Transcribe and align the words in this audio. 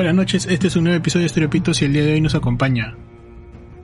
Buenas 0.00 0.14
noches, 0.14 0.46
este 0.46 0.68
es 0.68 0.76
un 0.76 0.84
nuevo 0.84 0.96
episodio 0.96 1.24
de 1.24 1.26
Estereopitos 1.26 1.82
y 1.82 1.84
el 1.84 1.92
día 1.92 2.02
de 2.02 2.14
hoy 2.14 2.22
nos 2.22 2.34
acompaña. 2.34 2.94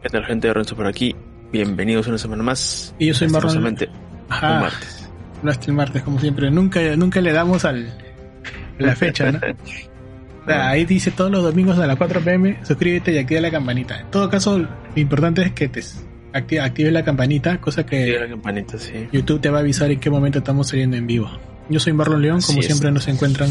¿Qué 0.02 0.08
tal 0.08 0.24
gente 0.24 0.48
de 0.48 0.54
Renzo 0.54 0.74
por 0.74 0.86
aquí? 0.86 1.14
Bienvenidos 1.52 2.06
una 2.06 2.16
semana 2.16 2.42
más. 2.42 2.94
Y 2.98 3.08
yo 3.08 3.12
soy 3.12 3.28
Marlon. 3.28 3.48
Lastimosamente, 3.62 3.90
Ajá. 4.30 4.54
un 4.54 4.60
martes. 4.62 5.10
No 5.42 5.50
es 5.50 5.58
el 5.68 5.74
martes, 5.74 6.02
como 6.02 6.18
siempre. 6.18 6.50
Nunca, 6.50 6.80
nunca 6.96 7.20
le 7.20 7.32
damos 7.32 7.66
al, 7.66 7.92
la 8.78 8.96
fecha, 8.96 9.30
¿no? 9.30 9.40
Ahí 10.46 10.86
dice 10.86 11.10
todos 11.10 11.30
los 11.30 11.42
domingos 11.42 11.78
a 11.78 11.86
las 11.86 11.96
4 11.96 12.20
pm, 12.22 12.60
suscríbete 12.64 13.12
y 13.12 13.18
activa 13.18 13.42
la 13.42 13.50
campanita. 13.50 14.00
En 14.00 14.10
todo 14.10 14.30
caso, 14.30 14.58
lo 14.58 14.68
importante 14.94 15.42
es 15.42 15.52
que 15.52 15.68
te 15.68 15.80
acti- 16.32 16.58
actives 16.62 16.94
la 16.94 17.04
campanita, 17.04 17.60
cosa 17.60 17.84
que 17.84 18.18
la 18.18 18.26
campanita, 18.26 18.78
sí. 18.78 19.06
YouTube 19.12 19.42
te 19.42 19.50
va 19.50 19.58
a 19.58 19.60
avisar 19.60 19.90
en 19.90 20.00
qué 20.00 20.08
momento 20.08 20.38
estamos 20.38 20.66
saliendo 20.68 20.96
en 20.96 21.06
vivo. 21.06 21.28
Yo 21.68 21.78
soy 21.78 21.92
Marlon 21.92 22.22
León, 22.22 22.40
como 22.40 22.58
Así 22.60 22.60
es. 22.60 22.66
siempre 22.68 22.90
nos 22.90 23.06
encuentran 23.06 23.50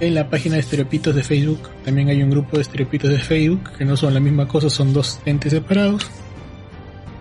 en 0.00 0.14
la 0.14 0.28
página 0.30 0.54
de 0.54 0.60
Estereopitos 0.60 1.14
de 1.14 1.22
Facebook. 1.22 1.60
También 1.84 2.08
hay 2.08 2.22
un 2.22 2.30
grupo 2.30 2.56
de 2.56 2.62
Estereopitos 2.62 3.10
de 3.10 3.18
Facebook, 3.18 3.70
que 3.76 3.84
no 3.84 3.96
son 3.96 4.14
la 4.14 4.20
misma 4.20 4.48
cosa, 4.48 4.70
son 4.70 4.92
dos 4.92 5.20
entes 5.26 5.52
separados. 5.52 6.06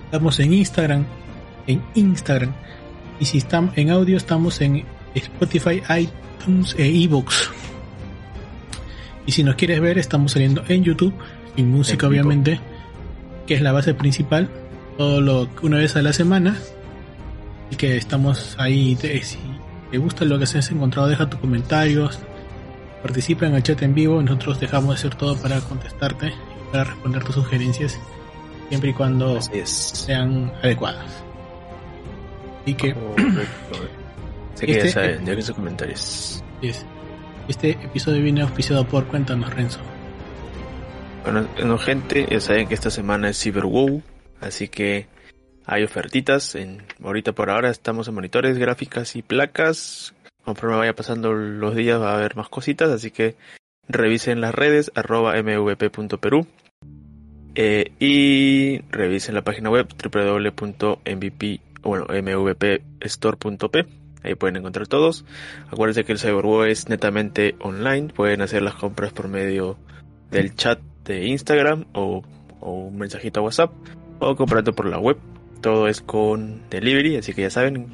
Estamos 0.06 0.40
en 0.40 0.54
Instagram, 0.54 1.06
en 1.68 1.84
Instagram. 1.96 2.54
Y 3.20 3.26
si 3.26 3.38
estamos 3.40 3.78
en 3.78 3.90
audio, 3.92 4.18
estamos 4.18 4.62
en 4.62 4.86
Spotify, 5.14 5.82
iTunes 6.00 6.76
e 6.78 6.88
iVoox. 6.88 7.50
Y 9.26 9.32
si 9.32 9.44
nos 9.44 9.56
quieres 9.56 9.80
ver, 9.82 9.98
estamos 9.98 10.32
saliendo 10.32 10.64
en 10.68 10.84
YouTube, 10.84 11.14
sin 11.56 11.70
música 11.70 12.08
En 12.08 12.12
obviamente, 12.14 12.60
que 13.46 13.56
es 13.56 13.62
la 13.62 13.72
base 13.72 13.94
principal, 13.94 14.50
todo 14.98 15.22
lo 15.22 15.50
una 15.62 15.78
vez 15.78 15.96
a 15.96 16.02
la 16.02 16.14
semana. 16.14 16.58
Y 17.72 17.76
que 17.76 17.98
estamos 17.98 18.56
ahí, 18.58 18.96
te- 18.96 19.22
si 19.24 19.38
te 19.92 19.98
gusta 20.00 20.26
lo 20.26 20.40
que 20.40 20.48
se 20.48 20.58
has 20.58 20.72
encontrado, 20.72 21.08
deja 21.08 21.30
tus 21.30 21.40
comentarios, 21.40 22.18
participa 23.02 23.46
en 23.48 23.56
el 23.56 23.64
chat 23.64 23.82
en 23.82 23.94
vivo, 23.94 24.22
nosotros 24.22 24.60
dejamos 24.60 24.90
de 24.90 24.96
hacer 24.96 25.16
todo 25.16 25.36
para 25.38 25.60
contestarte 25.62 26.28
y 26.28 26.72
para 26.72 26.84
responder 26.86 27.24
tus 27.24 27.36
sugerencias, 27.36 28.00
siempre 28.70 28.90
y 28.92 28.94
cuando 28.94 29.38
Así 29.38 29.52
es. 29.60 29.70
sean 29.70 30.52
adecuadas. 30.64 31.24
Y 32.66 32.74
que. 32.74 32.96
Así 34.54 34.66
que 34.66 34.72
Este- 34.78 34.88
ya 34.88 34.92
saben, 34.92 35.26
dejen 35.26 35.44
sus 35.44 35.56
comentarios. 35.56 36.44
es- 36.62 36.86
este 37.48 37.72
episodio 37.72 38.22
viene 38.22 38.42
auspiciado 38.42 38.86
por 38.88 39.06
Cuéntanos 39.08 39.52
Renzo. 39.54 39.80
Bueno, 41.24 41.78
gente, 41.80 42.28
ya 42.30 42.40
saben 42.40 42.68
que 42.68 42.74
esta 42.76 42.90
semana 42.92 43.30
es 43.30 43.42
Cyber 43.42 43.66
WoW, 43.66 44.02
así 44.40 44.68
que 44.68 45.08
hay 45.66 45.84
ofertitas. 45.84 46.56
En, 46.56 46.84
ahorita 47.04 47.34
por 47.34 47.50
ahora 47.50 47.70
estamos 47.72 48.08
en 48.08 48.14
monitores, 48.16 48.58
gráficas 48.58 49.16
y 49.16 49.22
placas. 49.24 50.14
Conforme 50.44 50.78
vaya 50.78 50.96
pasando 50.96 51.34
los 51.34 51.76
días 51.76 52.02
va 52.02 52.14
a 52.14 52.18
haber 52.18 52.36
más 52.36 52.50
cositas, 52.50 52.90
así 52.90 53.12
que 53.12 53.36
revisen 53.88 54.42
las 54.42 54.54
redes 54.54 54.92
arroba 54.96 55.36
mvp.peru 55.42 56.48
eh, 57.56 57.92
y 58.00 58.80
revisen 58.92 59.36
la 59.36 59.42
página 59.42 59.70
web 59.70 59.88
www.mvp 59.88 61.44
bueno, 61.82 62.06
mvpstore.p 62.10 63.86
ahí 64.24 64.36
pueden 64.36 64.58
encontrar 64.58 64.88
todos. 64.88 65.26
Acuérdense 65.72 66.04
que 66.04 66.12
el 66.12 66.20
CyberWow 66.20 66.64
es 66.64 66.90
netamente 66.90 67.56
online 67.60 68.10
pueden 68.10 68.42
hacer 68.42 68.62
las 68.62 68.76
compras 68.76 69.14
por 69.14 69.28
medio 69.28 69.78
del 70.30 70.56
chat 70.56 70.80
de 71.06 71.26
Instagram 71.28 71.86
o, 71.94 72.24
o 72.60 72.72
un 72.72 72.98
mensajito 72.98 73.40
a 73.40 73.44
WhatsApp 73.44 73.72
o 74.20 74.36
comprando 74.36 74.74
por 74.74 74.86
la 74.86 75.00
web. 75.00 75.18
Todo 75.62 75.88
es 75.88 76.02
con 76.02 76.70
delivery 76.70 77.18
así 77.18 77.34
que 77.34 77.44
ya 77.44 77.50
saben 77.50 77.88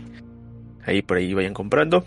ahí 0.86 1.02
por 1.02 1.18
ahí 1.18 1.34
vayan 1.34 1.54
comprando 1.54 2.06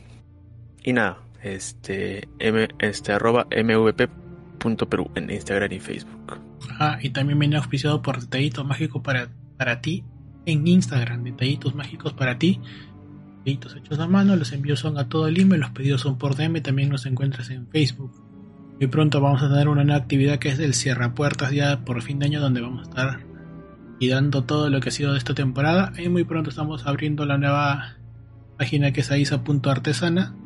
y 0.84 0.92
nada 0.92 1.18
este 1.42 2.28
m 2.38 2.68
este 2.78 3.12
arroba 3.12 3.46
mvp.peru 3.50 5.10
en 5.14 5.30
Instagram 5.30 5.72
y 5.72 5.80
Facebook 5.80 6.48
Ah, 6.78 6.98
y 7.00 7.10
también 7.10 7.38
viene 7.38 7.56
auspiciado 7.56 8.02
por 8.02 8.20
Detallitos 8.20 8.64
Mágicos 8.64 9.02
para, 9.02 9.28
para 9.56 9.80
ti 9.80 10.04
en 10.46 10.66
Instagram. 10.66 11.24
Detallitos 11.24 11.74
Mágicos 11.74 12.12
para 12.12 12.38
ti. 12.38 12.60
Detallitos 13.38 13.76
hechos 13.76 13.98
a 13.98 14.06
mano. 14.06 14.36
Los 14.36 14.52
envíos 14.52 14.80
son 14.80 14.98
a 14.98 15.08
todo 15.08 15.28
el 15.28 15.40
email. 15.40 15.60
Los 15.60 15.70
pedidos 15.70 16.02
son 16.02 16.18
por 16.18 16.36
DM. 16.36 16.60
También 16.62 16.88
nos 16.88 17.06
encuentras 17.06 17.50
en 17.50 17.66
Facebook. 17.68 18.12
Muy 18.78 18.86
pronto 18.86 19.20
vamos 19.20 19.42
a 19.42 19.48
tener 19.48 19.68
una 19.68 19.82
nueva 19.82 20.00
actividad 20.00 20.38
que 20.38 20.50
es 20.50 20.58
el 20.60 20.74
Cierra 20.74 21.14
Puertas 21.14 21.50
ya 21.50 21.84
por 21.84 22.00
fin 22.02 22.20
de 22.20 22.26
año, 22.26 22.40
donde 22.40 22.60
vamos 22.60 22.86
a 22.86 22.90
estar 22.90 23.20
y 23.98 24.08
dando 24.08 24.44
todo 24.44 24.70
lo 24.70 24.78
que 24.78 24.90
ha 24.90 24.92
sido 24.92 25.12
de 25.12 25.18
esta 25.18 25.34
temporada. 25.34 25.92
Y 25.98 26.08
muy 26.08 26.22
pronto 26.22 26.50
estamos 26.50 26.86
abriendo 26.86 27.26
la 27.26 27.38
nueva 27.38 27.96
página 28.56 28.92
que 28.92 29.00
es 29.00 29.10
aisa.artesana, 29.10 30.36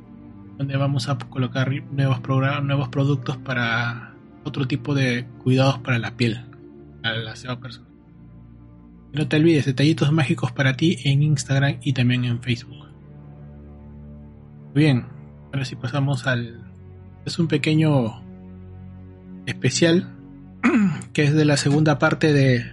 donde 0.58 0.76
vamos 0.76 1.08
a 1.08 1.18
colocar 1.18 1.70
nuevos, 1.92 2.20
progra- 2.20 2.62
nuevos 2.62 2.88
productos 2.88 3.36
para 3.38 4.14
otro 4.44 4.66
tipo 4.66 4.94
de 4.94 5.26
cuidados 5.42 5.78
para 5.78 5.98
la 5.98 6.16
piel, 6.16 6.44
la 7.02 7.32
aseo 7.32 7.58
personal. 7.58 7.90
No 9.12 9.28
te 9.28 9.36
olvides, 9.36 9.66
detallitos 9.66 10.10
mágicos 10.12 10.52
para 10.52 10.74
ti 10.74 10.96
en 11.04 11.22
Instagram 11.22 11.76
y 11.82 11.92
también 11.92 12.24
en 12.24 12.40
Facebook. 12.40 12.88
Bien, 14.74 15.04
ahora 15.52 15.64
sí 15.64 15.76
pasamos 15.76 16.26
al... 16.26 16.62
Es 17.26 17.38
un 17.38 17.46
pequeño 17.46 18.22
especial 19.46 20.08
que 21.12 21.24
es 21.24 21.34
de 21.34 21.44
la 21.44 21.56
segunda 21.56 21.98
parte 21.98 22.32
de... 22.32 22.64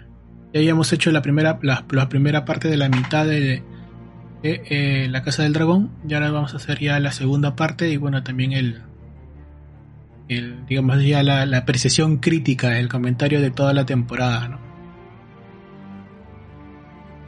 Ya 0.54 0.60
habíamos 0.62 0.92
hecho 0.94 1.12
la 1.12 1.22
primera, 1.22 1.60
la, 1.62 1.86
la 1.92 2.10
primera 2.10 2.46
parte 2.46 2.70
de 2.70 2.78
la 2.78 2.90
mitad 2.90 3.26
de, 3.26 3.62
de, 4.44 4.62
eh, 4.70 5.08
La 5.10 5.22
Casa 5.24 5.44
del 5.44 5.54
Dragón 5.54 5.92
y 6.08 6.14
ahora 6.14 6.32
vamos 6.32 6.54
a 6.54 6.58
hacer 6.58 6.80
ya 6.80 7.00
la 7.00 7.12
segunda 7.12 7.56
parte 7.56 7.90
y 7.90 7.98
bueno, 7.98 8.24
también 8.24 8.54
el, 8.54 8.82
el, 10.30 10.66
digamos 10.68 11.04
ya 11.04 11.24
la, 11.24 11.46
la 11.46 11.58
apreciación 11.60 12.18
crítica, 12.18 12.80
el 12.80 12.88
comentario 12.90 13.42
de 13.42 13.52
toda 13.52 13.74
la 13.74 13.86
temporada, 13.86 14.48
¿no? 14.48 14.60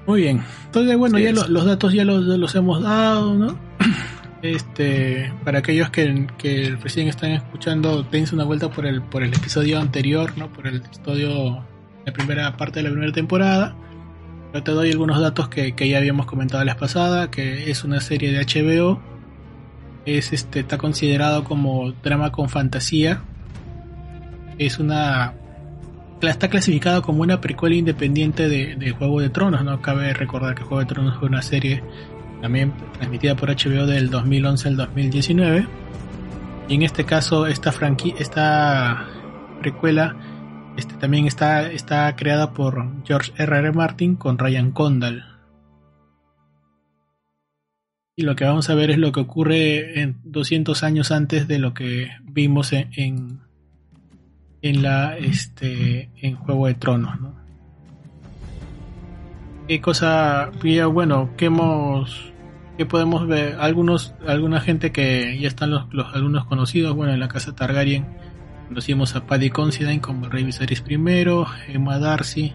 Muy 0.08 0.22
bien, 0.22 0.42
entonces 0.66 0.98
bueno, 0.98 1.18
Sí, 1.18 1.24
ya 1.26 1.32
lo- 1.32 1.48
los 1.48 1.66
datos 1.66 1.94
ya 1.94 2.04
los, 2.06 2.24
los 2.24 2.56
hemos 2.56 2.82
dado, 2.82 3.34
¿no? 3.36 3.58
Este, 4.42 5.32
para 5.44 5.60
aquellos 5.60 5.92
que, 5.92 6.26
que 6.40 6.76
recién 6.82 7.08
están 7.08 7.30
escuchando, 7.30 8.02
dense 8.02 8.34
una 8.34 8.44
vuelta 8.44 8.72
por 8.72 8.88
el, 8.88 9.04
por 9.04 9.22
el 9.22 9.32
episodio 9.36 9.80
anterior, 9.80 10.36
¿no? 10.36 10.52
Por 10.52 10.66
el 10.66 10.78
episodio, 10.78 11.64
la 12.08 12.12
primera 12.12 12.58
parte 12.58 12.80
de 12.80 12.86
la 12.86 12.90
primera 12.90 13.12
temporada. 13.12 13.76
Yo 14.54 14.64
te 14.64 14.72
doy 14.72 14.92
algunos 14.92 15.20
datos 15.20 15.48
que, 15.48 15.74
que 15.74 15.88
ya 15.88 15.98
habíamos 15.98 16.26
comentado 16.26 16.64
la 16.64 16.74
vez 16.74 16.80
pasada, 16.80 17.32
que 17.32 17.72
es 17.72 17.84
una 17.84 18.02
serie 18.02 18.32
de 18.32 18.46
HBO, 18.46 19.00
es 20.06 20.34
este 20.34 20.62
está 20.62 20.78
considerado 20.78 21.44
como 21.44 21.92
drama 22.04 22.32
con 22.32 22.50
fantasía. 22.50 23.22
Es 24.58 24.80
una 24.80 25.34
está 26.22 26.50
clasificado 26.50 27.02
como 27.02 27.24
una 27.24 27.42
precuela 27.42 27.76
independiente 27.76 28.48
de, 28.48 28.76
de 28.76 28.92
Juego 28.92 29.22
de 29.22 29.30
Tronos 29.30 29.64
no 29.64 29.82
cabe 29.82 30.14
recordar 30.14 30.54
que 30.54 30.62
Juego 30.62 30.80
de 30.80 30.86
Tronos 30.86 31.18
fue 31.18 31.28
una 31.28 31.42
serie 31.42 31.82
también 32.42 32.74
transmitida 32.94 33.36
por 33.36 33.50
HBO 33.50 33.88
del 33.88 34.12
2011 34.12 34.68
al 34.68 34.78
2019 34.78 35.68
y 36.68 36.76
en 36.76 36.84
este 36.84 37.06
caso 37.06 37.48
esta 37.48 37.72
franqui 37.72 38.14
esta 38.20 39.08
precuela 39.62 40.16
este 40.78 40.96
también 40.96 41.26
está 41.26 41.72
está 41.72 42.16
creada 42.16 42.54
por 42.54 43.04
George 43.06 43.32
R. 43.38 43.58
R. 43.58 43.72
Martin 43.72 44.16
con 44.16 44.38
Ryan 44.38 44.72
Condal 44.72 45.32
y 48.16 48.24
lo 48.24 48.36
que 48.36 48.46
vamos 48.46 48.70
a 48.70 48.76
ver 48.76 48.92
es 48.92 48.98
lo 48.98 49.12
que 49.12 49.22
ocurre 49.22 50.02
en 50.02 50.20
200 50.24 50.84
años 50.84 51.12
antes 51.12 51.48
de 51.48 51.60
lo 51.60 51.74
que 51.74 52.10
vimos 52.24 52.74
en, 52.74 53.40
en, 54.62 54.84
la 54.84 55.18
este 55.18 56.10
en 56.18 56.36
Juego 56.36 56.68
de 56.68 56.76
Tronos, 56.76 57.20
¿no? 57.20 57.42
¿Qué 59.68 59.80
cosa, 59.80 60.52
bueno, 60.92 61.32
que 61.38 61.46
hemos, 61.46 62.34
que 62.78 62.86
podemos 62.86 63.26
ver? 63.26 63.56
Algunos, 63.60 64.14
alguna 64.28 64.60
gente 64.60 64.92
que 64.92 65.40
ya 65.40 65.48
están 65.48 65.72
los, 65.72 65.92
los 65.94 66.14
algunos 66.14 66.46
conocidos, 66.46 66.94
bueno, 66.94 67.14
en 67.14 67.22
la 67.22 67.30
casa 67.30 67.56
Targaryen 67.56 68.06
Conocimos 68.72 69.18
a 69.18 69.26
Paddy 69.26 69.50
Considine 69.50 70.00
como 70.00 70.30
Rey 70.30 70.46
Viserys 70.46 70.82
I, 70.88 70.96
Emma 71.68 72.00
Darcy 72.00 72.54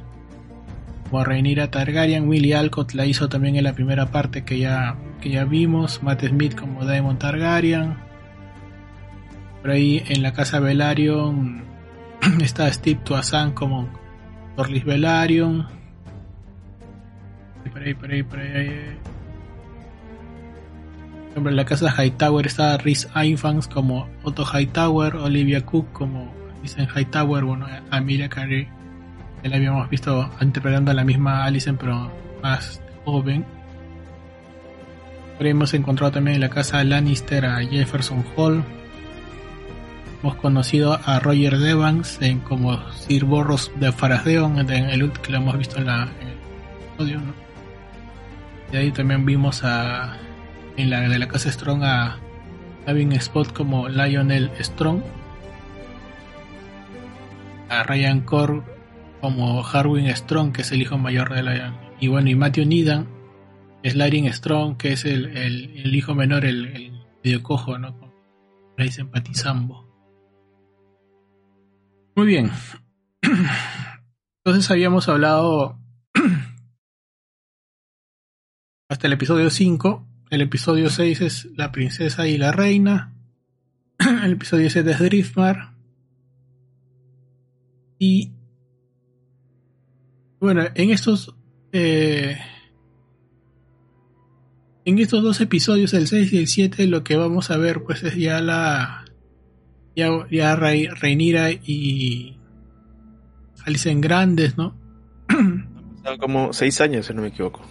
como 1.11 1.23
Rhaenyra 1.23 1.71
Targaryen, 1.71 2.27
Willie 2.27 2.55
Alcott 2.55 2.95
la 2.95 3.05
hizo 3.05 3.29
también 3.29 3.57
en 3.57 3.65
la 3.65 3.75
primera 3.75 4.07
parte 4.07 4.43
que 4.43 4.59
ya, 4.59 4.97
que 5.21 5.29
ya 5.29 5.45
vimos, 5.45 6.03
Matt 6.03 6.25
Smith 6.25 6.59
como 6.59 6.87
Daemon 6.87 7.19
Targaryen. 7.19 7.99
Por 9.61 9.73
ahí 9.73 10.03
en 10.09 10.23
la 10.23 10.33
casa 10.33 10.59
Velaryon 10.59 11.63
está 12.41 12.73
Steve 12.73 13.01
Toussaint 13.05 13.53
como 13.53 13.87
Torlis 14.57 14.87
Velaryon. 14.87 15.67
Por 17.71 17.83
ahí, 17.83 17.93
por 17.93 18.11
ahí, 18.11 18.23
por 18.23 18.39
ahí. 18.39 18.97
En 21.37 21.55
la 21.55 21.67
casa 21.67 21.95
Hightower 21.95 22.47
está 22.47 22.79
Rhys 22.79 23.09
Ifans 23.15 23.69
como 23.69 24.09
Otto 24.23 24.43
Hightower, 24.47 25.17
Olivia 25.17 25.67
Cook 25.67 25.93
como 25.93 26.33
Dicen 26.63 26.89
Hightower, 26.89 27.45
bueno, 27.45 27.67
Amelia 27.91 28.31
Carey, 28.31 28.67
que 29.43 29.49
la 29.51 29.57
habíamos 29.57 29.91
visto 29.91 30.31
interpretando 30.41 30.93
a 30.93 30.95
la 30.95 31.05
misma 31.05 31.45
Alison, 31.45 31.77
pero 31.77 32.11
más 32.43 32.81
joven. 33.05 33.45
Pero 35.37 35.51
hemos 35.51 35.75
encontrado 35.75 36.13
también 36.13 36.37
en 36.37 36.41
la 36.41 36.49
casa 36.49 36.83
Lannister 36.83 37.45
a 37.45 37.59
Jefferson 37.59 38.25
Hall. 38.35 38.65
Hemos 40.23 40.37
conocido 40.37 40.99
a 41.05 41.21
Roger 41.21 41.59
Devans 41.59 42.19
como 42.49 42.81
Sir 42.93 43.27
Borros 43.27 43.71
de 43.77 43.93
Farasdeon, 43.93 44.59
en 44.59 44.71
el 44.71 45.13
que 45.13 45.33
lo 45.33 45.39
hemos 45.39 45.59
visto 45.59 45.77
en, 45.77 45.87
la, 45.87 46.09
en 46.19 46.29
episodio. 46.29 47.21
¿no? 47.21 47.35
Y 48.73 48.77
ahí 48.79 48.91
también 48.91 49.27
vimos 49.27 49.63
a 49.63 50.17
en 50.77 50.91
la 50.91 51.01
de 51.01 51.19
la 51.19 51.29
casa 51.29 51.51
Strong 51.51 51.83
a 51.85 52.19
Gavin 52.87 53.13
Spot 53.13 53.53
como 53.53 53.89
Lionel 53.89 54.51
Strong, 54.61 55.03
a 57.69 57.83
Ryan 57.83 58.21
Core 58.21 58.63
como 59.21 59.67
Harwin 59.67 60.15
Strong, 60.15 60.53
que 60.53 60.63
es 60.63 60.73
el 60.73 60.83
hijo 60.83 60.99
mayor 60.99 61.35
de 61.35 61.43
Lion, 61.43 61.75
y 61.99 62.09
bueno, 62.09 62.31
y 62.31 62.35
Matthew 62.35 62.67
Needham 62.67 63.07
es 63.83 63.97
Larin 63.97 64.33
Strong, 64.33 64.77
que 64.77 64.93
es 64.93 65.05
el, 65.05 65.37
el, 65.37 65.95
hijo 65.95 66.15
menor, 66.15 66.45
el, 66.45 66.67
el 66.67 66.93
medio 67.25 67.43
cojo, 67.43 67.79
¿no? 67.79 67.99
Con 67.99 68.13
dicen 68.77 69.11
Patizambo. 69.11 69.87
Muy 72.15 72.27
bien. 72.27 72.51
Entonces 74.45 74.71
habíamos 74.71 75.09
hablado 75.09 75.79
hasta 78.89 79.07
el 79.07 79.13
episodio 79.13 79.51
5 79.51 80.06
el 80.31 80.41
episodio 80.41 80.91
6 80.91 81.21
es 81.21 81.49
La 81.57 81.73
princesa 81.73 82.27
y 82.27 82.39
la 82.39 82.53
reina. 82.53 83.15
El 83.99 84.33
episodio 84.33 84.69
7 84.69 84.91
es 84.91 84.99
Driftmar. 84.99 85.75
Y 87.99 88.33
bueno, 90.39 90.65
en 90.75 90.91
estos 90.91 91.35
eh, 91.73 92.37
en 94.85 94.99
estos 94.99 95.23
dos 95.23 95.41
episodios, 95.41 95.95
el 95.95 96.07
6 96.07 96.33
y 96.33 96.39
el 96.39 96.47
7, 96.47 96.87
lo 96.87 97.03
que 97.03 97.17
vamos 97.17 97.51
a 97.51 97.57
ver 97.57 97.83
pues 97.83 98.03
es 98.03 98.15
ya 98.17 98.41
la 98.41 99.05
ya, 99.97 100.11
ya 100.31 100.55
Reinira 100.57 101.51
y 101.51 102.39
Alice 103.65 103.91
en 103.91 104.01
grandes, 104.01 104.57
¿no? 104.57 104.77
como 106.21 106.53
6 106.53 106.81
años, 106.83 107.07
si 107.07 107.15
no 107.15 107.23
me 107.23 107.29
equivoco. 107.29 107.63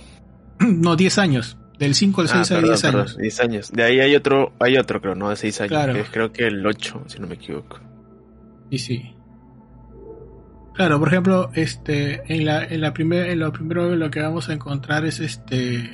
No, 0.59 0.95
10 0.95 1.17
años. 1.19 1.57
Del 1.79 1.93
5 1.93 2.21
al 2.21 2.27
6 2.27 2.51
ah, 2.51 2.55
hay 2.55 2.63
10 2.63 2.85
años. 2.85 3.17
10 3.17 3.39
años. 3.41 3.71
De 3.71 3.83
ahí 3.83 3.99
hay 3.99 4.15
otro, 4.15 4.53
hay 4.59 4.77
otro 4.77 5.01
creo, 5.01 5.15
¿no? 5.15 5.29
De 5.29 5.35
6 5.35 5.61
años. 5.61 5.69
Claro. 5.69 5.93
creo 6.11 6.31
que 6.31 6.47
el 6.47 6.65
8, 6.65 7.03
si 7.07 7.19
no 7.19 7.27
me 7.27 7.35
equivoco. 7.35 7.79
Sí, 8.71 8.77
sí. 8.77 9.15
Claro, 10.73 10.99
por 10.99 11.07
ejemplo, 11.07 11.51
este, 11.53 12.21
en 12.33 12.45
la, 12.45 12.63
en 12.63 12.81
la 12.81 12.93
primera, 12.93 13.31
en 13.31 13.39
lo 13.39 13.51
primero 13.53 13.95
lo 13.95 14.11
que 14.11 14.21
vamos 14.21 14.49
a 14.49 14.53
encontrar 14.53 15.05
es 15.05 15.19
este. 15.19 15.89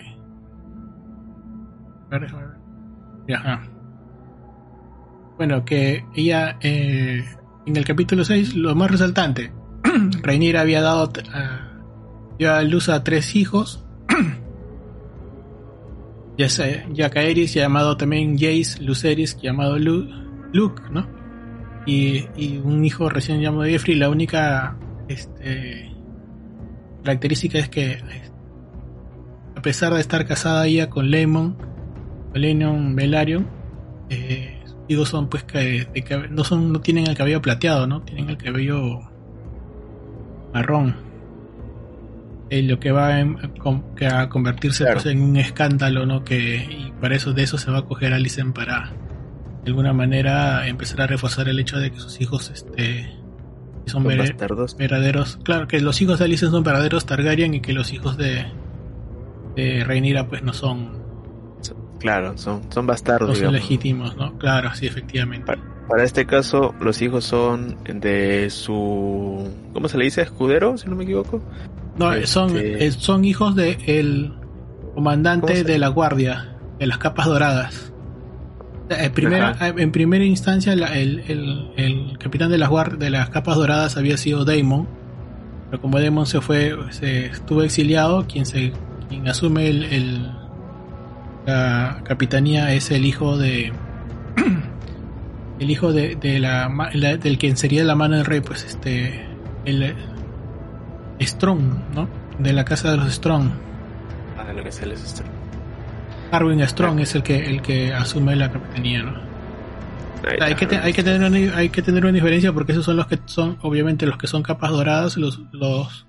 Ajá. 3.34 3.64
Bueno, 5.38 5.64
que 5.64 6.04
ella 6.16 6.58
eh, 6.62 7.24
en 7.66 7.76
el 7.76 7.86
capítulo 7.86 8.26
6, 8.26 8.56
lo 8.56 8.76
más 8.76 8.92
resaltante, 8.92 9.52
Reinier 10.24 10.58
había 10.58 10.82
dado 10.82 11.12
dio 12.38 12.54
a 12.54 12.62
luz 12.64 12.90
a 12.90 13.04
tres 13.04 13.36
hijos 13.36 13.86
Jacaeris, 16.38 17.54
llamado 17.54 17.98
también 17.98 18.38
Jace, 18.38 18.82
Luceris, 18.82 19.38
llamado 19.42 19.78
Luke, 19.78 20.82
¿no? 20.92 21.08
Y, 21.86 22.28
un 22.64 22.86
hijo 22.86 23.10
recién 23.10 23.42
llamado 23.42 23.64
Jeffrey, 23.66 23.96
la 23.96 24.10
única 24.10 24.78
este, 25.08 25.92
característica 27.04 27.58
es 27.58 27.70
que 27.70 27.98
a 29.56 29.62
pesar 29.62 29.94
de 29.94 30.00
estar 30.00 30.26
casada 30.26 30.68
ella 30.68 30.90
con 30.90 31.10
Lemon, 31.10 31.58
Lennon 32.34 32.96
Velaryon, 32.96 33.48
eh, 34.10 34.60
sus 34.66 34.78
hijos 34.88 35.10
son 35.10 35.30
pues 35.30 35.44
que, 35.44 35.88
no 36.30 36.44
son, 36.44 36.72
no 36.72 36.82
tienen 36.82 37.08
el 37.08 37.16
cabello 37.16 37.42
plateado, 37.42 37.88
¿no? 37.88 38.02
Tienen 38.02 38.30
el 38.30 38.38
cabello 38.38 39.00
marrón 40.54 41.11
lo 42.52 42.80
que 42.80 42.92
va 42.92 43.16
a 43.16 44.30
convertirse 44.30 44.86
pues, 44.92 45.06
en 45.06 45.22
un 45.22 45.38
escándalo, 45.38 46.06
¿no? 46.06 46.26
Que 46.26 46.58
y 46.58 46.92
para 47.00 47.16
eso 47.16 47.32
de 47.32 47.44
eso 47.44 47.58
se 47.58 47.72
va 47.72 47.80
a 47.80 47.82
coger 47.84 48.14
Alicent 48.14 48.54
para 48.54 48.92
de 49.64 49.70
alguna 49.70 49.94
manera 49.94 50.68
empezar 50.68 51.02
a 51.02 51.08
reforzar 51.08 51.48
el 51.48 51.60
hecho 51.60 51.78
de 51.78 51.92
que 51.92 52.00
sus 52.00 52.20
hijos 52.20 52.52
este 52.54 53.10
son, 53.86 54.04
verdaderos, 54.04 55.38
claro, 55.44 55.68
que 55.68 55.80
los 55.80 56.02
hijos 56.02 56.20
de 56.20 56.26
Alicent 56.26 56.52
son 56.52 56.64
verdaderos 56.64 57.06
Targaryen 57.06 57.54
y 57.54 57.62
que 57.62 57.72
los 57.72 57.94
hijos 57.94 58.18
de 58.18 58.46
de 59.56 59.84
Rhaenyra 59.86 60.28
pues 60.28 60.44
no 60.44 60.52
son 60.52 61.02
claro, 62.00 62.38
son 62.38 62.64
son 62.70 62.86
bastardos, 62.86 63.30
no 63.30 63.46
son 63.46 63.54
legítimos, 63.54 64.18
¿no? 64.18 64.38
Claro, 64.38 64.74
sí, 64.76 64.88
efectivamente. 64.88 65.54
Para, 65.88 66.04
este 66.04 66.26
caso, 66.26 66.74
los 66.80 67.02
hijos 67.02 67.26
son 67.26 67.78
de 67.84 68.50
su 68.50 69.50
¿cómo 69.72 69.88
se 69.88 69.98
le 69.98 70.06
dice? 70.06 70.22
escudero, 70.22 70.78
si 70.78 70.90
no 70.90 70.96
me 70.98 71.06
equivoco. 71.06 71.42
No, 72.02 72.28
son, 72.28 72.58
este, 72.58 72.86
eh, 72.86 72.92
son 72.92 73.26
hijos 73.26 73.56
del 73.56 73.78
el 73.86 74.34
comandante 74.94 75.64
de 75.64 75.80
la 75.80 75.88
guardia, 75.90 76.56
de 76.80 76.88
las 76.88 76.98
capas 76.98 77.28
doradas. 77.28 77.94
En 78.90 79.12
primera, 79.14 79.56
en 79.62 79.92
primera 79.92 80.26
instancia, 80.26 80.74
el, 80.74 82.18
capitán 82.20 82.52
de 82.52 82.58
las, 82.58 82.70
de 83.00 83.10
las 83.10 83.30
capas 83.30 83.56
doradas 83.56 83.96
había 83.96 84.18
sido 84.18 84.44
Daemon, 84.44 84.88
pero 85.70 85.82
como 85.82 86.00
Daemon 86.00 86.26
se 86.26 86.42
fue, 86.42 86.76
se 86.90 87.28
estuvo 87.28 87.64
exiliado, 87.64 88.28
quien, 88.28 88.46
se, 88.46 88.74
quien 89.08 89.30
asume 89.30 89.70
el, 89.70 90.30
la 91.46 92.02
capitanía 92.04 92.74
es 92.74 92.92
el 92.92 93.06
hijo 93.06 93.38
de 93.38 93.72
el 95.60 95.72
hijo 95.72 95.94
de, 95.94 96.40
la, 96.40 96.70
del 97.18 97.38
quien 97.38 97.58
sería 97.58 97.84
la 97.84 97.96
mano 97.96 98.18
del 98.18 98.26
rey 98.26 98.42
pues 98.42 98.64
este 98.64 99.26
el, 99.66 99.96
Strong, 101.22 101.94
¿no? 101.96 102.10
De 102.40 102.54
la 102.54 102.66
casa 102.66 102.92
de 102.92 102.98
los 102.98 103.14
Strong. 103.14 103.50
Ah, 104.38 104.44
de 104.46 104.54
lo 104.54 104.64
que 104.64 104.70
es 104.70 104.82
el 104.82 104.98
Strong. 104.98 105.30
Arwin 106.32 106.66
Strong 106.68 107.00
es 107.02 107.16
el 107.16 107.24
que 107.24 107.38
el 107.38 107.62
que 107.62 107.94
asume 107.94 108.36
la 108.36 108.52
capitanía, 108.52 109.04
¿no? 109.04 109.32
Hay 110.40 110.54
que, 110.54 110.76
hay, 110.76 110.94
que 110.94 111.04
tener 111.04 111.28
una, 111.28 111.58
hay 111.58 111.70
que 111.70 111.82
tener 111.82 112.06
una 112.06 112.14
diferencia 112.14 112.54
porque 112.54 112.74
esos 112.74 112.86
son 112.86 112.96
los 112.96 113.08
que 113.08 113.18
son, 113.26 113.58
obviamente, 113.62 114.06
los 114.06 114.18
que 114.18 114.28
son 114.28 114.44
capas 114.44 114.70
doradas, 114.70 115.18
los, 115.18 115.42
los, 115.52 116.06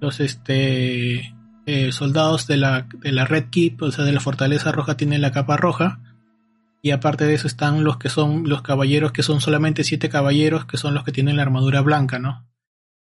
los 0.00 0.20
este, 0.20 1.34
eh, 1.66 1.92
soldados 1.92 2.46
de 2.46 2.56
la, 2.56 2.86
de 3.00 3.12
la 3.12 3.26
Red 3.26 3.50
Keep, 3.50 3.82
o 3.82 3.90
sea, 3.90 4.06
de 4.06 4.12
la 4.12 4.20
Fortaleza 4.20 4.72
Roja, 4.72 4.96
tienen 4.96 5.20
la 5.20 5.30
capa 5.30 5.58
roja. 5.58 6.00
Y 6.80 6.90
aparte 6.90 7.26
de 7.26 7.34
eso 7.34 7.46
están 7.46 7.84
los 7.84 7.98
que 7.98 8.08
son 8.08 8.48
los 8.48 8.62
caballeros, 8.62 9.12
que 9.12 9.22
son 9.22 9.40
solamente 9.40 9.84
siete 9.84 10.08
caballeros, 10.08 10.64
que 10.64 10.78
son 10.78 10.94
los 10.94 11.04
que 11.04 11.12
tienen 11.12 11.36
la 11.36 11.42
armadura 11.42 11.82
blanca, 11.82 12.18
¿no? 12.18 12.46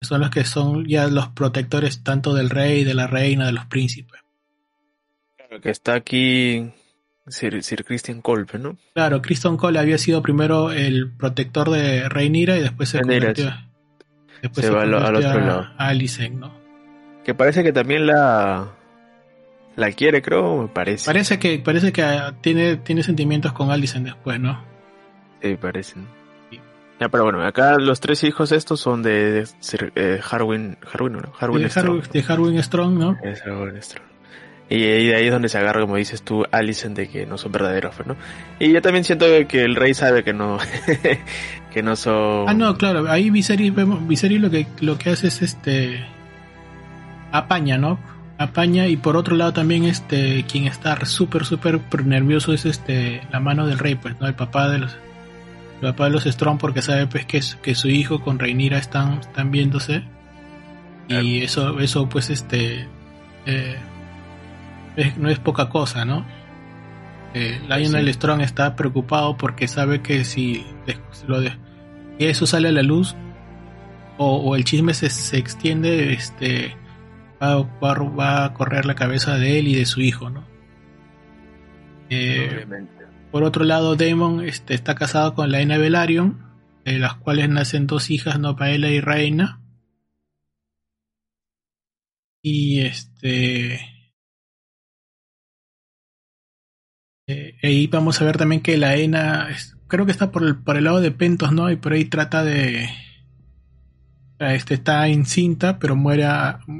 Son 0.01 0.21
los 0.21 0.29
que 0.29 0.45
son 0.45 0.85
ya 0.85 1.07
los 1.07 1.29
protectores 1.29 2.03
tanto 2.03 2.33
del 2.33 2.49
rey, 2.49 2.83
de 2.83 2.93
la 2.93 3.07
reina, 3.07 3.45
de 3.45 3.51
los 3.53 3.65
príncipes. 3.65 4.21
Claro, 5.37 5.61
que 5.61 5.69
está 5.69 5.93
aquí 5.95 6.71
Sir, 7.27 7.83
Christian 7.85 8.21
Colpe, 8.21 8.59
¿no? 8.59 8.77
Claro, 8.93 9.21
Christian 9.21 9.57
Cole 9.57 9.79
había 9.79 9.97
sido 9.97 10.21
primero 10.21 10.71
el 10.71 11.11
protector 11.11 11.71
de 11.71 12.07
Reinira 12.07 12.57
y 12.57 12.61
después 12.61 12.89
se 12.89 13.01
convirtió, 13.01 13.51
después 14.43 14.65
se, 14.65 14.71
va 14.71 14.83
al 14.83 14.93
otro 14.93 15.39
lado. 15.39 15.67
a 15.77 15.87
Alicent, 15.87 16.35
¿no? 16.35 16.53
Que 17.23 17.33
parece 17.33 17.63
que 17.63 17.73
también 17.73 18.05
la 18.05 18.75
la 19.75 19.91
quiere, 19.91 20.21
creo, 20.21 20.61
me 20.61 20.67
parece. 20.67 21.07
Parece 21.07 21.39
que 21.39 21.57
parece 21.57 21.91
que 21.91 22.05
tiene 22.41 22.77
tiene 22.77 23.01
sentimientos 23.01 23.53
con 23.53 23.71
Alicent 23.71 24.05
después, 24.05 24.39
¿no? 24.39 24.63
Sí, 25.41 25.55
parecen. 25.55 26.07
Ya, 26.99 27.09
pero 27.09 27.25
bueno, 27.25 27.45
acá 27.45 27.77
los 27.77 27.99
tres 27.99 28.23
hijos 28.23 28.51
estos 28.53 28.79
son 28.79 29.03
de, 29.03 29.45
eh, 29.95 30.19
Harwin, 30.31 30.77
Harwin, 30.93 31.13
¿no? 31.13 31.33
Harwin 31.37 31.69
Strong. 31.69 32.07
de 32.07 32.25
Harwin 32.27 32.63
Strong, 32.63 32.97
¿no? 32.97 33.17
Es 33.21 33.41
Harwin 33.41 33.81
Strong. 33.81 34.15
Y, 34.69 34.79
de 34.79 35.15
ahí 35.15 35.25
es 35.25 35.31
donde 35.31 35.49
se 35.49 35.57
agarra, 35.57 35.81
como 35.81 35.97
dices 35.97 36.23
tú, 36.23 36.43
Alicent, 36.51 36.95
de 36.97 37.07
que 37.07 37.25
no 37.25 37.37
son 37.37 37.51
verdaderos, 37.51 37.93
pues, 37.95 38.07
¿no? 38.07 38.15
Y 38.59 38.71
yo 38.71 38.81
también 38.81 39.03
siento 39.03 39.25
que 39.47 39.63
el 39.63 39.75
rey 39.75 39.93
sabe 39.93 40.23
que 40.23 40.33
no, 40.33 40.57
que 41.73 41.83
no 41.83 41.95
son... 41.95 42.49
Ah, 42.49 42.53
no, 42.53 42.75
claro, 42.75 43.09
ahí 43.09 43.29
Viserys, 43.29 43.75
vemos, 43.75 44.07
Viserys 44.07 44.41
lo 44.41 44.49
que, 44.49 44.65
lo 44.79 44.97
que 44.97 45.11
hace 45.11 45.27
es 45.27 45.41
este... 45.41 46.03
apaña, 47.31 47.77
¿no? 47.77 47.99
Apaña 48.37 48.87
y 48.87 48.97
por 48.97 49.15
otro 49.15 49.35
lado 49.35 49.53
también 49.53 49.85
este 49.85 50.43
quien 50.43 50.65
está 50.65 51.05
súper 51.05 51.45
súper 51.45 51.79
nervioso 52.05 52.51
es 52.51 52.65
este 52.65 53.21
la 53.31 53.39
mano 53.39 53.65
del 53.65 53.79
rey 53.79 53.95
pues 53.95 54.19
no 54.19 54.27
el 54.27 54.35
papá 54.35 54.67
de 54.67 54.79
los 54.79 54.97
papá 55.91 56.05
de 56.05 56.11
los 56.11 56.23
Strong 56.23 56.57
porque 56.57 56.81
sabe 56.81 57.07
pues 57.07 57.25
que, 57.25 57.41
que 57.61 57.75
su 57.75 57.89
hijo 57.89 58.21
con 58.21 58.39
Reinira 58.39 58.77
están 58.77 59.19
están 59.19 59.51
viéndose. 59.51 60.03
Y 61.07 61.43
eso 61.43 61.79
eso 61.79 62.09
pues 62.09 62.29
este 62.29 62.87
eh, 63.45 63.77
no 65.17 65.29
es 65.29 65.37
poca 65.37 65.69
cosa 65.69 66.03
no 66.03 66.25
eh, 67.35 67.61
Lionel 67.67 68.11
Strong 68.11 68.41
está 68.41 68.75
preocupado 68.75 69.37
porque 69.37 69.67
sabe 69.67 70.01
que 70.01 70.23
si 70.23 70.65
lo 71.27 71.41
de, 71.41 71.53
eso 72.17 72.47
sale 72.47 72.69
a 72.69 72.71
la 72.71 72.81
luz 72.81 73.15
o, 74.17 74.37
o 74.37 74.55
el 74.55 74.63
chisme 74.63 74.95
se, 74.95 75.09
se 75.11 75.37
extiende 75.37 76.13
este 76.13 76.75
va, 77.41 78.45
a 78.45 78.53
correr 78.53 78.85
la 78.85 78.95
cabeza 78.95 79.37
de 79.37 79.59
él 79.59 79.67
y 79.67 79.75
de 79.75 79.85
su 79.85 80.01
hijo, 80.01 80.29
¿no? 80.29 80.43
Eh, 82.09 82.65
por 83.31 83.43
otro 83.43 83.63
lado, 83.63 83.95
Damon 83.95 84.41
este, 84.41 84.73
está 84.73 84.95
casado 84.95 85.33
con 85.35 85.51
la 85.51 85.61
Ena 85.61 85.77
Velaryon, 85.77 86.39
de 86.85 86.99
las 86.99 87.15
cuales 87.15 87.49
nacen 87.49 87.87
dos 87.87 88.09
hijas, 88.09 88.39
no 88.39 88.55
Paela 88.55 88.89
y 88.89 89.01
Reina. 89.01 89.61
Y 92.41 92.81
este. 92.81 93.79
Eh, 97.27 97.57
ahí 97.63 97.87
vamos 97.87 98.21
a 98.21 98.25
ver 98.25 98.37
también 98.37 98.61
que 98.61 98.77
la 98.77 98.95
Ena, 98.95 99.49
creo 99.87 100.05
que 100.05 100.11
está 100.11 100.31
por 100.31 100.43
el, 100.43 100.57
por 100.57 100.77
el 100.77 100.83
lado 100.83 101.01
de 101.01 101.11
Pentos, 101.11 101.51
¿no? 101.51 101.71
Y 101.71 101.75
por 101.75 101.93
ahí 101.93 102.05
trata 102.05 102.43
de, 102.43 102.87
este 104.39 104.75
está 104.75 105.07
encinta, 105.07 105.79
pero 105.79 105.95
muere, 105.95 106.27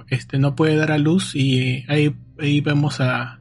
este, 0.09 0.37
no 0.37 0.55
puede 0.55 0.75
dar 0.75 0.91
a 0.91 0.97
luz 0.97 1.35
y 1.35 1.85
ahí, 1.87 2.15
ahí 2.39 2.61
vemos 2.61 2.99
a, 3.01 3.39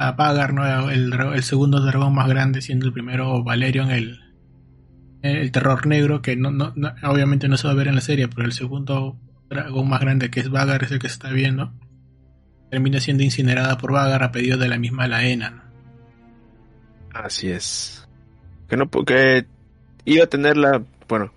a 0.00 0.16
Pagar, 0.16 0.54
¿no? 0.54 0.90
el, 0.90 1.42
segundo 1.42 1.78
dragón 1.80 2.14
más 2.14 2.26
grande, 2.26 2.62
siendo 2.62 2.86
el 2.86 2.92
primero 2.94 3.44
Valerion, 3.44 3.90
el, 3.90 4.18
el 5.20 5.52
terror 5.52 5.86
negro, 5.86 6.22
que 6.22 6.36
no, 6.36 6.50
no, 6.50 6.72
obviamente 7.02 7.48
no 7.48 7.58
se 7.58 7.66
va 7.66 7.74
a 7.74 7.76
ver 7.76 7.88
en 7.88 7.96
la 7.96 8.00
serie, 8.00 8.26
pero 8.26 8.46
el 8.46 8.52
segundo 8.52 9.18
dragón 9.50 9.90
más 9.90 10.00
grande, 10.00 10.30
que 10.30 10.40
es 10.40 10.48
Vagar, 10.48 10.84
es 10.84 10.90
el 10.90 11.00
que 11.00 11.08
se 11.08 11.14
está 11.14 11.30
viendo, 11.30 11.74
termina 12.70 12.98
siendo 12.98 13.24
incinerada 13.24 13.76
por 13.76 13.92
Vagar 13.92 14.22
a 14.22 14.32
pedido 14.32 14.56
de 14.56 14.68
la 14.68 14.78
misma 14.78 15.06
Laena. 15.06 15.64
Así 17.12 17.50
es. 17.50 18.08
Que 18.70 18.78
no, 18.78 18.88
porque 18.88 19.44
iba 20.06 20.24
a 20.24 20.28
tener 20.28 20.56
la, 20.56 20.82
bueno, 21.10 21.34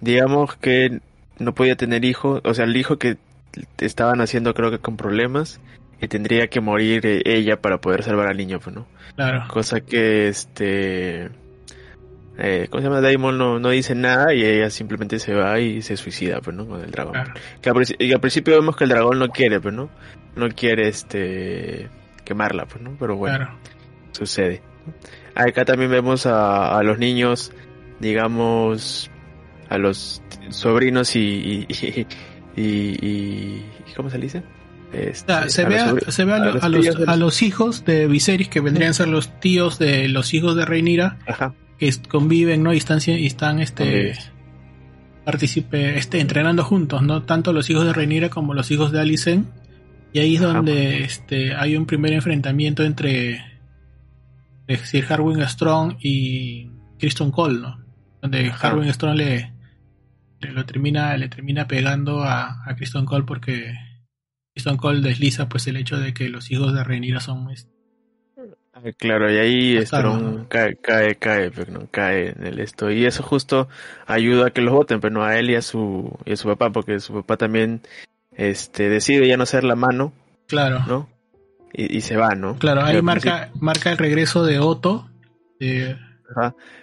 digamos 0.00 0.54
que 0.54 1.00
no 1.40 1.54
podía 1.56 1.74
tener 1.74 2.04
hijo, 2.04 2.40
o 2.44 2.54
sea, 2.54 2.66
el 2.66 2.76
hijo 2.76 2.98
que 2.98 3.18
estaban 3.78 4.20
haciendo 4.20 4.54
creo 4.54 4.70
que 4.70 4.78
con 4.78 4.96
problemas 4.96 5.60
y 6.00 6.08
tendría 6.08 6.48
que 6.48 6.60
morir 6.60 7.06
eh, 7.06 7.22
ella 7.24 7.60
para 7.60 7.80
poder 7.80 8.02
salvar 8.02 8.28
al 8.28 8.36
niño, 8.36 8.58
pues, 8.60 8.74
¿no? 8.76 8.86
Claro. 9.14 9.44
Cosa 9.48 9.80
que 9.80 10.28
este 10.28 11.30
eh, 12.38 12.66
¿cómo 12.70 12.82
se 12.82 12.88
llama? 12.88 13.00
Daimon 13.00 13.38
no, 13.38 13.58
no 13.58 13.70
dice 13.70 13.94
nada 13.94 14.34
y 14.34 14.44
ella 14.44 14.68
simplemente 14.68 15.18
se 15.18 15.32
va 15.32 15.58
y 15.58 15.80
se 15.80 15.96
suicida, 15.96 16.40
pues, 16.40 16.54
¿no? 16.54 16.66
Con 16.66 16.82
el 16.82 16.90
dragón. 16.90 17.14
Que 17.62 17.70
al, 17.70 17.76
y 17.98 18.12
al 18.12 18.20
principio 18.20 18.54
vemos 18.56 18.76
que 18.76 18.84
el 18.84 18.90
dragón 18.90 19.18
no 19.18 19.28
quiere, 19.28 19.60
pues, 19.60 19.74
¿no? 19.74 19.88
No 20.34 20.48
quiere 20.48 20.88
este 20.88 21.88
quemarla, 22.24 22.66
pues, 22.66 22.82
¿no? 22.82 22.96
Pero 22.98 23.16
bueno, 23.16 23.58
sucede. 24.12 24.60
Acá 25.34 25.64
también 25.64 25.90
vemos 25.90 26.26
a, 26.26 26.78
a 26.78 26.82
los 26.82 26.98
niños, 26.98 27.52
digamos, 28.00 29.10
a 29.70 29.78
los 29.78 30.22
sobrinos 30.50 31.16
y, 31.16 31.66
y, 31.68 32.06
y, 32.56 33.64
¿cómo 33.96 34.10
se 34.10 34.18
dice? 34.18 34.42
Este, 34.92 35.50
se, 35.50 35.64
ve, 35.64 35.78
a, 35.78 35.94
se 36.10 36.24
ve 36.24 36.32
a, 36.32 36.38
los, 36.38 36.64
a, 37.08 37.16
los, 37.16 37.42
hijos 37.42 37.84
de 37.84 38.06
Viserys 38.06 38.48
que 38.48 38.60
vendrían 38.60 38.90
a 38.90 38.94
ser 38.94 39.08
los 39.08 39.40
tíos 39.40 39.78
de 39.78 40.08
los 40.08 40.32
hijos 40.32 40.54
de 40.56 40.64
Reinira 40.64 41.18
que 41.78 41.92
conviven 42.08 42.62
no 42.62 42.72
y 42.72 42.78
están, 42.78 43.00
y 43.04 43.26
están 43.26 43.58
este 43.58 44.16
participe 45.24 45.98
este 45.98 46.20
entrenando 46.20 46.62
juntos 46.62 47.02
no 47.02 47.24
tanto 47.24 47.52
los 47.52 47.68
hijos 47.68 47.84
de 47.84 47.92
Reinira 47.92 48.30
como 48.30 48.54
los 48.54 48.70
hijos 48.70 48.92
de 48.92 49.00
Alicent. 49.00 49.48
Y 50.12 50.20
ahí 50.20 50.36
es 50.36 50.40
donde 50.40 51.02
este 51.02 51.54
hay 51.54 51.76
un 51.76 51.84
primer 51.84 52.12
enfrentamiento 52.12 52.84
entre 52.84 53.44
Sir 54.84 55.04
Harwin 55.08 55.46
Strong 55.46 55.96
y 56.00 56.70
Kristen 56.98 57.32
Cole 57.32 57.58
no 57.60 57.78
donde 58.22 58.50
Harwin 58.50 58.92
Strong 58.94 59.16
le 59.16 59.52
lo 60.40 60.64
termina, 60.64 61.16
le 61.16 61.28
termina 61.28 61.66
pegando 61.66 62.22
a, 62.22 62.62
a 62.64 62.76
Kristen 62.76 63.04
Cole 63.04 63.24
porque 63.26 63.74
Kristen 64.56 64.78
Cole 64.78 65.02
desliza 65.02 65.50
pues 65.50 65.66
el 65.66 65.76
hecho 65.76 65.98
de 65.98 66.14
que 66.14 66.30
los 66.30 66.50
hijos 66.50 66.72
de 66.72 66.82
Renira 66.82 67.20
son 67.20 67.46
ah, 68.72 68.80
Claro, 68.96 69.30
y 69.30 69.36
ahí 69.36 69.84
Strong 69.84 70.48
cae, 70.48 70.76
cae, 70.76 71.16
cae, 71.16 71.50
pero 71.50 71.72
no 71.72 71.88
cae 71.90 72.30
en 72.30 72.46
el 72.46 72.60
esto. 72.60 72.90
Y 72.90 73.04
eso 73.04 73.22
justo 73.22 73.68
ayuda 74.06 74.46
a 74.46 74.50
que 74.50 74.62
los 74.62 74.72
voten, 74.72 74.98
pero 74.98 75.12
no 75.12 75.24
a 75.24 75.38
él 75.38 75.50
y 75.50 75.56
a 75.56 75.60
su, 75.60 76.10
y 76.24 76.32
a 76.32 76.36
su 76.36 76.48
papá, 76.48 76.70
porque 76.70 77.00
su 77.00 77.12
papá 77.12 77.36
también 77.36 77.82
este 78.32 78.88
decide 78.88 79.28
ya 79.28 79.36
no 79.36 79.44
ser 79.44 79.62
la 79.62 79.76
mano. 79.76 80.14
Claro. 80.46 80.82
¿No? 80.88 81.10
Y, 81.74 82.00
se 82.00 82.16
va, 82.16 82.34
¿no? 82.34 82.56
Claro, 82.56 82.82
ahí 82.82 83.02
marca, 83.02 83.50
marca 83.60 83.90
el 83.90 83.98
regreso 83.98 84.42
de 84.42 84.58
Otto. 84.58 85.10
De, 85.60 85.98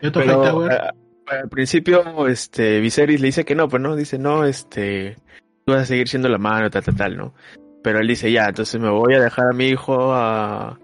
Otto 0.04 0.20
pero, 0.20 0.68
al 0.70 1.50
principio, 1.50 2.28
este, 2.28 2.80
Viserys 2.82 3.20
le 3.20 3.28
dice 3.28 3.46
que 3.46 3.56
no, 3.56 3.68
pues 3.68 3.82
no, 3.82 3.96
dice, 3.96 4.20
no, 4.20 4.46
este, 4.46 5.18
tú 5.66 5.74
vas 5.74 5.82
a 5.82 5.86
seguir 5.86 6.08
siendo 6.08 6.30
la 6.30 6.38
mano, 6.38 6.70
tal, 6.70 6.84
tal, 6.84 6.96
tal, 6.96 7.18
¿no? 7.18 7.34
Pero 7.84 8.00
él 8.00 8.08
dice, 8.08 8.32
ya, 8.32 8.48
entonces 8.48 8.80
me 8.80 8.90
voy 8.90 9.16
a 9.16 9.20
dejar 9.20 9.48
a 9.48 9.54
mi 9.54 9.68
hijo 9.68 10.14
a, 10.14 10.80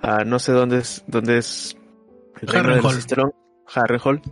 a 0.00 0.24
no 0.24 0.38
sé 0.38 0.52
dónde 0.52 0.78
es, 0.78 1.04
dónde 1.06 1.38
es 1.38 1.76
Harrenhal. 2.46 3.32
Harrenhal, 3.74 4.22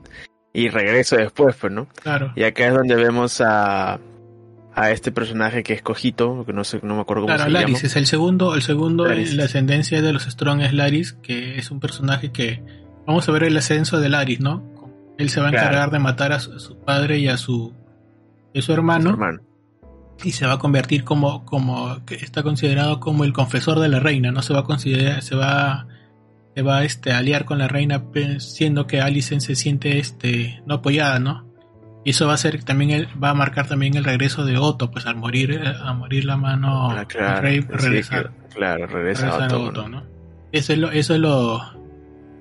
y 0.52 0.68
regreso 0.68 1.16
después, 1.16 1.56
pues, 1.56 1.72
¿no? 1.72 1.86
Claro. 2.02 2.32
Y 2.34 2.42
acá 2.42 2.66
es 2.66 2.74
donde 2.74 2.96
vemos 2.96 3.40
a, 3.40 4.00
a 4.74 4.90
este 4.90 5.12
personaje 5.12 5.62
que 5.62 5.72
es 5.74 5.82
Cojito, 5.82 6.44
que 6.44 6.52
no 6.52 6.64
sé, 6.64 6.80
no 6.82 6.96
me 6.96 7.02
acuerdo 7.02 7.22
cómo 7.22 7.34
claro, 7.34 7.44
se 7.44 7.50
Laris 7.50 7.84
es 7.84 7.96
el 7.96 8.06
segundo, 8.06 8.54
el 8.54 8.62
segundo 8.62 9.10
en 9.10 9.36
la 9.36 9.44
ascendencia 9.44 10.02
de 10.02 10.12
los 10.12 10.24
Strong 10.24 10.62
es 10.62 10.72
Laris, 10.72 11.12
que 11.12 11.58
es 11.58 11.70
un 11.70 11.80
personaje 11.80 12.32
que 12.32 12.62
vamos 13.06 13.28
a 13.28 13.32
ver 13.32 13.44
el 13.44 13.56
ascenso 13.56 14.00
de 14.00 14.08
Laris, 14.08 14.40
¿no? 14.40 14.62
Él 15.18 15.30
se 15.30 15.40
va 15.40 15.48
a 15.48 15.50
encargar 15.50 15.90
de 15.90 15.98
matar 15.98 16.32
a 16.32 16.40
su, 16.40 16.78
padre 16.78 17.18
y 17.18 17.28
a 17.28 17.36
su, 17.36 17.74
su 18.54 18.72
hermano, 18.72 19.16
Y 20.22 20.32
se 20.32 20.46
va 20.46 20.54
a 20.54 20.58
convertir 20.58 21.04
como, 21.04 21.44
como, 21.44 22.04
que 22.04 22.16
está 22.16 22.42
considerado 22.42 23.00
como 23.00 23.24
el 23.24 23.32
confesor 23.32 23.80
de 23.80 23.88
la 23.88 24.00
reina, 24.00 24.30
¿no? 24.32 24.42
Se 24.42 24.52
va 24.52 24.60
a 24.60 24.64
considerar, 24.64 25.22
se 25.22 25.34
va, 25.34 25.86
se 26.54 26.62
va 26.62 26.84
este, 26.84 27.12
a 27.12 27.18
aliar 27.18 27.44
con 27.44 27.58
la 27.58 27.68
reina, 27.68 28.04
siendo 28.38 28.86
que 28.86 29.00
Alicent 29.00 29.40
se 29.40 29.54
siente 29.54 29.98
este, 29.98 30.62
no 30.66 30.74
apoyada, 30.74 31.18
¿no? 31.18 31.48
Y 32.04 32.10
eso 32.10 32.26
va 32.26 32.34
a 32.34 32.38
ser 32.38 32.64
también 32.64 33.08
va 33.22 33.30
a 33.30 33.34
marcar 33.34 33.66
también 33.66 33.94
el 33.96 34.04
regreso 34.04 34.44
de 34.44 34.56
Otto, 34.56 34.90
pues 34.90 35.06
al 35.06 35.16
morir, 35.16 35.52
eh, 35.52 35.72
a 35.82 35.92
morir 35.92 36.24
la 36.24 36.36
mano 36.36 36.90
ah, 36.90 37.04
claro, 37.04 37.42
rey, 37.42 37.60
regresar, 37.60 38.30
claro, 38.54 38.86
regresa 38.86 39.36
Otto, 39.36 39.88
¿no? 39.88 40.04
Eso 40.52 40.72
es 40.72 40.78
lo, 40.78 40.90
eso 40.90 41.14
es 41.14 41.20
lo, 41.20 41.60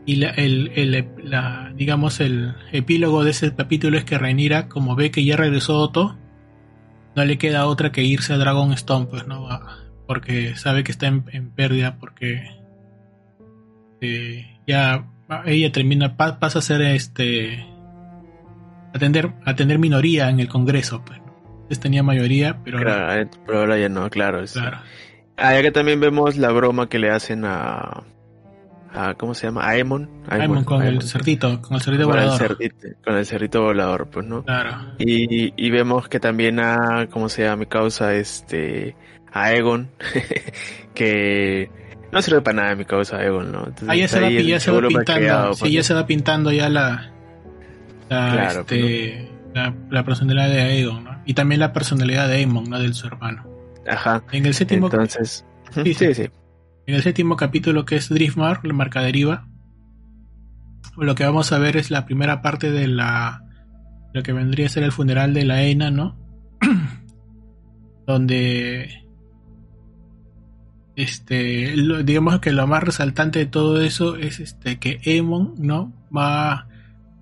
y 0.06 0.24
el, 0.24 1.08
la, 1.24 1.72
digamos, 1.76 2.20
el 2.20 2.56
epílogo 2.72 3.24
de 3.24 3.30
ese 3.30 3.54
capítulo 3.54 3.96
es 3.96 4.06
que 4.06 4.18
Rhaenyra, 4.18 4.68
como 4.68 4.96
ve 4.96 5.12
que 5.12 5.24
ya 5.24 5.36
regresó 5.36 5.78
Otto, 5.78 6.18
no 7.16 7.26
le 7.26 7.38
queda 7.38 7.68
otra 7.68 7.92
que 7.92 8.04
irse 8.04 8.34
a 8.34 8.38
Dragonstone, 8.38 9.08
pues, 9.08 9.28
¿no? 9.28 9.48
Porque 10.08 10.56
sabe 10.56 10.84
que 10.84 10.92
está 10.92 11.08
en, 11.08 11.52
pérdida, 11.52 11.98
porque 12.00 12.44
eh, 14.02 14.60
ya 14.68 15.06
ella 15.46 15.72
termina, 15.72 16.18
pasa 16.18 16.60
a 16.60 16.62
ser 16.62 16.82
este. 16.82 17.66
Atender, 18.94 19.34
atender 19.46 19.78
minoría 19.78 20.30
en 20.30 20.40
el 20.40 20.48
Congreso, 20.48 21.04
pues. 21.06 21.20
Antes 21.64 21.80
tenía 21.80 22.02
mayoría, 22.02 22.60
pero. 22.64 22.80
ahora, 22.80 23.22
eh, 23.22 23.28
pero 23.46 23.60
ahora 23.60 23.78
ya 23.78 23.90
no, 23.90 24.10
claro. 24.10 24.44
claro. 24.52 24.80
Ah, 25.38 25.54
ya 25.54 25.62
que 25.62 25.72
también 25.72 26.00
vemos 26.00 26.38
la 26.38 26.52
broma 26.52 26.90
que 26.90 27.00
le 27.00 27.12
hacen 27.12 27.46
a 27.46 28.04
¿cómo 29.18 29.34
se 29.34 29.48
llama? 29.48 29.68
Aemon. 29.68 30.10
Aemon, 30.28 30.64
con 30.64 30.82
el 30.82 31.02
cerdito, 31.02 31.62
con 31.62 31.76
el 31.76 31.82
cerdito 31.82 32.08
volador. 32.08 32.58
con 33.04 33.16
el 33.16 33.26
cerdito 33.26 33.62
volador, 33.62 34.10
pues, 34.10 34.26
¿no? 34.26 34.44
Claro. 34.44 34.94
Y, 34.98 35.54
y 35.56 35.70
vemos 35.70 36.08
que 36.08 36.20
también 36.20 36.60
a, 36.60 37.08
¿cómo 37.10 37.30
se 37.30 37.44
llama? 37.44 37.58
Mi 37.58 37.66
causa, 37.68 38.14
este, 38.14 38.96
a 39.32 39.54
Egon, 39.54 39.90
que 40.94 41.70
no 42.12 42.22
sirve 42.22 42.42
para 42.42 42.64
nada 42.64 42.76
mi 42.76 42.86
causa 42.86 43.18
Aegon, 43.18 43.52
¿no? 43.52 43.60
Entonces, 43.60 43.90
ahí 43.90 44.00
ya 44.00 44.08
se 44.08 44.20
va, 44.20 44.30
ya 44.30 44.60
se 44.60 44.72
va 44.72 44.88
pintando, 44.88 45.54
sí, 45.54 45.72
ya 45.72 45.84
se 45.84 45.94
va 45.94 46.06
pintando 46.08 46.52
ya 46.52 46.70
la, 46.70 47.12
la, 48.10 48.48
este, 48.48 49.30
pues, 49.54 49.74
la, 49.90 50.04
personalidad 50.04 50.50
de 50.50 50.62
Aegon, 50.62 51.04
¿no? 51.04 51.22
Y 51.26 51.36
también 51.36 51.60
la 51.60 51.72
personalidad 51.74 52.28
de 52.28 52.38
Aemon, 52.38 52.64
¿no? 52.64 52.80
Del 52.80 52.94
su 52.96 53.08
hermano. 53.08 53.46
Ajá. 53.88 54.24
En 54.32 54.46
el 54.46 54.54
séptimo... 54.54 54.88
Entonces... 54.88 55.46
sí. 55.72 55.94
sí. 55.94 56.14
sí. 56.14 56.30
En 56.90 56.96
el 56.96 57.04
séptimo 57.04 57.36
capítulo 57.36 57.86
que 57.86 57.98
es 57.98 58.10
Driftmark, 58.10 58.66
la 58.66 58.74
marca 58.74 59.04
deriva, 59.04 59.46
lo 60.98 61.14
que 61.14 61.24
vamos 61.24 61.52
a 61.52 61.60
ver 61.60 61.78
es 61.78 61.92
la 61.92 62.08
primera 62.08 62.42
parte 62.42 62.72
de 62.72 62.88
la 62.88 63.44
lo 64.12 64.24
que 64.24 64.34
vendría 64.34 64.66
a 64.66 64.70
ser 64.70 64.82
el 64.82 64.92
funeral 64.92 65.36
de 65.36 65.46
la 65.46 65.62
Ena, 65.62 65.92
¿no? 65.92 66.18
Donde 68.08 69.06
este 70.96 71.76
digamos 72.04 72.40
que 72.40 72.52
lo 72.52 72.66
más 72.66 72.82
resaltante 72.82 73.38
de 73.38 73.46
todo 73.46 73.80
eso 73.82 74.16
es 74.16 74.40
este 74.40 74.80
que 74.80 75.00
Emon 75.04 75.54
no 75.60 75.94
va 76.12 76.66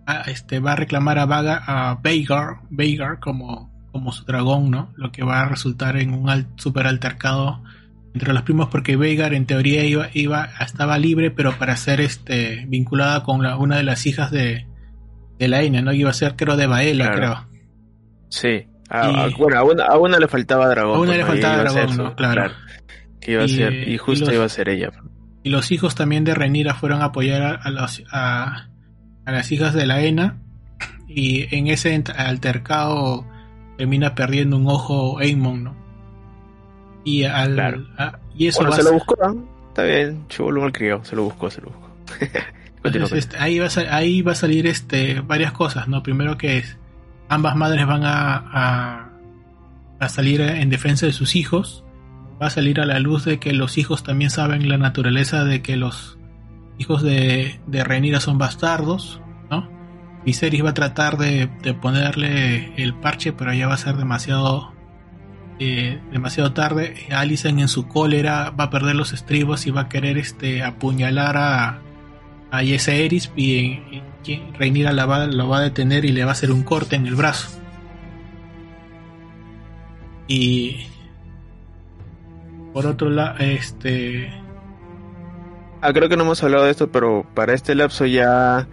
a, 0.06 0.22
este 0.28 0.62
va 0.62 0.72
a 0.72 0.76
reclamar 0.78 1.20
a 1.20 1.26
Vaga 1.26 1.62
a 1.68 2.00
Veigar 2.02 3.20
como 3.20 3.70
como 3.92 4.14
su 4.14 4.24
dragón 4.24 4.72
no 4.72 4.94
lo 4.96 5.12
que 5.12 5.26
va 5.26 5.42
a 5.42 5.50
resultar 5.50 5.98
en 5.98 6.14
un 6.14 6.48
super 6.56 6.88
altercado 6.88 7.62
entre 8.18 8.34
los 8.34 8.44
primos 8.44 8.70
porque 8.70 8.96
Veigar 8.96 9.34
en 9.34 9.46
teoría 9.46 9.84
iba 9.86 10.10
iba 10.14 10.50
estaba 10.60 10.98
libre 10.98 11.32
pero 11.32 11.58
para 11.58 11.76
ser 11.76 12.02
este 12.02 12.66
vinculada 12.68 13.24
con 13.24 13.44
la, 13.44 13.58
una 13.58 13.78
de 13.78 13.84
las 13.84 14.06
hijas 14.06 14.32
de 14.32 14.66
de 15.40 15.48
la 15.48 15.64
Ina 15.64 15.82
no 15.82 15.94
iba 15.94 16.10
a 16.10 16.14
ser 16.14 16.36
creo 16.36 16.58
de 16.58 16.68
Baela 16.68 17.12
creo 17.12 17.48
sí 18.30 18.68
bueno 19.38 19.84
a 19.84 19.98
una, 19.98 20.18
le 20.18 20.28
faltaba 20.28 20.68
dragón 20.68 20.98
a 20.98 21.00
una 21.00 21.16
le 21.16 21.26
faltaba 21.26 21.58
dragón 21.64 22.14
claro 22.16 22.52
iba 23.28 23.44
a 23.44 23.48
ser, 23.48 23.88
y 23.88 23.98
justo 23.98 24.34
iba 24.34 24.46
a 24.46 24.50
ser 24.50 24.70
ella. 24.70 24.92
Y 25.44 25.50
los 25.50 25.72
hijos 25.72 25.96
también 25.96 26.24
de 26.24 26.34
Renira 26.34 26.74
fueron 26.74 27.02
a 27.02 27.06
apoyar 27.06 27.60
a, 27.62 27.70
los, 27.70 28.04
a, 28.12 28.70
las 29.26 29.52
hijas 29.52 29.74
de 29.74 29.86
la 29.86 30.02
ENA. 30.02 30.38
Y 31.08 31.56
en 31.56 31.68
ese 31.68 32.04
altercado 32.18 33.26
termina 33.78 34.16
perdiendo 34.16 34.58
un 34.58 34.68
ojo 34.68 35.20
Aemon, 35.20 35.64
¿no? 35.64 35.87
Y 37.04 37.24
al. 37.24 37.88
y 38.38 38.48
eso 38.48 38.70
se 38.72 38.84
lo 38.84 38.94
buscó, 38.94 39.16
Está 39.70 39.84
bien, 39.84 40.28
chulo 40.28 40.62
mal 40.62 40.72
criado, 40.72 41.06
se 41.06 41.16
lo 41.16 41.24
buscó, 41.24 41.50
se 41.50 41.62
lo 41.62 41.70
buscó. 41.70 43.16
este, 43.16 43.38
ahí, 43.38 43.60
va 43.60 43.68
a, 43.68 43.96
ahí 43.96 44.22
va 44.22 44.32
a 44.32 44.36
salir 44.36 44.68
este 44.68 45.22
varias 45.22 45.52
cosas, 45.52 45.88
¿no? 45.88 46.04
Primero 46.04 46.38
que 46.38 46.58
es, 46.58 46.78
ambas 47.30 47.56
madres 47.56 47.86
van 47.86 48.04
a, 48.04 48.36
a, 48.36 49.10
a 50.00 50.10
salir 50.10 50.42
en 50.42 50.70
defensa 50.70 51.06
de 51.06 51.14
sus 51.14 51.36
hijos 51.36 51.84
va 52.42 52.48
a 52.48 52.50
salir 52.52 52.80
a 52.80 52.86
la 52.86 53.00
luz 53.00 53.26
de 53.26 53.40
que 53.40 53.54
los 53.54 53.78
hijos 53.78 54.04
también 54.04 54.30
saben 54.30 54.70
la 54.70 54.78
naturaleza 54.78 55.44
de 55.44 55.62
que 55.62 55.76
los 55.76 56.18
hijos 56.78 57.02
de, 57.02 57.60
de 57.66 57.84
Renira 57.84 58.20
son 58.20 58.38
bastardos, 58.38 59.22
¿no? 59.50 59.68
Viserys 60.24 60.64
va 60.64 60.72
a 60.72 60.74
tratar 60.74 61.18
de, 61.18 61.50
ponerle 61.82 62.74
el 62.82 62.94
parche, 62.94 63.34
pero 63.34 63.54
ya 63.54 63.68
va 63.68 63.74
a 63.74 63.78
ser 63.78 63.96
demasiado 63.96 64.74
eh, 65.60 66.00
demasiado 66.12 66.54
tarde. 66.54 67.08
Alicent 67.12 67.60
en 67.60 67.68
su 67.68 67.88
cólera 67.88 68.52
va 68.52 68.66
a 68.66 68.70
perder 68.70 68.96
los 68.96 69.14
estribos 69.14 69.66
y 69.68 69.72
va 69.72 69.82
a 69.82 69.90
querer 69.90 70.18
este 70.18 70.64
apuñalar 70.64 71.38
a, 71.38 71.82
a 72.52 72.64
Eris 72.64 73.32
y, 73.36 73.80
y, 74.26 74.44
Rhaenyra 74.60 74.92
la 74.92 75.06
va, 75.06 75.26
lo 75.26 75.48
va 75.50 75.60
a 75.60 75.62
detener 75.62 76.06
y 76.06 76.12
le 76.12 76.24
va 76.24 76.32
a 76.32 76.34
hacer 76.34 76.52
un 76.52 76.64
corte 76.64 76.96
en 76.96 77.08
el 77.08 77.16
brazo. 77.16 77.60
Y 80.28 80.86
por 82.74 82.86
otro 82.86 83.10
lado, 83.10 83.40
este... 83.40 84.30
Ah, 85.82 85.94
creo 85.94 86.10
que 86.10 86.18
no 86.18 86.24
hemos 86.24 86.44
hablado 86.44 86.66
de 86.66 86.72
esto, 86.72 86.92
pero 86.92 87.26
para 87.34 87.54
este 87.54 87.74
lapso 87.76 88.06
ya 88.06 88.68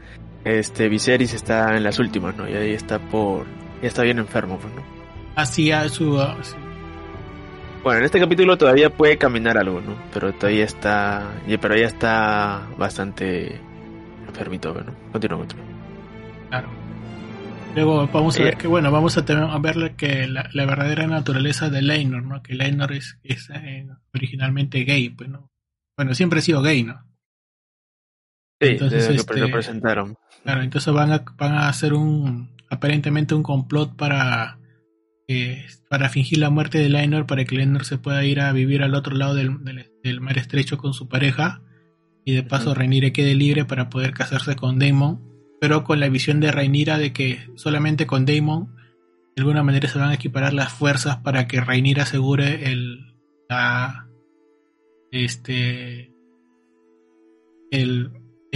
este 0.45 0.89
Viserys 0.89 1.33
está 1.33 1.77
en 1.77 1.85
las 1.85 1.99
últimas, 1.99 2.37
¿no? 2.37 2.49
Y 2.49 2.55
ahí 2.55 2.73
está 2.73 2.99
por... 2.99 3.47
Ya 3.81 3.89
está 3.89 4.03
bien 4.03 4.19
enfermo, 4.19 4.59
pues, 4.59 4.75
¿no? 4.75 4.83
Así 5.37 5.71
a 5.71 5.89
su... 5.89 6.19
Bueno, 7.85 7.99
en 7.99 8.07
este 8.07 8.19
capítulo 8.19 8.57
todavía 8.57 8.89
puede 8.89 9.19
caminar 9.19 9.59
algo, 9.59 9.83
¿no? 9.83 9.95
Pero 10.11 10.33
todavía 10.33 10.65
está... 10.65 11.35
Pero 11.47 11.77
ya 11.77 11.85
está 11.85 12.67
bastante 12.79 13.61
enfermito, 14.27 14.73
¿no? 14.73 14.95
Continúa, 15.13 15.39
continúa. 15.41 15.67
Claro. 16.49 16.69
Luego 17.75 18.07
vamos 18.07 18.41
a 18.41 18.43
ver 18.43 18.57
que, 18.57 18.69
bueno, 18.69 18.91
vamos 18.91 19.19
a, 19.19 19.21
a 19.21 19.59
ver 19.59 19.97
que 19.97 20.27
la, 20.27 20.49
verdadera 20.55 21.07
naturaleza 21.07 21.69
de 21.69 21.83
Leinor, 21.83 22.23
¿no? 22.23 22.43
Que 22.43 22.55
Leinor 22.55 22.91
es, 22.93 23.19
eh, 23.23 23.87
originalmente 24.15 24.85
gay, 24.85 25.11
pues, 25.11 25.29
¿no? 25.29 25.51
Bueno, 25.95 26.15
siempre 26.15 26.39
ha 26.39 26.43
sido 26.43 26.63
gay, 26.63 26.85
¿no? 26.85 27.05
Sí, 28.63 28.69
entonces, 28.69 29.11
este, 29.11 29.41
lo 29.41 29.51
presentaron. 29.51 30.17
Claro, 30.43 30.63
entonces 30.63 30.95
van 30.95 31.13
a, 31.13 31.23
van 31.37 31.53
a 31.53 31.69
hacer 31.69 31.93
un, 31.93 32.57
aparentemente 32.71 33.35
un 33.35 33.43
complot 33.43 33.95
para, 33.95 34.57
eh, 35.29 35.65
para 35.89 36.09
fingir 36.09 36.39
la 36.39 36.51
muerte 36.51 36.79
de 36.79 36.89
Leinor 36.89 37.27
para 37.27 37.45
que 37.45 37.57
Leinor 37.57 37.85
se 37.85 37.99
pueda 37.99 38.25
ir 38.25 38.41
a 38.41 38.53
vivir 38.53 38.83
al 38.83 38.95
otro 38.95 39.17
lado 39.17 39.35
del, 39.35 39.59
del, 40.03 40.21
mar 40.21 40.39
estrecho 40.39 40.79
con 40.79 40.93
su 40.93 41.09
pareja 41.09 41.63
y 42.25 42.35
de 42.35 42.43
paso 42.43 42.73
uh 42.73 43.13
quede 43.13 43.35
libre 43.35 43.65
para 43.65 43.89
poder 43.91 44.13
casarse 44.13 44.57
con 44.57 44.79
Daemon 44.79 45.21
pero 45.61 45.85
con 45.85 46.01
la 46.01 46.09
visión 46.09 46.41
de 46.41 46.53
Rhaenyra 46.53 46.99
de 46.99 47.13
que 47.13 47.49
solamente 47.55 48.07
con 48.07 48.27
Daemon 48.27 48.75
de 49.37 49.43
alguna 49.43 49.63
manera 49.63 49.89
se 49.89 49.99
van 49.99 50.11
a 50.11 50.15
equiparar 50.15 50.53
las 50.53 50.73
fuerzas 50.73 51.17
para 51.19 51.47
que 51.47 51.61
Rhaenyra 51.61 52.03
asegure 52.03 52.71
el 52.71 53.15
este 55.11 56.13
el, 57.71 58.11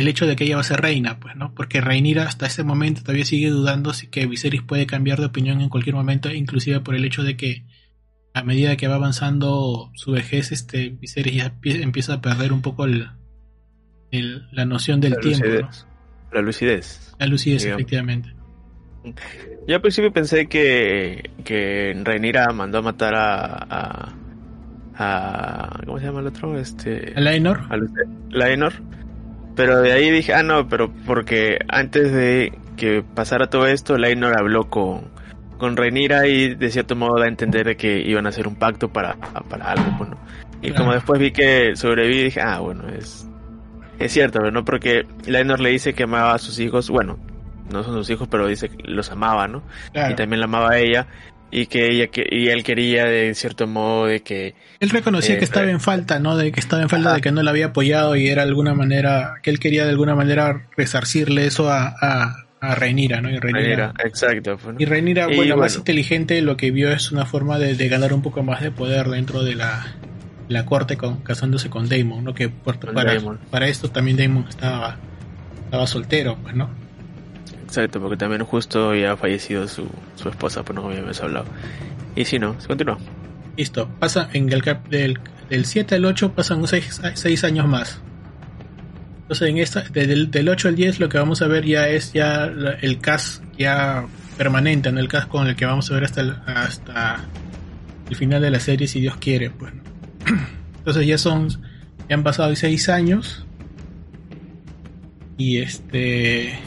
hecho 0.06 0.26
de 0.26 0.37
que 0.37 0.44
ella 0.44 0.56
va 0.56 0.61
a 0.61 0.64
ser 0.64 0.80
reina, 0.80 1.18
pues, 1.18 1.34
¿no? 1.34 1.54
Porque 1.54 1.80
Rhaenyra 1.80 2.24
hasta 2.24 2.46
ese 2.46 2.62
momento 2.62 3.02
todavía 3.02 3.24
sigue 3.24 3.50
dudando 3.50 3.92
si 3.92 4.06
que 4.06 4.26
Viserys 4.26 4.62
puede 4.62 4.87
cambiar 4.87 5.18
de 5.18 5.26
opinión 5.26 5.61
en 5.61 5.68
cualquier 5.68 5.96
momento, 5.96 6.30
inclusive 6.30 6.80
por 6.80 6.94
el 6.94 7.04
hecho 7.04 7.24
de 7.24 7.37
que 7.37 7.64
a 8.34 8.44
medida 8.44 8.76
que 8.76 8.87
va 8.87 8.94
avanzando 8.94 9.90
su 9.94 10.12
vejez, 10.12 10.52
este 10.52 10.90
Viserys 10.90 11.34
ya 11.34 11.54
empieza 11.64 12.14
a 12.14 12.20
perder 12.20 12.52
un 12.52 12.62
poco 12.62 12.84
el, 12.84 13.08
la 14.52 14.64
noción 14.64 15.00
del 15.00 15.18
tiempo. 15.18 15.46
La 16.32 16.42
lucidez. 16.42 17.14
La 17.18 17.26
lucidez, 17.26 17.64
efectivamente. 17.64 18.34
Yo 19.66 19.76
al 19.76 19.80
principio 19.80 20.12
pensé 20.12 20.46
que, 20.46 21.30
que 21.44 22.00
Rhaenyra 22.04 22.52
mandó 22.52 22.78
a 22.78 22.82
matar 22.82 23.14
a, 23.16 24.14
a, 24.94 25.80
¿Cómo 25.87 25.98
se 25.98 26.06
llama 26.06 26.20
el 26.20 26.26
otro? 26.26 26.58
Este, 26.58 27.12
¿A 27.16 27.20
Laenor? 27.20 27.61
A 27.70 27.76
Laenor. 28.30 28.72
Pero 29.59 29.81
de 29.81 29.92
ahí 29.92 30.09
dije, 30.12 30.33
ah, 30.35 30.44
no, 30.44 30.68
pero 30.68 30.88
porque 31.05 31.59
antes 31.66 32.12
de 32.12 32.57
que 32.77 33.03
pasara 33.03 33.51
todo 33.51 33.66
esto, 33.66 33.99
Laenor 33.99 34.38
habló 34.38 34.71
con, 34.71 35.11
con 35.59 35.77
Rhaenyra 35.77 36.29
y 36.29 36.55
de 36.55 36.71
cierto 36.71 36.94
modo 36.94 37.18
da 37.18 37.25
a 37.25 37.29
entender 37.29 37.77
que 37.77 37.99
iban 37.99 38.27
a 38.27 38.29
hacer 38.29 38.47
un 38.47 38.55
pacto 38.55 38.92
para, 38.92 39.16
para 39.16 39.73
algo. 39.73 39.90
Bueno. 39.99 40.16
Y 40.62 40.71
como 40.71 40.92
después 40.92 41.18
vi 41.18 41.33
que 41.33 41.75
sobreviví, 41.75 42.23
dije, 42.23 42.40
ah, 42.40 42.61
bueno, 42.61 42.85
es, 42.88 43.29
es 43.99 44.12
cierto, 44.12 44.38
pero 44.38 44.53
no 44.53 44.64
porque 44.64 45.09
Lainor 45.27 45.59
le 45.59 45.71
dice 45.71 45.92
que 45.92 46.05
amaba 46.05 46.35
a 46.35 46.38
sus 46.38 46.61
hijos, 46.61 46.88
bueno, 46.88 47.18
no 47.73 47.83
son 47.83 47.94
sus 47.94 48.09
hijos, 48.11 48.29
pero 48.31 48.47
dice 48.47 48.68
que 48.68 48.85
los 48.85 49.11
amaba, 49.11 49.49
¿no? 49.49 49.64
Y 49.92 50.14
también 50.14 50.38
la 50.38 50.44
amaba 50.44 50.71
a 50.71 50.79
ella 50.79 51.09
y 51.50 51.66
que 51.66 51.90
ella 51.90 52.08
que 52.08 52.26
y 52.30 52.48
él 52.48 52.62
quería 52.62 53.04
de 53.04 53.34
cierto 53.34 53.66
modo 53.66 54.06
de 54.06 54.20
que 54.20 54.54
él 54.80 54.90
reconocía 54.90 55.37
que 55.37 55.40
eh, 55.40 55.44
estaba 55.44 55.70
en 55.70 55.80
falta, 55.80 56.18
¿no? 56.18 56.37
De 56.37 56.52
que 56.52 56.61
estaba 56.61 56.82
en 56.82 56.88
falta 56.88 57.14
de 57.14 57.20
que 57.20 57.32
no 57.32 57.42
la 57.42 57.50
había 57.50 57.66
apoyado 57.66 58.16
y 58.16 58.28
era 58.28 58.42
alguna 58.42 58.74
manera 58.74 59.37
que 59.42 59.50
él 59.50 59.58
quería 59.58 59.84
de 59.84 59.90
alguna 59.90 60.14
manera 60.14 60.68
resarcirle 60.76 61.46
eso 61.46 61.70
a, 61.70 61.94
a, 62.00 62.46
a 62.61 62.74
Reinira, 62.74 63.20
¿no? 63.20 63.30
Y 63.30 63.38
Reinira, 63.38 63.94
exacto. 64.04 64.58
Y 64.78 64.84
Reinira, 64.84 65.26
bueno, 65.26 65.56
más 65.56 65.76
inteligente, 65.76 66.40
lo 66.42 66.56
que 66.56 66.70
vio 66.70 66.92
es 66.92 67.12
una 67.12 67.24
forma 67.24 67.58
de, 67.58 67.74
de 67.74 67.88
ganar 67.88 68.12
un 68.12 68.22
poco 68.22 68.42
más 68.42 68.61
de 68.61 68.70
poder 68.70 69.08
dentro 69.08 69.42
de 69.42 69.54
la 69.54 69.87
la 70.48 70.64
corte 70.64 70.96
con, 70.96 71.18
casándose 71.18 71.70
con 71.70 71.88
Damon, 71.88 72.24
¿no? 72.24 72.34
Que 72.34 72.48
para, 72.48 72.78
para 73.50 73.68
esto 73.68 73.90
también 73.90 74.16
Damon 74.16 74.46
estaba, 74.48 74.96
estaba 75.64 75.87
soltero, 75.87 76.38
pues, 76.42 76.54
¿no? 76.54 76.70
Exacto, 77.68 78.00
porque 78.00 78.16
también 78.16 78.44
justo 78.44 78.94
ya 78.94 79.12
ha 79.12 79.16
fallecido 79.18 79.68
su, 79.68 79.87
su 80.16 80.31
esposa, 80.31 80.62
pues 80.62 80.74
no 80.74 80.87
habíamos 80.87 81.20
hablado. 81.20 81.44
Y 82.16 82.24
si 82.24 82.38
no, 82.38 82.59
se 82.59 82.66
continúa. 82.66 82.98
Listo, 83.59 83.88
pasa 83.98 84.31
en 84.33 84.50
el 84.50 84.62
del, 84.88 85.18
del 85.50 85.64
7 85.66 85.96
al 85.96 86.07
8 86.07 86.33
pasan 86.33 86.64
6 86.66 87.44
años 87.44 87.68
más. 87.68 88.00
Entonces 89.20 89.50
en 89.50 89.59
esta, 89.59 89.83
del, 89.83 90.31
del 90.31 90.48
8 90.48 90.68
al 90.68 90.76
10 90.76 91.00
lo 91.00 91.11
que 91.11 91.18
vamos 91.18 91.42
a 91.42 91.46
ver 91.46 91.66
ya 91.66 91.88
es 91.88 92.14
ya 92.14 92.44
el 92.81 92.98
cast 93.00 93.42
ya 93.59 94.07
permanente, 94.38 94.88
en 94.88 94.96
el 94.96 95.09
cast 95.09 95.28
con 95.28 95.46
el 95.46 95.54
que 95.54 95.66
vamos 95.66 95.90
a 95.90 95.94
ver 95.94 96.04
hasta 96.04 96.22
el, 96.22 96.35
hasta 96.46 97.26
el 98.09 98.16
final 98.16 98.40
de 98.40 98.50
la 98.50 98.61
serie 98.61 98.88
si 98.88 99.00
Dios 99.00 99.18
quiere, 99.18 99.50
pues. 99.50 99.74
Entonces 100.78 101.07
ya 101.07 101.18
son, 101.18 101.50
ya 102.09 102.16
han 102.16 102.22
pasado 102.22 102.57
seis 102.57 102.88
años. 102.88 103.44
Y 105.37 105.59
este, 105.59 106.59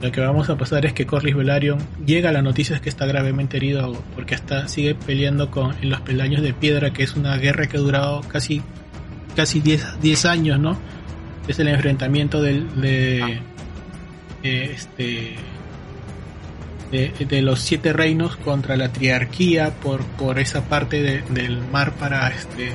lo 0.00 0.12
que 0.12 0.20
vamos 0.20 0.48
a 0.48 0.56
pasar 0.56 0.86
es 0.86 0.92
que 0.92 1.06
Corlys 1.06 1.34
Velaryon 1.34 1.78
llega 2.06 2.28
a 2.28 2.32
la 2.32 2.42
noticia 2.42 2.76
es 2.76 2.80
que 2.80 2.88
está 2.88 3.04
gravemente 3.06 3.56
herido 3.56 4.00
porque 4.14 4.36
hasta 4.36 4.68
sigue 4.68 4.94
peleando 4.94 5.50
con 5.50 5.74
en 5.82 5.90
los 5.90 6.00
peldaños 6.02 6.42
de 6.42 6.54
piedra, 6.54 6.92
que 6.92 7.02
es 7.02 7.16
una 7.16 7.36
guerra 7.36 7.66
que 7.66 7.78
ha 7.78 7.80
durado 7.80 8.20
casi 8.22 8.62
casi 9.34 9.60
10 9.60 10.24
años, 10.24 10.58
¿no? 10.58 10.76
Es 11.46 11.58
el 11.58 11.68
enfrentamiento 11.68 12.42
del, 12.42 12.80
de, 12.80 13.40
este 14.42 15.36
de, 16.90 17.42
los 17.42 17.60
siete 17.60 17.92
reinos 17.92 18.36
contra 18.36 18.76
la 18.76 18.92
triarquía 18.92 19.74
por, 19.82 20.04
por 20.04 20.38
esa 20.38 20.68
parte 20.68 21.22
del 21.28 21.58
mar 21.72 21.92
para 21.92 22.28
este 22.28 22.72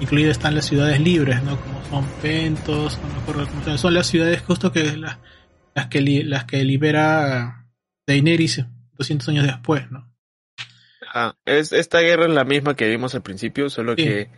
incluidas 0.00 0.32
están 0.32 0.54
las 0.54 0.66
ciudades 0.66 1.00
libres 1.00 1.42
no 1.42 1.58
como 1.60 1.84
son 1.90 2.04
Pentos 2.22 2.98
no 3.02 3.08
me 3.14 3.20
acuerdo 3.20 3.46
cómo 3.46 3.64
son, 3.64 3.78
son 3.78 3.94
las 3.94 4.06
ciudades 4.06 4.42
justo 4.42 4.72
que 4.72 4.96
las 5.76 5.88
que 5.88 6.00
las 6.24 6.44
que 6.46 6.64
libera 6.64 7.66
Daenerys 8.06 8.64
200 8.98 9.28
años 9.28 9.46
después, 9.46 9.90
¿no? 9.90 10.10
Ah, 11.14 11.36
es, 11.44 11.72
esta 11.72 12.00
guerra 12.00 12.24
es 12.24 12.30
la 12.32 12.44
misma 12.44 12.74
que 12.74 12.88
vimos 12.88 13.14
al 13.14 13.22
principio, 13.22 13.68
solo 13.68 13.94
Sí. 13.94 14.02
que 14.04 14.30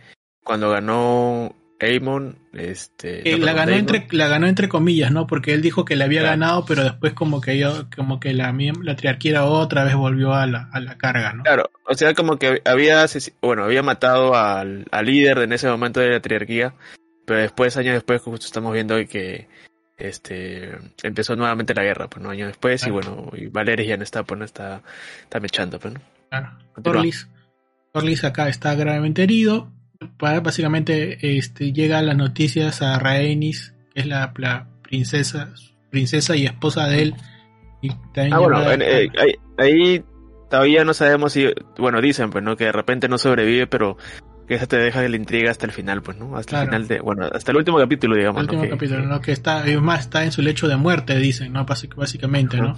cuando 0.43 0.69
ganó 0.69 1.55
Aemon, 1.79 2.37
este... 2.51 3.23
No, 3.31 3.37
la 3.45 3.53
ganó 3.53 3.71
Daemon, 3.71 3.95
entre 3.95 4.17
la 4.17 4.27
ganó 4.27 4.47
entre 4.47 4.67
comillas, 4.67 5.11
¿no? 5.11 5.27
Porque 5.27 5.53
él 5.53 5.61
dijo 5.61 5.85
que 5.85 5.95
le 5.95 6.03
había 6.03 6.19
Claro. 6.19 6.33
ganado, 6.33 6.65
pero 6.65 6.83
después 6.83 7.13
como 7.13 7.39
que 7.39 7.57
yo, 7.57 7.85
como 7.95 8.19
que 8.19 8.33
la 8.33 8.53
la 8.83 8.95
triarquía 8.97 9.45
otra 9.45 9.85
vez 9.85 9.95
volvió 9.95 10.33
a 10.33 10.45
la, 10.45 10.69
a 10.73 10.81
la 10.81 10.97
carga, 10.97 11.31
¿no? 11.31 11.43
Claro, 11.43 11.71
o 11.85 11.93
sea, 11.93 12.13
como 12.13 12.37
que 12.37 12.61
había, 12.65 13.05
bueno, 13.41 13.63
había 13.63 13.81
matado 13.81 14.35
al, 14.35 14.85
al 14.91 15.05
líder 15.05 15.37
en 15.37 15.53
ese 15.53 15.69
momento 15.69 16.01
de 16.01 16.09
la 16.09 16.19
triarquía, 16.19 16.73
pero 17.25 17.39
después, 17.39 17.77
años 17.77 17.93
después, 17.93 18.21
justo 18.21 18.45
estamos 18.45 18.73
viendo 18.73 18.97
que 19.07 19.47
este 19.99 20.77
empezó 21.03 21.35
nuevamente 21.35 21.73
la 21.73 21.83
guerra, 21.83 22.09
pues, 22.09 22.23
¿no? 22.23 22.29
Años 22.29 22.47
después, 22.47 22.85
y 22.87 22.89
bueno, 22.89 23.29
y 23.35 23.47
Valeris 23.47 23.87
ya 23.87 23.97
no 23.97 24.03
está, 24.03 24.23
pues, 24.23 24.37
no 24.39 24.45
está, 24.45 24.81
está 25.23 25.39
mechando, 25.39 25.79
pues, 25.79 25.93
¿no? 25.95 26.01
Claro. 26.29 26.49
Acá 28.23 28.47
está 28.49 28.75
gravemente 28.75 29.23
herido. 29.23 29.71
Básicamente 30.17 31.37
este, 31.37 31.73
llega 31.73 32.01
las 32.01 32.15
noticias 32.15 32.81
a 32.81 32.97
Rhaenys, 32.99 33.73
que 33.93 34.01
es 34.01 34.05
la, 34.05 34.33
la 34.37 34.67
princesa, 34.81 35.53
princesa 35.89 36.35
y 36.35 36.45
esposa 36.45 36.87
de 36.87 37.01
él. 37.01 37.15
Y 37.81 37.89
también 38.13 38.33
Ah, 38.33 38.39
bueno, 38.39 38.71
en- 38.71 38.81
eh, 38.81 39.09
ahí, 39.17 39.35
ahí 39.57 40.03
todavía 40.49 40.85
no 40.85 40.93
sabemos 40.93 41.33
si, 41.33 41.47
bueno, 41.77 41.99
dicen, 42.01 42.29
pues, 42.29 42.43
¿no? 42.43 42.55
Que 42.55 42.65
de 42.65 42.71
repente 42.71 43.09
no 43.09 43.17
sobrevive, 43.17 43.67
pero 43.67 43.97
que 44.49 44.55
eso 44.55 44.67
te 44.67 44.77
deja 44.77 45.07
la 45.07 45.15
intriga 45.15 45.49
hasta 45.51 45.65
el 45.65 45.71
final, 45.71 46.01
pues, 46.01 46.17
¿no? 46.17 46.35
Hasta 46.35 46.49
Claro. 46.49 46.63
el 46.63 46.69
final 46.69 46.87
de, 46.89 46.99
bueno, 46.99 47.29
hasta 47.31 47.51
el 47.51 47.57
último 47.57 47.77
capítulo, 47.77 48.15
digamos, 48.17 48.41
el 48.41 48.49
último 48.49 48.69
capítulo, 48.69 49.01
que- 49.03 49.07
¿no? 49.07 49.21
Que 49.21 49.31
está, 49.31 49.65
es 49.65 49.79
más, 49.81 50.01
está 50.01 50.25
en 50.25 50.31
su 50.33 50.41
lecho 50.41 50.67
de 50.67 50.75
muerte, 50.75 51.15
dicen, 51.17 51.53
¿no? 51.53 51.65
Básic- 51.65 51.95
Básicamente, 51.95 52.57
¿no? 52.57 52.75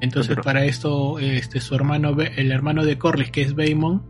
Entonces, 0.00 0.30
Pero- 0.30 0.42
para 0.42 0.64
esto, 0.64 1.18
este, 1.18 1.60
su 1.60 1.74
hermano, 1.74 2.16
el 2.18 2.50
hermano 2.50 2.84
de 2.84 2.96
Corlys, 2.96 3.30
que 3.30 3.42
es 3.42 3.54
Baemon, 3.54 4.02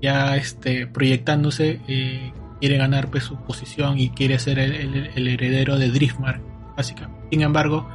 ya 0.00 0.36
este, 0.36 0.86
proyectándose, 0.86 1.80
eh, 1.88 2.32
quiere 2.60 2.76
ganar 2.78 3.10
pues, 3.10 3.24
su 3.24 3.36
posición 3.44 3.98
y 3.98 4.10
quiere 4.10 4.38
ser 4.38 4.58
el, 4.58 4.74
el- 4.74 5.10
el 5.14 5.28
heredero 5.28 5.78
de 5.78 5.90
Driftmark, 5.90 6.40
básicamente. 6.76 7.28
Sin 7.30 7.42
embargo, 7.42 7.88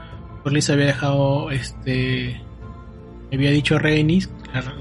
Corlys 0.43 0.69
había 0.69 0.87
dejado, 0.87 1.51
este, 1.51 2.41
había 3.31 3.51
dicho 3.51 3.75
a 3.75 3.79
Rhaenys, 3.79 4.29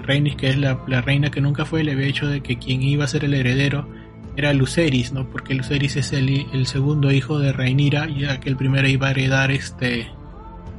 Rhaenys 0.03 0.37
que 0.37 0.49
es 0.49 0.59
la, 0.59 0.81
la 0.87 1.01
reina 1.01 1.31
que 1.31 1.41
nunca 1.41 1.65
fue, 1.65 1.85
le 1.85 1.93
había 1.93 2.07
dicho 2.07 2.27
de 2.27 2.41
que 2.43 2.59
quien 2.59 2.83
iba 2.83 3.05
a 3.05 3.09
ser 3.09 3.25
el 3.25 3.35
heredero 3.35 3.89
era 4.37 4.53
Lucerys, 4.53 5.13
¿no? 5.13 5.29
Porque 5.29 5.55
Lucerys 5.55 5.97
es 5.97 6.13
el, 6.13 6.47
el 6.53 6.67
segundo 6.67 7.11
hijo 7.13 7.39
de 7.39 7.53
Rhaenyra, 7.53 8.09
ya 8.09 8.41
que 8.41 8.49
el 8.49 8.57
primero 8.57 8.89
iba 8.89 9.09
a 9.09 9.11
heredar 9.11 9.51
este 9.51 10.09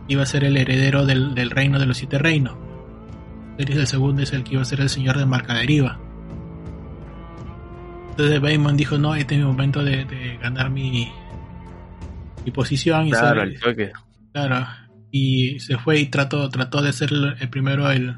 iba 0.07 0.23
a 0.23 0.25
ser 0.25 0.43
el 0.43 0.57
heredero 0.57 1.05
del, 1.05 1.35
del 1.35 1.51
reino 1.51 1.79
de 1.79 1.85
los 1.85 1.97
siete 1.97 2.17
reinos. 2.17 2.55
Lucerys 3.57 3.77
el 3.77 3.87
segundo 3.87 4.21
es 4.23 4.33
el 4.33 4.43
que 4.43 4.53
iba 4.53 4.61
a 4.61 4.65
ser 4.65 4.81
el 4.81 4.89
señor 4.89 5.17
de 5.17 5.25
Marcaderiva. 5.25 5.99
Entonces 8.11 8.41
Baemon 8.41 8.75
dijo, 8.75 8.97
no, 8.97 9.15
este 9.15 9.35
es 9.35 9.41
mi 9.41 9.47
momento 9.47 9.83
de, 9.83 10.03
de 10.05 10.37
ganar 10.41 10.69
mi, 10.69 11.09
mi 12.45 12.51
posición. 12.51 13.07
Y 13.07 13.11
Claro, 13.11 13.43
toque. 13.61 13.91
Claro, 14.33 14.67
y 15.11 15.59
se 15.59 15.77
fue 15.77 15.99
y 15.99 16.05
trató, 16.07 16.49
trató 16.49 16.81
de 16.81 16.93
ser 16.93 17.11
el, 17.11 17.35
el 17.39 17.49
primero 17.49 17.89
el 17.91 18.15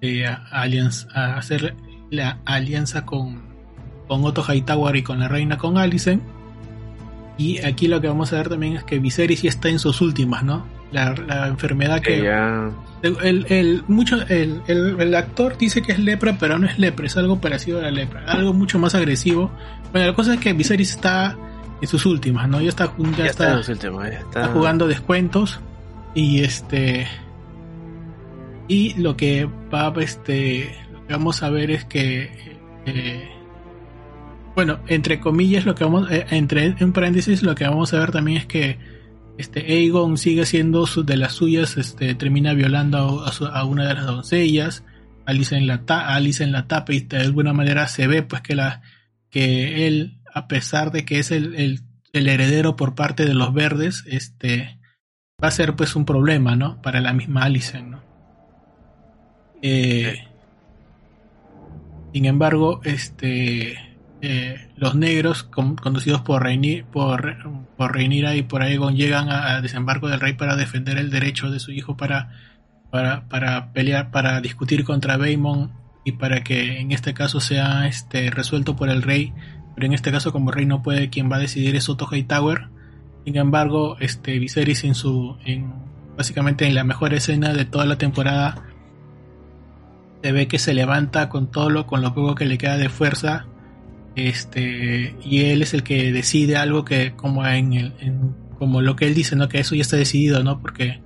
eh, 0.00 0.26
a, 0.26 0.44
alianza- 0.50 1.08
a 1.14 1.36
hacer 1.36 1.74
la 2.10 2.38
alianza 2.44 3.04
con, 3.04 3.42
con 4.08 4.24
Otto 4.24 4.44
Hightower 4.46 4.96
y 4.96 5.02
con 5.02 5.18
la 5.20 5.28
reina 5.28 5.56
con 5.58 5.78
Alicent. 5.78 6.22
Y 7.38 7.58
aquí 7.64 7.86
lo 7.88 8.00
que 8.00 8.08
vamos 8.08 8.32
a 8.32 8.36
ver 8.36 8.48
también 8.48 8.76
es 8.76 8.84
que 8.84 8.98
Viserys 8.98 9.42
ya 9.42 9.50
está 9.50 9.68
en 9.68 9.78
sus 9.78 10.00
últimas, 10.00 10.42
¿no? 10.42 10.64
La, 10.92 11.12
la 11.26 11.48
enfermedad 11.48 12.00
Que 12.00 12.20
el, 13.02 13.44
el, 13.50 13.82
mucho, 13.88 14.22
el, 14.28 14.62
el, 14.68 14.98
el 15.00 15.14
actor 15.14 15.58
dice 15.58 15.82
que 15.82 15.92
es 15.92 15.98
lepra, 15.98 16.36
pero 16.40 16.58
no 16.58 16.66
es 16.66 16.78
lepra, 16.78 17.06
es 17.06 17.16
algo 17.16 17.38
parecido 17.40 17.80
a 17.80 17.82
la 17.82 17.90
lepra, 17.90 18.24
algo 18.26 18.54
mucho 18.54 18.78
más 18.78 18.94
agresivo. 18.94 19.50
Bueno, 19.92 20.06
la 20.06 20.14
cosa 20.14 20.34
es 20.34 20.40
que 20.40 20.52
Viserys 20.54 20.90
está 20.92 21.36
en 21.82 21.88
sus 21.88 22.06
últimas, 22.06 22.48
¿no? 22.48 22.60
Ya 22.62 22.70
está, 22.70 22.86
ya 22.86 23.04
Ya, 23.18 23.26
está, 23.26 23.26
está 23.26 23.50
en 23.50 23.56
los 23.58 23.68
últimos, 23.68 24.02
ya 24.04 24.08
está... 24.10 24.40
está 24.42 24.48
jugando 24.52 24.86
descuentos 24.88 25.60
y 26.14 26.42
este 26.42 27.06
y 28.68 28.94
lo 28.94 29.16
que 29.16 29.48
va 29.72 29.92
este 30.00 30.74
lo 30.92 31.06
que 31.06 31.12
vamos 31.12 31.42
a 31.42 31.50
ver 31.50 31.70
es 31.70 31.84
que 31.84 32.30
eh, 32.86 33.28
bueno 34.54 34.80
entre 34.88 35.20
comillas 35.20 35.64
lo 35.64 35.74
que 35.74 35.84
vamos 35.84 36.10
eh, 36.10 36.26
entre 36.30 36.74
en 36.78 36.92
paréntesis 36.92 37.42
lo 37.42 37.54
que 37.54 37.64
vamos 37.64 37.92
a 37.92 38.00
ver 38.00 38.12
también 38.12 38.38
es 38.38 38.46
que 38.46 38.78
este 39.38 39.60
Aegon 39.60 40.16
sigue 40.16 40.46
siendo 40.46 40.86
de 40.86 41.16
las 41.16 41.32
suyas 41.32 41.76
este 41.76 42.14
termina 42.14 42.54
violando 42.54 43.24
a, 43.24 43.64
una 43.64 43.86
de 43.86 43.94
las 43.94 44.06
doncellas 44.06 44.84
Alice 45.26 45.54
en 45.56 45.66
la 45.66 45.84
ta 45.84 46.14
Alice 46.14 46.42
en 46.42 46.52
la 46.52 46.66
tapa 46.66 46.92
y 46.92 47.00
de 47.00 47.18
alguna 47.18 47.52
manera 47.52 47.86
se 47.88 48.06
ve 48.06 48.22
pues 48.22 48.42
que 48.42 48.54
la 48.54 48.82
que 49.30 49.86
él 49.86 50.20
a 50.32 50.48
pesar 50.48 50.90
de 50.90 51.04
que 51.04 51.18
es 51.18 51.30
el, 51.30 51.54
el, 52.12 52.28
heredero 52.28 52.76
por 52.76 52.94
parte 52.94 53.24
de 53.24 53.34
los 53.34 53.54
verdes 53.54 54.04
este 54.06 54.78
va 55.42 55.48
a 55.48 55.50
ser 55.50 55.76
pues 55.76 55.96
un 55.96 56.04
problema, 56.04 56.56
¿no? 56.56 56.80
Para 56.80 57.00
la 57.00 57.12
misma 57.12 57.44
Alicent, 57.44 57.88
¿no? 57.88 58.15
Eh, 59.62 60.16
sin 62.12 62.24
embargo, 62.24 62.80
este 62.84 63.76
eh, 64.22 64.68
los 64.76 64.94
negros 64.94 65.42
con- 65.42 65.76
conducidos 65.76 66.22
por 66.22 66.42
Reini, 66.42 66.82
por, 66.82 67.36
por 67.76 67.94
Rhaenyra 67.94 68.34
y 68.34 68.42
por 68.42 68.62
Aegon 68.62 68.96
llegan 68.96 69.28
a, 69.28 69.56
a 69.56 69.60
desembarco 69.60 70.08
del 70.08 70.20
rey 70.20 70.32
para 70.32 70.56
defender 70.56 70.96
el 70.98 71.10
derecho 71.10 71.50
de 71.50 71.60
su 71.60 71.70
hijo 71.72 71.96
para, 71.96 72.30
para, 72.90 73.28
para 73.28 73.72
pelear, 73.72 74.10
para 74.10 74.40
discutir 74.40 74.84
contra 74.84 75.16
Baemon 75.18 75.72
y 76.04 76.12
para 76.12 76.42
que 76.42 76.80
en 76.80 76.92
este 76.92 77.12
caso 77.14 77.40
sea 77.40 77.86
este 77.86 78.30
resuelto 78.30 78.76
por 78.76 78.88
el 78.88 79.02
rey, 79.02 79.32
pero 79.74 79.86
en 79.86 79.92
este 79.92 80.10
caso 80.10 80.32
como 80.32 80.50
el 80.50 80.56
rey 80.56 80.66
no 80.66 80.82
puede, 80.82 81.10
quien 81.10 81.30
va 81.30 81.36
a 81.36 81.40
decidir 81.40 81.76
es 81.76 81.88
Otto 81.88 82.08
Hightower. 82.10 82.68
Sin 83.24 83.36
embargo, 83.36 83.96
este 84.00 84.38
Viserys 84.38 84.84
en 84.84 84.94
su 84.94 85.36
en 85.44 85.74
básicamente 86.16 86.66
en 86.66 86.74
la 86.74 86.84
mejor 86.84 87.12
escena 87.12 87.52
de 87.52 87.66
toda 87.66 87.84
la 87.84 87.98
temporada 87.98 88.62
se 90.26 90.32
ve 90.32 90.48
que 90.48 90.58
se 90.58 90.74
levanta 90.74 91.28
con 91.28 91.52
todo 91.52 91.70
lo 91.70 91.86
con 91.86 92.02
lo 92.02 92.12
poco 92.12 92.34
que 92.34 92.46
le 92.46 92.58
queda 92.58 92.78
de 92.78 92.88
fuerza 92.88 93.46
este 94.16 95.14
y 95.22 95.42
él 95.42 95.62
es 95.62 95.72
el 95.72 95.84
que 95.84 96.10
decide 96.10 96.56
algo 96.56 96.84
que 96.84 97.12
como 97.12 97.46
en, 97.46 97.74
el, 97.74 97.92
como 98.58 98.82
lo 98.82 98.96
que 98.96 99.06
él 99.06 99.14
dice 99.14 99.36
no 99.36 99.48
que 99.48 99.60
eso 99.60 99.76
ya 99.76 99.82
está 99.82 99.96
decidido 99.96 100.42
no 100.42 100.58
porque 100.60 101.00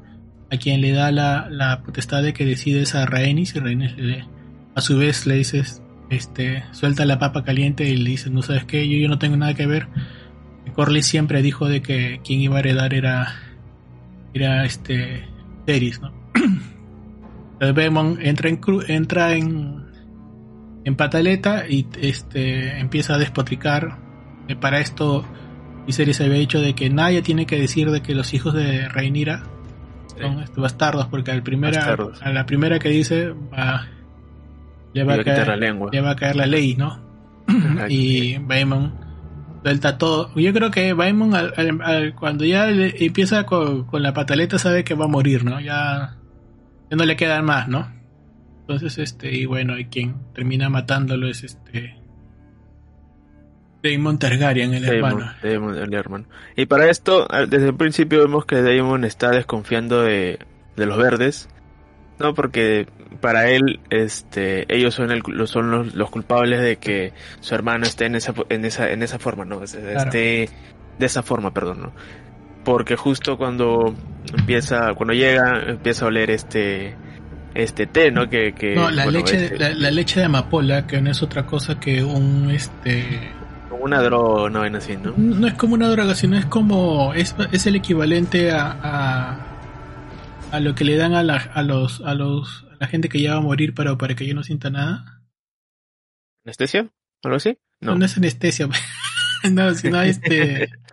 a 0.50 0.56
quien 0.56 0.80
le 0.80 0.92
da 0.92 1.12
la, 1.12 1.48
la 1.50 1.83
potestad 1.83 2.22
de 2.22 2.33
que 2.33 2.46
decide 2.46 2.80
es 2.80 2.94
a 2.94 3.04
Rhaenys 3.04 3.54
y 3.54 3.61
Rhaenys 3.61 3.98
le, 3.98 4.24
a 4.74 4.80
su 4.80 4.96
vez 4.96 5.26
le 5.26 5.35
dices 5.35 5.83
este 6.09 6.64
suelta 6.72 7.04
la 7.04 7.18
papa 7.18 7.44
caliente 7.44 7.87
y 7.87 7.96
le 7.96 8.09
dice 8.09 8.30
no 8.30 8.40
sabes 8.40 8.64
qué 8.64 8.88
yo, 8.88 8.96
yo 8.96 9.09
no 9.09 9.18
tengo 9.18 9.37
nada 9.37 9.52
que 9.52 9.66
ver 9.66 9.87
Corlys 10.74 11.04
siempre 11.04 11.42
dijo 11.42 11.68
de 11.68 11.83
que 11.83 12.22
quien 12.24 12.40
iba 12.40 12.56
a 12.56 12.61
heredar 12.61 12.94
era 12.94 13.35
era 14.33 14.64
este 14.64 15.28
Teris, 15.66 16.00
¿no? 16.00 16.11
Entonces 17.60 17.74
Baemon 17.76 18.18
entra 18.22 18.48
en 18.48 18.60
cru- 18.60 18.84
entra 18.88 19.34
en 19.34 19.84
en 20.84 20.96
pataleta 20.96 21.68
y 21.68 21.86
este 22.00 22.78
empieza 22.80 23.14
a 23.14 23.18
despotricar. 23.18 23.98
Eh, 24.48 24.56
para 24.56 24.80
esto 24.80 25.24
Viserys 25.86 26.20
había 26.22 26.38
dicho 26.38 26.60
de 26.60 26.74
que 26.74 26.88
nadie 26.88 27.20
tiene 27.22 27.44
que 27.46 27.58
decir 27.58 27.90
de 27.90 28.00
que 28.00 28.14
los 28.14 28.32
hijos 28.32 28.54
de 28.54 28.88
Rhaenyra 28.88 29.42
son 30.20 30.40
este, 30.40 30.60
bastardos 30.60 31.06
porque 31.08 31.30
al 31.32 31.42
primera, 31.42 31.76
Bastardos. 31.78 32.22
a 32.22 32.30
la 32.30 32.46
primera 32.46 32.78
que 32.78 32.88
dice 32.88 33.28
va 33.30 33.86
le 34.94 35.04
va, 35.04 35.14
a 35.14 35.22
caer, 35.22 35.46
la 35.48 35.56
lengua. 35.56 35.90
le 35.92 36.00
va 36.00 36.10
a 36.10 36.16
caer 36.16 36.36
la 36.36 36.46
ley, 36.46 36.74
¿no? 36.76 36.98
y 37.88 38.38
Baemon 38.38 38.92
suelta 39.62 39.98
todo. 39.98 40.30
Yo 40.34 40.52
creo 40.52 40.70
que 40.70 40.92
Baemon 40.94 41.34
al- 41.34 41.52
al- 41.56 41.82
al- 41.82 42.14
cuando 42.14 42.44
ya 42.44 42.68
empieza 42.70 43.44
con, 43.44 43.84
con 43.84 44.02
la 44.02 44.12
pataleta 44.14 44.58
sabe 44.58 44.82
que 44.84 44.94
va 44.94 45.04
a 45.04 45.08
morir, 45.08 45.44
¿no? 45.44 45.60
Ya, 45.60 46.16
ya 46.90 46.96
no 46.96 47.05
le 47.05 47.16
quedan 47.16 47.44
más, 47.44 47.68
¿no? 47.68 47.88
Entonces, 48.62 48.98
este, 48.98 49.33
y 49.35 49.46
bueno, 49.46 49.79
y 49.79 49.87
quien 49.87 50.14
termina 50.35 50.68
matándolo 50.68 51.29
es 51.29 51.42
este 51.44 51.96
Daemon 53.83 54.18
Targaryen, 54.18 54.74
el 54.74 54.85
Daemon, 54.87 55.11
hermano. 55.12 55.33
Daemon, 55.42 55.79
el 55.79 55.94
hermano. 55.94 56.24
Y 56.57 56.66
para 56.66 56.90
esto, 56.90 57.26
desde 57.48 57.68
el 57.68 57.74
principio 57.76 58.20
vemos 58.20 58.44
que 58.44 58.61
Daemon 58.62 59.05
está 59.05 59.31
desconfiando 59.31 60.03
de, 60.03 60.38
de 60.76 60.87
los 60.87 60.98
verdes, 60.98 61.48
¿no? 62.18 62.35
Porque 62.35 62.87
para 63.22 63.48
él, 63.50 63.81
este, 63.88 64.66
ellos 64.74 64.94
son, 64.94 65.11
el, 65.11 65.22
los- 65.26 65.50
son 65.50 65.70
los, 65.70 65.94
los 65.94 66.11
culpables 66.11 66.61
de 66.61 66.76
que 66.76 67.12
su 67.40 67.55
hermano 67.55 67.85
esté 67.85 68.05
en 68.07 68.16
esa, 68.16 68.35
en 68.50 68.64
esa, 68.66 68.90
en 68.90 69.03
esa 69.03 69.18
forma, 69.18 69.44
¿no? 69.46 69.62
Es- 69.62 69.74
Esté 69.74 70.50
de 70.98 71.07
esa 71.07 71.22
forma, 71.22 71.55
perdón, 71.55 71.81
¿no? 71.81 71.92
Porque 72.64 72.96
justo 72.96 73.36
cuando 73.36 73.94
empieza, 74.36 74.94
cuando 74.94 75.14
llega, 75.14 75.62
empieza 75.66 76.04
a 76.04 76.08
oler 76.08 76.30
este, 76.30 76.94
este 77.54 77.86
té, 77.86 78.10
¿no? 78.10 78.28
Que, 78.28 78.52
que 78.54 78.74
No, 78.74 78.90
la 78.90 79.04
bueno, 79.04 79.18
leche, 79.18 79.44
este, 79.44 79.58
la, 79.58 79.70
la 79.70 79.90
leche 79.90 80.20
de 80.20 80.26
amapola, 80.26 80.86
que 80.86 81.00
no 81.00 81.10
es 81.10 81.22
otra 81.22 81.46
cosa 81.46 81.80
que 81.80 82.02
un 82.04 82.50
este 82.50 83.32
como 83.68 83.84
una 83.84 84.02
droga, 84.02 84.44
una 84.44 84.58
vaina 84.60 84.78
así, 84.78 84.96
¿no? 84.96 85.14
no 85.16 85.46
es 85.46 85.54
como 85.54 85.74
una 85.74 85.88
droga, 85.88 86.14
sino 86.14 86.36
es 86.36 86.44
como 86.44 87.14
es, 87.14 87.36
es 87.52 87.66
el 87.66 87.76
equivalente 87.76 88.50
a, 88.50 88.76
a 88.82 89.50
a 90.50 90.60
lo 90.60 90.74
que 90.74 90.84
le 90.84 90.96
dan 90.96 91.14
a, 91.14 91.22
la, 91.22 91.36
a 91.36 91.62
los 91.62 92.00
a 92.00 92.14
los 92.14 92.66
a 92.72 92.76
la 92.80 92.86
gente 92.86 93.08
que 93.08 93.20
ya 93.20 93.32
va 93.32 93.38
a 93.38 93.42
morir 93.42 93.74
pero 93.74 93.96
para 93.98 94.14
que 94.14 94.26
yo 94.26 94.34
no 94.34 94.42
sienta 94.42 94.70
nada 94.70 95.22
anestesia 96.44 96.90
algo 97.22 97.36
así 97.36 97.58
no 97.80 97.94
no, 97.94 98.04
es 98.04 98.16
anestesia 98.16 98.68
no 99.50 99.74
sino 99.74 100.02
este 100.02 100.70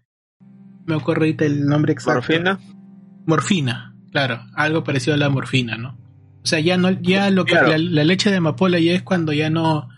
me 0.87 0.95
ocurre 0.95 1.19
ahorita 1.19 1.45
el 1.45 1.65
nombre 1.65 1.93
exacto 1.93 2.15
morfina 2.15 2.59
morfina 3.25 3.95
claro 4.11 4.41
algo 4.55 4.83
parecido 4.83 5.13
a 5.13 5.17
la 5.17 5.29
morfina 5.29 5.77
no 5.77 5.97
o 6.43 6.45
sea 6.45 6.59
ya 6.59 6.77
no 6.77 6.89
ya 6.89 7.29
lo 7.29 7.45
que 7.45 7.55
la, 7.55 8.03
leche 8.03 8.31
de 8.31 8.37
amapola 8.37 8.79
ya 8.79 8.93
es 8.93 9.03
cuando 9.03 9.31
ya 9.33 9.51
no 9.51 9.89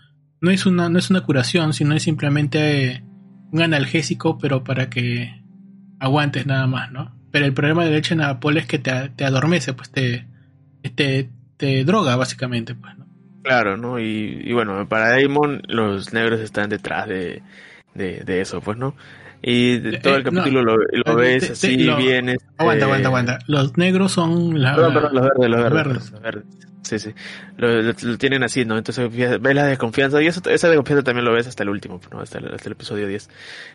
no 0.42 0.50
es 0.50 0.66
una 0.66 0.90
no 0.90 0.98
es 0.98 1.08
una 1.08 1.22
curación 1.22 1.72
sino 1.72 1.94
es 1.94 2.02
simplemente 2.02 3.02
un 3.50 3.62
analgésico 3.62 4.36
pero 4.36 4.62
para 4.62 4.90
que 4.90 5.42
aguantes 5.98 6.44
nada 6.44 6.66
más 6.66 6.92
no 6.92 7.18
pero 7.30 7.46
el 7.46 7.52
problema 7.52 7.84
de 7.84 7.90
la 7.90 7.96
leche 7.96 8.14
de 8.14 8.24
amapola 8.24 8.60
es 8.60 8.66
que 8.66 8.78
te, 8.78 9.10
te 9.10 9.24
adormece, 9.24 9.72
pues 9.72 9.90
te, 9.90 10.26
te, 10.94 11.28
te, 11.56 11.84
droga 11.84 12.16
básicamente, 12.16 12.74
pues, 12.74 12.96
¿no? 12.98 13.06
Claro, 13.42 13.76
¿no? 13.76 13.98
Y, 13.98 14.42
y 14.44 14.52
bueno, 14.52 14.88
para 14.88 15.20
Damon 15.20 15.62
los 15.68 16.12
negros 16.12 16.40
están 16.40 16.68
detrás 16.70 17.08
de, 17.08 17.42
de, 17.94 18.20
de 18.24 18.40
eso, 18.40 18.60
pues, 18.60 18.76
¿no? 18.76 18.94
Y 19.42 19.78
de 19.78 19.98
todo 19.98 20.16
el 20.16 20.20
eh, 20.20 20.24
capítulo 20.24 20.62
lo, 20.62 20.76
lo, 20.76 21.16
ves 21.16 21.50
así, 21.50 21.76
bien... 21.76 22.28
Este... 22.30 22.46
Aguanta, 22.58 22.84
aguanta, 22.84 23.08
aguanta. 23.08 23.38
Los 23.46 23.76
negros 23.78 24.12
son... 24.12 24.60
La, 24.60 24.74
perdón, 24.74 24.94
perdón, 24.94 25.14
los 25.14 25.22
verdes, 25.22 25.50
los 25.50 25.72
verdes. 25.72 26.10
Los 26.12 26.22
verdes. 26.22 26.44
Sí, 26.82 26.98
sí. 26.98 27.14
Lo, 27.56 27.82
lo, 27.82 27.94
tienen 28.18 28.42
así, 28.42 28.64
¿no? 28.64 28.76
Entonces 28.76 29.10
ves 29.10 29.54
la 29.54 29.66
desconfianza. 29.66 30.22
Y 30.22 30.26
eso, 30.26 30.42
esa 30.50 30.68
desconfianza 30.68 31.04
también 31.04 31.24
lo 31.24 31.32
ves 31.32 31.46
hasta 31.46 31.62
el 31.62 31.70
último, 31.70 32.00
¿no? 32.10 32.20
Hasta 32.20 32.38
el, 32.38 32.52
hasta 32.52 32.68
el 32.68 32.72
episodio 32.72 33.06
10. 33.06 33.30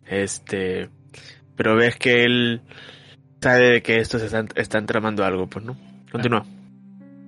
Este... 0.07 0.89
Pero 1.55 1.75
ves 1.75 1.95
que 1.95 2.25
él 2.25 2.61
sabe 3.41 3.81
que 3.81 3.97
estos 3.97 4.21
están, 4.21 4.49
están 4.55 4.85
tramando 4.85 5.23
algo, 5.23 5.47
pues, 5.47 5.65
¿no? 5.65 5.77
Continúa. 6.11 6.45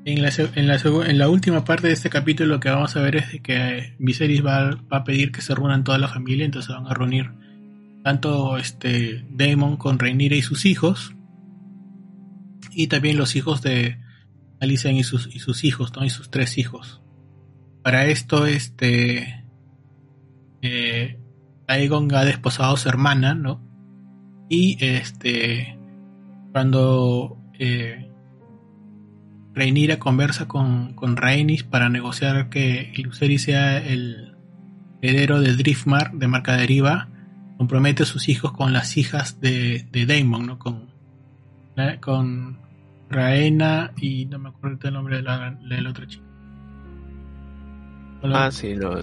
En 0.05 0.21
la, 0.21 0.29
en, 0.55 0.67
la, 0.67 0.75
en 0.77 1.17
la 1.17 1.29
última 1.29 1.65
parte 1.65 1.87
de 1.87 1.93
este 1.93 2.09
capítulo 2.09 2.55
lo 2.55 2.59
que 2.59 2.69
vamos 2.69 2.95
a 2.95 3.01
ver 3.01 3.17
es 3.17 3.41
que 3.41 3.93
Viserys 3.99 4.45
va, 4.45 4.69
va 4.91 4.97
a 4.99 5.03
pedir 5.03 5.31
que 5.31 5.41
se 5.41 5.53
reúnan 5.53 5.83
toda 5.83 5.97
la 5.97 6.07
familia, 6.07 6.45
entonces 6.45 6.73
van 6.73 6.87
a 6.87 6.93
reunir 6.93 7.31
tanto 8.07 8.57
este 8.57 9.25
Daemon 9.31 9.75
con 9.75 9.99
Rhaenyra 9.99 10.37
y 10.37 10.41
sus 10.41 10.65
hijos, 10.65 11.13
y 12.71 12.87
también 12.87 13.17
los 13.17 13.35
hijos 13.35 13.61
de 13.61 13.99
Alicent 14.61 14.97
y 14.97 15.03
sus, 15.03 15.27
y 15.35 15.39
sus 15.39 15.65
hijos, 15.65 15.91
¿no? 15.93 16.05
Y 16.05 16.09
sus 16.09 16.31
tres 16.31 16.57
hijos. 16.57 17.01
Para 17.83 18.05
esto, 18.05 18.45
este 18.45 19.43
eh, 20.61 21.19
Aegon 21.67 22.15
ha 22.15 22.23
desposado 22.23 22.75
a 22.75 22.77
su 22.77 22.87
hermana, 22.87 23.35
¿no? 23.35 23.61
Y 24.47 24.77
este 24.79 25.77
cuando 26.53 27.37
eh, 27.59 28.09
conversa 29.99 30.47
con, 30.47 30.93
con 30.93 31.17
Rhaenys 31.17 31.63
para 31.63 31.89
negociar 31.89 32.47
que 32.47 32.93
Lucerys 33.03 33.41
sea 33.41 33.85
el 33.85 34.37
heredero 35.01 35.41
de 35.41 35.57
Driftmark, 35.57 36.13
de 36.13 36.27
marca 36.29 36.55
deriva, 36.55 37.09
compromete 37.57 38.03
a 38.03 38.05
sus 38.05 38.29
hijos 38.29 38.51
con 38.51 38.73
las 38.73 38.97
hijas 38.97 39.41
de, 39.41 39.87
de 39.91 40.05
Daemon, 40.05 40.45
¿no? 40.45 40.59
Con, 40.59 40.89
con 42.01 42.57
Raena 43.09 43.91
y 43.97 44.25
no 44.25 44.39
me 44.39 44.49
acuerdo 44.49 44.87
el 44.87 44.93
nombre 44.93 45.17
de 45.17 45.23
la, 45.23 45.51
del 45.51 45.87
otro 45.87 46.05
chico. 46.05 46.25
Ah, 48.23 48.49
sí, 48.51 48.75
lo, 48.75 49.01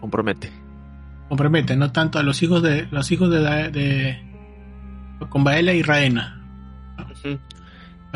compromete. 0.00 0.50
Compromete, 1.28 1.76
no 1.76 1.92
tanto 1.92 2.18
a 2.18 2.22
los 2.22 2.42
hijos 2.42 2.62
de 2.62 2.86
los 2.90 3.10
hijos 3.10 3.30
de, 3.30 3.40
de 3.70 4.18
con 5.28 5.44
Baela 5.44 5.72
y 5.72 5.82
Raena. 5.82 6.42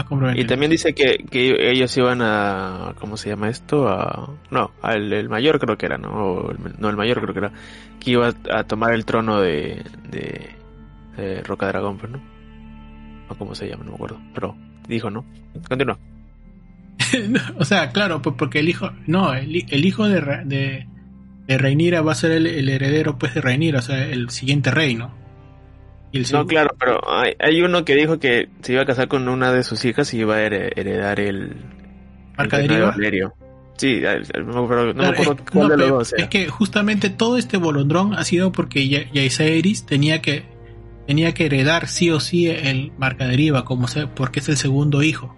Y 0.35 0.45
también 0.45 0.71
dice 0.71 0.95
que, 0.95 1.25
que, 1.31 1.71
ellos 1.71 1.97
iban 1.97 2.21
a. 2.23 2.95
¿Cómo 2.99 3.17
se 3.17 3.31
llama 3.31 3.49
esto? 3.49 3.89
A, 3.89 4.31
no, 4.51 4.71
al 4.83 5.13
el 5.13 5.29
mayor 5.29 5.59
creo 5.59 5.77
que 5.77 5.87
era, 5.87 5.99
¿no? 5.99 6.53
no, 6.79 6.89
el 6.89 6.97
mayor 6.97 7.21
creo 7.21 7.33
que 7.33 7.41
era. 7.41 7.53
Que 7.99 8.13
iba 8.13 8.33
a 8.51 8.65
tomar 8.65 8.95
el 8.95 9.05
trono 9.05 9.41
de. 9.41 9.85
de, 10.11 10.51
Roca 11.45 11.67
Dragón, 11.67 11.99
pues, 11.99 12.11
¿no? 12.11 12.21
O 13.29 13.35
cómo 13.35 13.55
se 13.55 13.69
llama, 13.69 13.85
no 13.85 13.91
me 13.91 13.97
acuerdo. 13.97 14.19
Pero 14.33 14.57
dijo, 14.89 15.11
¿no? 15.11 15.27
Continúa. 15.69 15.99
o 17.59 17.65
sea, 17.65 17.91
claro, 17.93 18.23
porque 18.23 18.61
el 18.61 18.69
hijo. 18.69 18.91
No, 19.07 19.35
el, 19.35 19.55
hijo 19.85 20.09
de, 20.09 20.21
de, 20.47 20.87
de 21.47 21.59
Reinira 21.59 22.01
va 22.01 22.13
a 22.13 22.15
ser 22.15 22.31
el, 22.33 22.47
el, 22.47 22.69
heredero, 22.69 23.19
pues, 23.19 23.35
de 23.35 23.43
Reinira, 23.43 23.81
o 23.81 23.83
sea, 23.83 24.07
el 24.07 24.31
siguiente 24.31 24.71
rey, 24.71 24.95
¿no? 24.95 25.21
No, 26.33 26.47
claro, 26.47 26.75
pero 26.79 27.01
hay, 27.39 27.63
uno 27.63 27.85
que 27.85 27.95
dijo 27.95 28.19
que 28.19 28.49
se 28.63 28.73
iba 28.73 28.83
a 28.83 28.87
casar 28.87 29.09
con 29.09 29.29
una 29.29 29.53
de 29.53 29.63
sus 29.63 29.85
hijas 29.85 30.13
y 30.13 30.19
iba 30.19 30.37
a 30.37 30.43
heredar 30.43 31.21
el. 31.21 31.57
¿Marca 32.37 32.59
deriva? 32.59 32.95
Sí, 33.77 34.03
no 34.45 34.53
me 34.53 34.65
acuerdo, 34.65 36.01
Es 36.01 36.29
que 36.29 36.49
justamente 36.49 37.09
todo 37.09 37.39
este 37.39 37.57
bolondrón 37.57 38.15
ha 38.15 38.25
sido 38.25 38.53
porque 38.53 38.89
Yaisaeris 38.89 39.87
tenía 39.87 40.21
que 40.21 40.45
tenía 41.07 41.33
que 41.33 41.47
heredar 41.47 41.89
sí 41.89 42.11
o 42.11 42.21
sí 42.21 42.49
el 42.49 42.93
marca 42.99 43.27
deriva, 43.27 43.65
como 43.65 43.87
porque 44.15 44.41
es 44.41 44.49
el 44.49 44.57
segundo 44.57 45.03
hijo. 45.03 45.35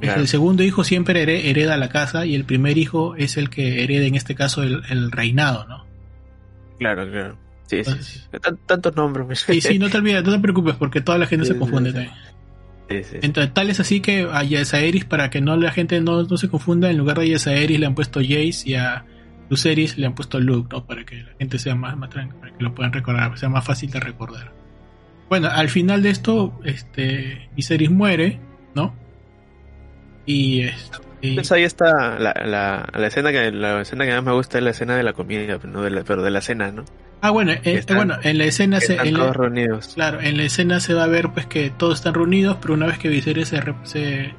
El 0.00 0.28
segundo 0.28 0.62
hijo 0.62 0.84
siempre 0.84 1.22
hereda 1.50 1.76
la 1.78 1.88
casa 1.88 2.26
y 2.26 2.34
el 2.34 2.44
primer 2.44 2.76
hijo 2.76 3.16
es 3.16 3.38
el 3.38 3.48
que 3.48 3.82
hereda 3.82 4.06
en 4.06 4.14
este 4.14 4.34
caso 4.34 4.62
el, 4.62 4.82
el 4.90 5.10
reinado, 5.10 5.66
¿no? 5.66 5.86
Claro, 6.78 7.10
claro. 7.10 7.45
Sí, 7.66 7.82
sí, 7.84 8.20
Tantos 8.66 8.94
nombres. 8.94 9.40
Sí, 9.40 9.60
sí, 9.60 9.78
no 9.78 9.88
te 9.88 9.98
olvides, 9.98 10.24
no 10.24 10.32
te 10.32 10.38
preocupes 10.38 10.76
porque 10.76 11.00
toda 11.00 11.18
la 11.18 11.26
gente 11.26 11.46
se 11.46 11.56
confunde 11.56 11.92
también. 11.92 12.12
Entonces, 12.88 13.52
tal 13.52 13.70
es 13.70 13.80
así 13.80 14.00
que 14.00 14.28
a 14.30 14.44
Yasaeris, 14.44 15.04
para 15.04 15.28
que 15.28 15.40
no 15.40 15.56
la 15.56 15.72
gente 15.72 16.00
no, 16.00 16.22
no 16.22 16.36
se 16.36 16.48
confunda, 16.48 16.90
en 16.90 16.98
lugar 16.98 17.18
de 17.18 17.28
Yasaeris 17.30 17.80
le 17.80 17.86
han 17.86 17.96
puesto 17.96 18.20
Jace 18.20 18.62
y 18.64 18.74
a 18.74 19.04
Luceris 19.48 19.98
le 19.98 20.06
han 20.06 20.14
puesto 20.14 20.40
Luke, 20.40 20.68
¿no? 20.70 20.86
Para 20.86 21.04
que 21.04 21.16
la 21.16 21.32
gente 21.38 21.58
sea 21.58 21.74
más, 21.74 21.96
más 21.96 22.10
tranquila, 22.10 22.40
para 22.40 22.56
que 22.56 22.64
lo 22.64 22.74
puedan 22.74 22.92
recordar, 22.92 23.38
sea 23.38 23.48
más 23.48 23.64
fácil 23.64 23.90
de 23.90 24.00
recordar. 24.00 24.52
Bueno, 25.28 25.48
al 25.48 25.68
final 25.68 26.02
de 26.02 26.10
esto, 26.10 26.58
este, 26.64 27.48
Viserys 27.56 27.90
muere, 27.90 28.40
¿no? 28.74 28.94
Y, 30.24 30.60
este, 30.60 30.98
pues 31.34 31.52
ahí 31.52 31.62
está 31.62 32.18
la, 32.18 32.34
la, 32.44 32.88
la, 32.92 33.06
escena 33.06 33.32
que 33.32 33.50
la 33.50 33.80
escena 33.80 34.04
que 34.04 34.12
más 34.12 34.24
me 34.24 34.32
gusta 34.32 34.58
es 34.58 34.64
la 34.64 34.70
escena 34.70 34.96
de 34.96 35.02
la 35.02 35.12
comida, 35.12 35.58
pero, 35.58 35.72
no 35.72 35.82
de 35.82 35.90
la, 35.90 36.04
pero 36.04 36.22
de 36.22 36.30
la 36.30 36.40
cena, 36.40 36.70
¿no? 36.70 36.84
Ah, 37.20 37.30
bueno, 37.30 37.52
eh, 37.64 37.82
bueno, 37.88 38.16
en 38.22 38.38
la 38.38 38.44
escena 38.44 38.80
se 38.80 38.96
en 38.96 39.14
todos 39.14 39.34
reunidos. 39.34 39.92
Claro, 39.94 40.20
en 40.20 40.36
la 40.36 40.44
escena 40.44 40.80
se 40.80 40.94
va 40.94 41.04
a 41.04 41.08
ver 41.08 41.30
pues 41.30 41.46
que 41.46 41.70
todos 41.70 41.94
están 41.98 42.14
reunidos, 42.14 42.58
pero 42.60 42.74
una 42.74 42.86
vez 42.86 42.98
que 42.98 43.08
Viserys 43.08 43.48
se, 43.48 43.62
se 43.84 44.34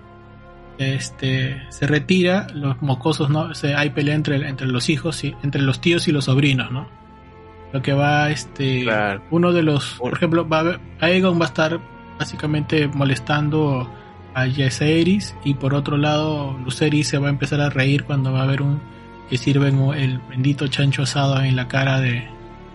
este 0.78 1.62
se 1.70 1.88
retira, 1.88 2.48
los 2.54 2.82
mocosos 2.82 3.30
no, 3.30 3.56
se, 3.56 3.76
hay 3.76 3.90
pelea 3.90 4.16
entre 4.16 4.48
entre 4.48 4.68
los 4.68 4.90
hijos 4.90 5.24
y 5.24 5.36
entre 5.44 5.62
los 5.62 5.82
tíos 5.82 6.08
y 6.08 6.12
los 6.12 6.26
sobrinos, 6.26 6.72
¿no? 6.72 6.88
Lo 7.74 7.82
que 7.82 7.94
va 7.94 8.30
este 8.30 8.86
uno 9.32 9.52
de 9.52 9.64
los, 9.64 9.96
por 9.96 10.14
ejemplo, 10.14 10.48
va 10.48 10.60
a 10.60 10.64
ver, 10.64 10.80
Aegon 11.00 11.40
va 11.40 11.46
a 11.46 11.48
estar 11.48 11.80
básicamente 12.18 12.88
molestando 12.88 13.90
a 14.38 14.46
Jaehaerys 14.46 15.34
y 15.44 15.56
por 15.56 15.74
otro 15.74 15.98
lado 15.98 16.56
Lucerys 16.64 17.08
se 17.08 17.18
va 17.18 17.26
a 17.28 17.32
empezar 17.32 17.60
a 17.60 17.72
reír 17.72 18.04
cuando 18.04 18.32
va 18.32 18.44
a 18.44 18.46
ver 18.46 18.62
un 18.62 18.80
que 19.32 19.38
sirven 19.38 19.80
el 19.96 20.20
bendito 20.30 20.68
chancho 20.68 21.04
asado 21.04 21.42
en 21.42 21.56
la 21.56 21.68
cara 21.68 22.00
de 22.00 22.28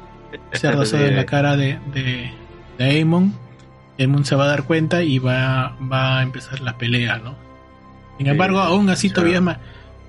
cerdo 0.53 0.83
asado 0.83 1.07
en 1.07 1.15
la 1.15 1.25
cara 1.25 1.57
de, 1.57 1.79
de, 1.95 2.33
de 2.79 2.85
Aemon. 2.85 3.33
Aemon 3.97 4.25
se 4.25 4.35
va 4.35 4.45
a 4.45 4.49
dar 4.49 4.65
cuenta 4.65 5.05
y 5.05 5.21
va, 5.21 5.77
va 5.81 6.19
a 6.19 6.23
empezar 6.25 6.61
la 6.61 6.77
pelea 6.79 7.19
no 7.19 7.37
sin 8.19 8.27
embargo 8.27 8.59
aún 8.59 8.91
así 8.91 9.11
todavía 9.11 9.39
es, 9.39 9.45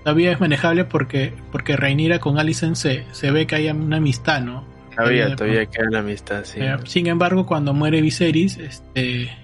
todavía 0.04 0.32
es 0.32 0.40
manejable 0.40 0.86
porque 0.86 1.34
porque 1.52 1.78
Rhaenyra 1.78 2.18
con 2.18 2.40
Alicent 2.40 2.76
se, 2.76 3.06
se 3.12 3.30
ve 3.30 3.46
que 3.46 3.56
hay 3.58 3.70
una 3.70 3.98
amistad 3.98 4.42
no 4.42 4.66
todavía 4.96 5.36
todavía 5.36 5.68
queda 5.68 5.92
la 5.92 6.00
amistad 6.00 6.46
sí. 6.46 6.62
Eh, 6.62 6.78
sin 6.86 7.06
embargo 7.06 7.46
cuando 7.46 7.76
muere 7.76 8.02
Viserys 8.02 8.58
este 8.58 9.43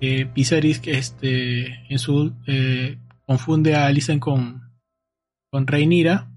eh, 0.00 0.28
Viserys 0.34 0.80
este, 0.84 1.84
en 1.92 1.98
su, 1.98 2.34
eh, 2.46 2.98
confunde 3.26 3.74
a 3.74 3.86
Alicent 3.86 4.20
con, 4.20 4.72
con 5.50 5.66
Rhaenyra 5.66 6.30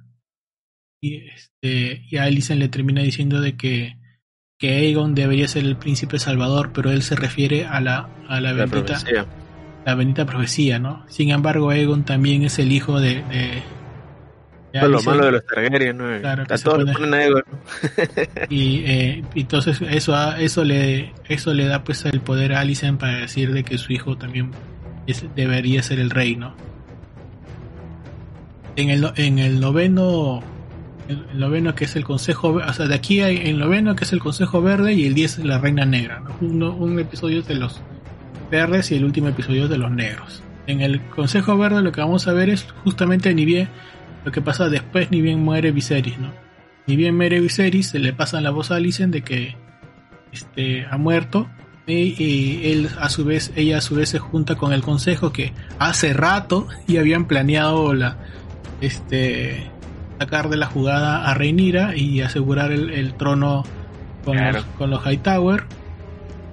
y, 1.02 1.28
este, 1.30 2.04
y 2.10 2.18
a 2.18 2.24
Alicent 2.24 2.60
le 2.60 2.70
termina 2.70 3.02
diciendo 3.02 3.42
de 3.42 3.56
que, 3.56 3.98
que 4.58 4.72
Aegon 4.72 5.16
debería 5.16 5.48
ser 5.48 5.66
el 5.66 5.78
príncipe 5.78 6.20
salvador, 6.20 6.72
pero 6.74 6.92
él 6.92 7.02
se 7.02 7.16
refiere 7.16 7.66
a 7.66 7.80
la, 7.80 8.10
a 8.28 8.42
la, 8.42 8.54
bendita, 8.54 8.96
profecía. 8.96 9.26
la 9.86 9.96
bendita 9.96 10.26
profecía, 10.26 10.80
¿no? 10.80 11.06
Sin 11.08 11.32
embargo, 11.32 11.70
Aegon 11.70 12.04
también 12.04 12.44
es 12.44 12.60
el 12.60 12.72
hijo 12.72 13.00
de, 13.00 13.24
de 13.24 13.64
lo 14.74 15.02
malo 15.02 15.26
de 15.26 15.32
los 15.32 15.46
Targaryen, 15.46 15.98
¿no? 15.98 16.20
Claro, 16.20 16.44
a 16.50 16.58
todos 16.58 16.92
ponen 16.92 17.14
a 17.14 17.24
Ego, 17.24 17.42
y 18.50 18.84
eh, 18.86 19.24
entonces 19.36 19.82
eso 19.90 20.16
eso 20.38 20.64
le 20.64 21.14
eso 21.28 21.54
le 21.54 21.66
da 21.66 21.84
pues 21.84 22.06
el 22.06 22.22
poder 22.22 22.54
a 22.54 22.60
Alicent 22.62 23.00
para 23.00 23.18
decir 23.18 23.52
de 23.54 23.64
que 23.64 23.78
su 23.78 23.94
hijo 23.94 24.18
también 24.18 24.52
debería 25.36 25.82
ser 25.82 26.00
el 26.00 26.10
rey, 26.10 26.36
¿no? 26.36 26.56
En 28.76 28.90
el, 28.90 29.12
en 29.16 29.40
el 29.40 29.60
noveno 29.60 30.42
el 31.08 31.40
noveno 31.40 31.74
que 31.74 31.86
es 31.86 31.96
el 31.96 32.04
Consejo, 32.04 32.50
o 32.50 32.74
sea, 32.74 32.86
de 32.86 32.94
aquí 32.94 33.22
hay 33.22 33.38
el 33.50 33.58
noveno 33.58 33.96
que 33.96 34.04
es 34.04 34.14
el 34.14 34.20
Consejo 34.20 34.62
Verde 34.62 34.94
y 34.94 35.08
el 35.08 35.16
10 35.16 35.40
es 35.40 35.46
la 35.46 35.58
Reina 35.58 35.86
Negra, 35.86 36.20
¿no? 36.20 36.36
un, 36.40 36.62
un 36.62 37.00
episodio 37.00 37.42
de 37.42 37.56
los 37.56 37.82
verdes 38.52 38.92
y 38.92 38.96
el 38.96 39.06
último 39.06 39.30
episodio 39.30 39.68
de 39.68 39.78
los 39.78 39.90
negros. 39.90 40.44
En 40.68 40.82
el 40.82 41.02
Consejo 41.08 41.58
Verde 41.58 41.82
lo 41.82 41.92
que 41.92 42.02
vamos 42.02 42.28
a 42.28 42.34
ver 42.34 42.50
es 42.50 42.68
justamente 42.84 43.34
ni 43.34 43.44
bien 43.44 43.70
lo 44.26 44.32
que 44.32 44.42
pasa 44.42 44.70
después, 44.70 45.12
ni 45.12 45.22
bien 45.22 45.40
muere 45.44 45.72
Viserys, 45.72 46.18
¿no? 46.20 46.32
Ni 46.88 46.96
bien 46.96 47.16
muere 47.16 47.40
Viserys, 47.40 47.90
se 47.90 48.00
le 48.00 48.14
pasa 48.14 48.42
la 48.42 48.52
voz 48.52 48.72
a 48.72 48.76
Alicent 48.76 49.14
de 49.14 49.22
que 49.22 49.56
este, 50.32 50.86
ha 50.90 50.98
muerto 50.98 51.50
y, 51.90 52.72
él 52.72 52.90
a 53.00 53.10
su 53.10 53.26
vez, 53.26 53.52
ella 53.56 53.80
a 53.80 53.82
su 53.82 53.96
vez 53.96 54.10
se 54.10 54.20
junta 54.20 54.56
con 54.56 54.74
el 54.74 54.82
consejo 54.82 55.32
que 55.32 55.54
hace 55.80 56.14
rato 56.14 56.68
y 56.88 56.98
habían 56.98 57.26
planeado 57.26 57.94
la, 57.94 58.18
este, 58.82 59.72
sacar 60.20 60.50
de 60.50 60.58
la 60.58 60.68
jugada 60.68 61.30
a 61.30 61.34
Reinira 61.34 61.96
y 61.96 62.22
asegurar 62.22 62.72
el, 62.72 63.14
trono 63.16 63.64
con, 64.24 64.38
los, 64.38 64.64
con 64.78 64.90
los 64.90 65.04
Hightower. 65.06 65.64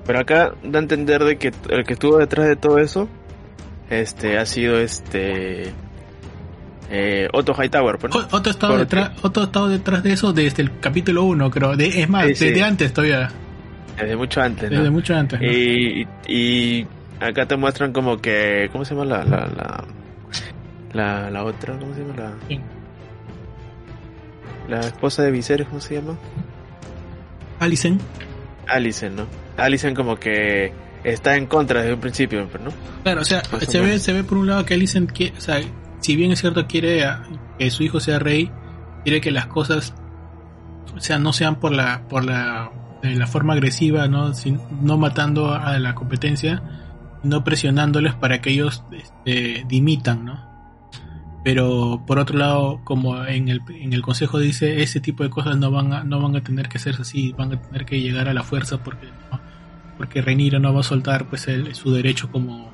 Pero 0.06 0.20
acá 0.20 0.54
da 0.62 0.78
a 0.78 0.82
entender 0.82 1.24
de 1.24 1.36
que 1.36 1.52
el 1.68 1.84
que 1.84 1.94
estuvo 1.94 2.18
detrás 2.18 2.46
de 2.46 2.56
todo 2.56 2.78
eso, 2.78 3.08
este, 3.90 4.38
ha 4.38 4.46
sido 4.46 4.78
este 4.78 5.72
eh, 6.90 7.28
Otto 7.32 7.54
Hightower. 7.54 7.98
Pues, 7.98 8.14
Otto, 8.14 8.48
ha 8.48 8.50
estado 8.50 8.78
detrás, 8.78 9.10
Otto 9.22 9.40
ha 9.40 9.44
estado 9.44 9.68
detrás 9.68 10.02
de 10.02 10.12
eso 10.12 10.32
desde 10.32 10.62
el 10.62 10.78
capítulo 10.78 11.24
1, 11.24 11.50
creo. 11.50 11.76
De, 11.76 11.86
es 12.02 12.08
más, 12.08 12.26
desde 12.26 12.62
antes 12.62 12.92
todavía. 12.92 13.30
Desde 13.96 14.16
mucho 14.16 14.42
antes, 14.42 14.70
Desde 14.70 14.90
mucho 14.90 15.14
antes. 15.14 15.40
Y, 15.40 16.06
y, 16.28 16.86
acá 17.20 17.46
te 17.46 17.56
muestran 17.56 17.92
como 17.92 18.18
que. 18.18 18.68
¿Cómo 18.72 18.84
se 18.84 18.94
llama 18.94 19.06
la. 19.06 19.24
la, 19.24 19.84
la, 20.92 21.30
la, 21.30 21.44
otra? 21.44 21.78
¿Cómo 21.78 21.94
se 21.94 22.00
llama 22.00 22.14
la.? 22.16 22.32
La 24.68 24.80
esposa 24.80 25.22
de 25.22 25.30
Viserys, 25.30 25.68
¿cómo 25.68 25.80
se 25.80 25.94
llama? 25.94 26.18
Alicent. 27.60 28.02
Alicent, 28.66 29.16
¿no? 29.16 29.26
Alicent 29.56 29.96
como 29.96 30.16
que 30.16 30.72
está 31.04 31.36
en 31.36 31.46
contra 31.46 31.80
desde 31.80 31.94
un 31.94 32.00
principio, 32.00 32.42
¿no? 32.42 32.72
Claro, 33.04 33.20
o 33.20 33.24
sea, 33.24 33.42
se 33.60 33.80
ve, 33.80 33.98
se 34.00 34.12
ve 34.12 34.24
por 34.24 34.38
un 34.38 34.48
lado 34.48 34.64
que 34.64 34.74
Alicent 34.74 35.12
o 35.36 35.40
sea, 35.40 35.60
si 36.00 36.16
bien 36.16 36.32
es 36.32 36.40
cierto 36.40 36.66
quiere 36.66 37.04
que 37.58 37.70
su 37.70 37.82
hijo 37.82 38.00
sea 38.00 38.18
rey, 38.18 38.50
quiere 39.04 39.20
que 39.20 39.30
las 39.30 39.46
cosas 39.46 39.94
no 41.20 41.32
sean 41.32 41.56
por 41.56 41.72
la 41.72 42.06
por 42.08 42.24
la 42.24 42.70
de 43.02 43.14
la 43.14 43.26
forma 43.26 43.52
agresiva, 43.52 44.08
¿no? 44.08 44.34
Sin, 44.34 44.60
no 44.82 44.96
matando 44.96 45.54
a 45.54 45.78
la 45.78 45.94
competencia, 45.94 46.62
no 47.22 47.44
presionándoles 47.44 48.14
para 48.14 48.40
que 48.40 48.50
ellos 48.50 48.82
este, 48.92 49.64
dimitan, 49.68 50.24
¿no? 50.24 50.46
Pero 51.44 52.02
por 52.06 52.18
otro 52.18 52.38
lado, 52.38 52.80
como 52.82 53.24
en 53.24 53.48
el, 53.48 53.60
en 53.68 53.92
el 53.92 54.02
consejo 54.02 54.38
dice, 54.38 54.82
ese 54.82 54.98
tipo 54.98 55.22
de 55.22 55.30
cosas 55.30 55.56
no 55.56 55.70
van 55.70 55.92
a, 55.92 56.02
no 56.02 56.20
van 56.20 56.34
a 56.34 56.42
tener 56.42 56.68
que 56.68 56.78
hacerse 56.78 57.02
así, 57.02 57.32
van 57.32 57.52
a 57.52 57.60
tener 57.60 57.86
que 57.86 58.00
llegar 58.00 58.28
a 58.28 58.34
la 58.34 58.42
fuerza 58.42 58.82
porque 58.82 59.08
porque 59.96 60.20
Renira 60.20 60.58
no 60.58 60.74
va 60.74 60.80
a 60.80 60.82
soltar 60.82 61.26
pues 61.26 61.46
su 61.72 61.90
derecho 61.92 62.30
como 62.30 62.70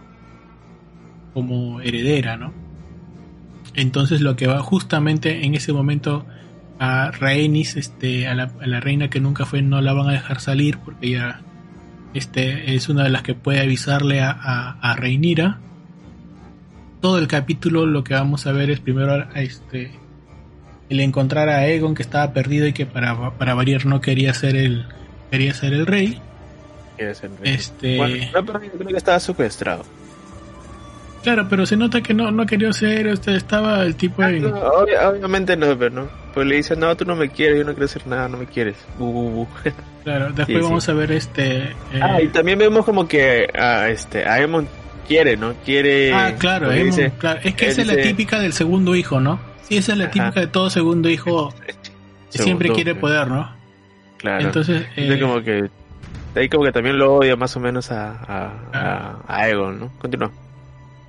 como 1.35 1.81
heredera, 1.81 2.37
¿no? 2.37 2.53
Entonces 3.75 4.21
lo 4.21 4.37
que 4.37 4.47
va 4.47 4.61
justamente 4.61 5.45
en 5.45 5.55
ese 5.55 5.73
momento 5.73 6.27
a 6.79 7.11
Rhaenys, 7.11 7.77
este, 7.77 8.27
a 8.27 8.35
la, 8.35 8.81
reina 8.81 9.09
que 9.09 9.21
nunca 9.21 9.47
fue, 9.47 9.63
no 9.63 9.81
la 9.81 9.93
van 9.93 10.09
a 10.09 10.13
dejar 10.13 10.41
salir 10.41 10.79
porque 10.79 11.09
ella 11.09 11.41
este, 12.13 12.75
es 12.75 12.89
una 12.89 13.05
de 13.05 13.11
las 13.11 13.23
que 13.23 13.35
puede 13.35 13.61
avisarle 13.61 14.21
a, 14.21 14.31
a, 14.31 14.97
Rhaenyra. 14.97 15.59
Todo 17.01 17.19
el 17.19 17.29
capítulo 17.29 17.87
lo 17.87 18.05
que 18.05 18.15
vamos 18.15 18.47
a 18.47 18.53
ver 18.53 18.71
es 18.71 18.81
primero 18.81 19.29
este, 19.35 19.93
el 20.89 21.01
encontrar 21.01 21.49
a 21.49 21.59
Aegon 21.59 21.95
que 21.95 22.03
estaba 22.03 22.33
perdido 22.33 22.67
y 22.67 22.73
que 22.73 22.87
para, 22.87 23.31
para 23.39 23.55
variar 23.55 23.87
no 23.87 24.01
quería 24.01 24.35
ser 24.35 24.57
el, 24.57 24.87
quería 25.31 25.55
ser 25.55 25.73
el 25.73 25.87
rey. 25.87 26.21
Este... 27.43 27.97
Bueno, 27.97 28.17
no, 28.35 28.87
que 28.87 28.97
estaba 28.97 29.19
secuestrado. 29.19 29.85
Claro, 31.23 31.47
pero 31.49 31.65
se 31.67 31.77
nota 31.77 32.01
que 32.01 32.15
no, 32.15 32.31
no 32.33 32.45
quería 32.47 32.73
ser, 32.73 33.07
este, 33.07 33.37
estaba 33.37 33.85
el 33.85 33.95
tipo 33.95 34.23
de... 34.23 34.53
Ah, 34.99 35.09
obviamente 35.11 35.57
no, 35.57 35.79
pero 35.79 35.91
no. 35.91 36.09
Pues 36.35 36.47
le 36.47 36.57
dice, 36.57 36.75
no, 36.75 36.97
tú 36.97 37.05
no 37.05 37.15
me 37.15 37.29
quieres, 37.29 37.59
yo 37.59 37.65
no 37.65 37.73
quiero 37.73 37.85
hacer 37.85 38.07
nada, 38.07 38.29
no 38.29 38.39
me 38.39 38.47
quieres. 38.47 38.77
Claro, 40.03 40.33
después 40.33 40.61
vamos 40.61 40.89
a 40.89 40.95
ver 40.95 41.13
este... 41.13 41.59
Eh, 41.59 42.01
ah, 42.03 42.21
y 42.21 42.27
también 42.27 42.59
vemos 42.59 42.85
como 42.85 43.07
que 43.07 43.47
a 43.55 43.89
este, 43.89 44.29
Aemon 44.29 44.67
quiere, 45.07 45.37
¿no? 45.37 45.55
Quiere... 45.65 46.13
Ah, 46.13 46.35
claro, 46.37 46.71
claro. 47.21 47.41
Es 47.45 47.55
que 47.55 47.69
esa 47.69 47.83
es 47.83 47.87
la 47.87 48.03
típica 48.03 48.41
del 48.41 48.53
segundo 48.53 48.97
hijo, 48.97 49.21
¿no? 49.21 49.39
Sí, 49.63 49.77
esa 49.77 49.93
es 49.93 49.99
la 49.99 50.11
típica 50.11 50.41
de 50.41 50.49
todo 50.49 50.71
segundo 50.71 51.09
hijo 51.09 51.55
que 52.33 52.39
siempre 52.39 52.71
quiere 52.71 52.97
poder, 52.97 53.29
¿no? 53.29 53.49
Claro. 54.17 54.45
Entonces... 54.45 54.87
Eh, 54.97 55.21
como 55.21 55.41
que... 55.41 55.71
Ahí 56.35 56.49
como 56.49 56.65
que 56.65 56.73
también 56.73 56.99
lo 56.99 57.15
odia 57.15 57.37
más 57.37 57.55
o 57.57 57.61
menos 57.61 57.93
a, 57.93 58.11
a, 58.11 58.53
a, 58.73 59.17
a 59.29 59.43
Aegon, 59.43 59.79
¿no? 59.79 59.93
Continúa. 60.01 60.33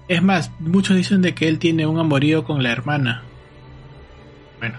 Es 0.07 0.21
más, 0.21 0.51
muchos 0.59 0.95
dicen 0.95 1.21
de 1.21 1.33
que 1.33 1.47
él 1.47 1.59
tiene 1.59 1.87
un 1.87 1.99
amorío 1.99 2.43
con 2.43 2.61
la 2.61 2.71
hermana. 2.71 3.23
Bueno. 4.59 4.77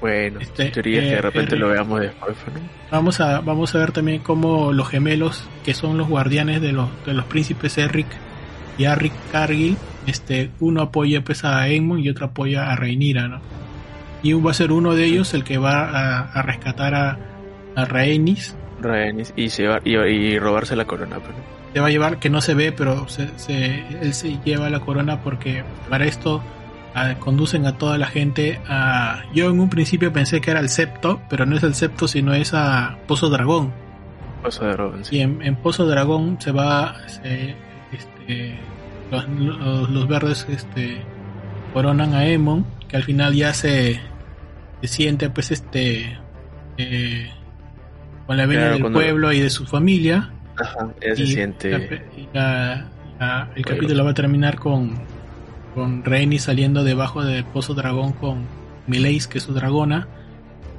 Bueno, 0.00 0.40
este, 0.40 0.70
teoría 0.70 1.00
que 1.00 1.06
de 1.06 1.12
eh, 1.14 1.22
repente 1.22 1.56
lo 1.56 1.68
veamos 1.68 2.00
después. 2.00 2.36
Vamos 2.90 3.20
a 3.20 3.40
vamos 3.40 3.74
a 3.74 3.78
ver 3.78 3.92
también 3.92 4.20
cómo 4.20 4.72
los 4.72 4.88
gemelos, 4.88 5.48
que 5.64 5.74
son 5.74 5.96
los 5.96 6.08
guardianes 6.08 6.60
de 6.60 6.72
los 6.72 6.88
de 7.06 7.14
los 7.14 7.24
príncipes 7.26 7.78
Eric 7.78 8.08
y 8.78 8.84
Arrick 8.86 9.12
Cargill, 9.30 9.76
este 10.06 10.50
uno 10.60 10.82
apoya 10.82 11.22
pues 11.22 11.44
a 11.44 11.60
Aemon 11.60 12.00
y 12.00 12.08
otro 12.08 12.26
apoya 12.26 12.70
a 12.70 12.76
Rhaenyra, 12.76 13.28
¿no? 13.28 13.40
Y 14.22 14.32
va 14.34 14.50
a 14.52 14.54
ser 14.54 14.72
uno 14.72 14.94
de 14.94 15.04
ellos 15.04 15.34
el 15.34 15.44
que 15.44 15.58
va 15.58 16.24
a, 16.32 16.42
rescatar 16.42 16.94
a, 16.94 17.18
a 17.74 17.84
Rhaenys. 17.84 18.56
Rhaenys 18.80 19.32
y, 19.36 19.50
se 19.50 19.68
y, 19.84 20.38
robarse 20.38 20.76
la 20.76 20.84
corona, 20.84 21.16
pero 21.20 21.34
pues, 21.34 21.61
se 21.72 21.80
va 21.80 21.86
a 21.86 21.90
llevar, 21.90 22.18
que 22.18 22.30
no 22.30 22.40
se 22.40 22.54
ve, 22.54 22.72
pero 22.72 23.06
se, 23.08 23.30
él 24.00 24.14
se 24.14 24.38
lleva 24.44 24.68
la 24.68 24.80
corona 24.80 25.22
porque 25.22 25.64
para 25.88 26.04
esto 26.04 26.42
ah, 26.94 27.14
conducen 27.18 27.66
a 27.66 27.78
toda 27.78 27.98
la 27.98 28.06
gente 28.06 28.60
a... 28.68 29.22
Yo 29.34 29.50
en 29.50 29.60
un 29.60 29.70
principio 29.70 30.12
pensé 30.12 30.40
que 30.40 30.50
era 30.50 30.60
el 30.60 30.68
septo, 30.68 31.20
pero 31.30 31.46
no 31.46 31.56
es 31.56 31.62
el 31.62 31.74
septo, 31.74 32.08
sino 32.08 32.34
es 32.34 32.52
a 32.52 32.98
Pozo 33.06 33.30
Dragón. 33.30 33.72
Pozo 34.42 34.66
Dragón, 34.66 35.04
sí. 35.04 35.16
Y 35.16 35.20
en, 35.20 35.56
Pozo 35.56 35.86
Dragón 35.86 36.38
se 36.40 36.52
va... 36.52 36.96
este, 37.08 38.58
los, 39.10 40.08
verdes 40.08 40.46
este, 40.50 41.02
coronan 41.72 42.14
a 42.14 42.26
Emon, 42.26 42.66
que 42.88 42.96
al 42.96 43.02
final 43.02 43.34
ya 43.34 43.54
se, 43.54 44.00
se 44.82 44.88
siente 44.88 45.30
pues 45.30 45.50
este... 45.50 46.18
Eh, 46.76 47.30
con 48.26 48.36
la 48.36 48.46
venia 48.46 48.70
del 48.70 48.92
pueblo 48.92 49.32
y 49.32 49.40
de 49.40 49.50
su 49.50 49.66
familia 49.66 50.30
se 51.00 51.26
siente. 51.26 52.02
el 52.34 53.64
capítulo 53.64 54.04
va 54.04 54.10
a 54.10 54.14
terminar 54.14 54.58
con, 54.58 54.94
con 55.74 56.04
saliendo 56.38 56.84
debajo 56.84 57.24
de 57.24 57.44
Pozo 57.44 57.74
Dragón 57.74 58.12
con 58.12 58.46
Mileis, 58.86 59.26
que 59.26 59.38
es 59.38 59.44
su 59.44 59.54
dragona, 59.54 60.08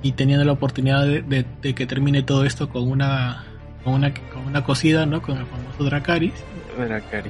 y 0.02 0.14
teniendo 0.14 0.46
la 0.46 0.52
oportunidad 0.52 1.06
de, 1.06 1.46
que 1.76 1.86
termine 1.86 2.24
todo 2.24 2.46
esto 2.46 2.70
con 2.70 2.90
una 2.90 3.46
con 3.84 3.96
una, 3.96 4.14
con 4.14 4.46
una 4.46 4.64
cosida, 4.64 5.06
¿no? 5.06 5.22
Con 5.22 5.38
el 5.38 5.46
famoso 5.46 5.84
Dracaris. 5.84 6.34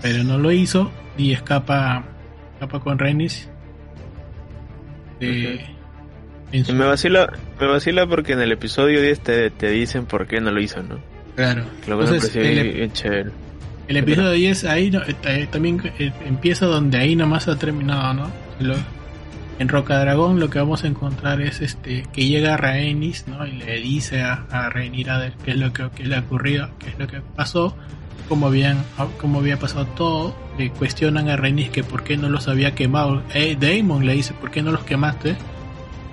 Pero 0.01 0.23
no 0.23 0.37
lo 0.37 0.51
hizo 0.51 0.91
y 1.17 1.31
escapa, 1.33 2.03
escapa 2.53 2.79
con 2.79 2.99
Rhaenys. 2.99 3.49
me, 5.19 6.85
vacila, 6.85 7.33
me 7.59 7.67
vacila 7.67 8.05
porque 8.05 8.33
en 8.33 8.41
el 8.41 8.51
episodio 8.51 9.01
10 9.01 9.19
te, 9.19 9.49
te 9.49 9.69
dicen 9.69 10.05
por 10.05 10.27
qué 10.27 10.41
no 10.41 10.51
lo 10.51 10.61
hizo, 10.61 10.83
¿no? 10.83 11.12
Claro. 11.35 11.65
el, 13.87 13.97
episodio 13.97 14.31
10 14.31 14.63
ahí 14.65 14.91
eh, 15.25 15.47
también 15.51 15.81
eh, 15.99 16.11
empieza 16.25 16.67
donde 16.67 16.97
ahí 16.97 17.15
nomás 17.15 17.47
ha 17.47 17.57
terminado, 17.57 18.13
¿no? 18.13 18.31
en 19.59 19.69
Roca 19.69 19.99
Dragón 19.99 20.39
lo 20.39 20.49
que 20.49 20.59
vamos 20.59 20.83
a 20.83 20.87
encontrar 20.87 21.41
es 21.41 21.61
este 21.61 22.03
que 22.11 22.25
llega 22.25 22.57
Rhaenys, 22.57 23.27
¿no? 23.27 23.45
Y 23.45 23.51
le 23.53 23.79
dice 23.79 24.21
a, 24.21 24.45
a 24.49 24.69
Rhaenyra 24.69 25.31
qué 25.43 25.51
es 25.51 25.57
lo 25.57 25.71
que, 25.73 25.89
le 26.03 26.15
ha 26.15 26.19
ocurrido, 26.19 26.69
qué 26.79 26.89
es 26.89 26.99
lo 26.99 27.07
que 27.07 27.21
pasó, 27.35 27.75
cómo 28.27 28.47
habían 28.47 28.83
cómo 29.19 29.39
había 29.39 29.57
pasado 29.57 29.85
todo. 29.87 30.35
Le 30.57 30.69
cuestionan 30.71 31.29
a 31.29 31.37
Rhaenys 31.37 31.69
que 31.69 31.83
por 31.83 32.03
qué 32.03 32.17
no 32.17 32.29
los 32.29 32.47
había 32.47 32.75
quemado. 32.75 33.23
Eh, 33.33 33.57
Daemon 33.59 34.05
le 34.05 34.13
dice, 34.13 34.33
¿por 34.33 34.51
qué 34.51 34.61
no 34.61 34.71
los 34.71 34.83
quemaste? 34.83 35.35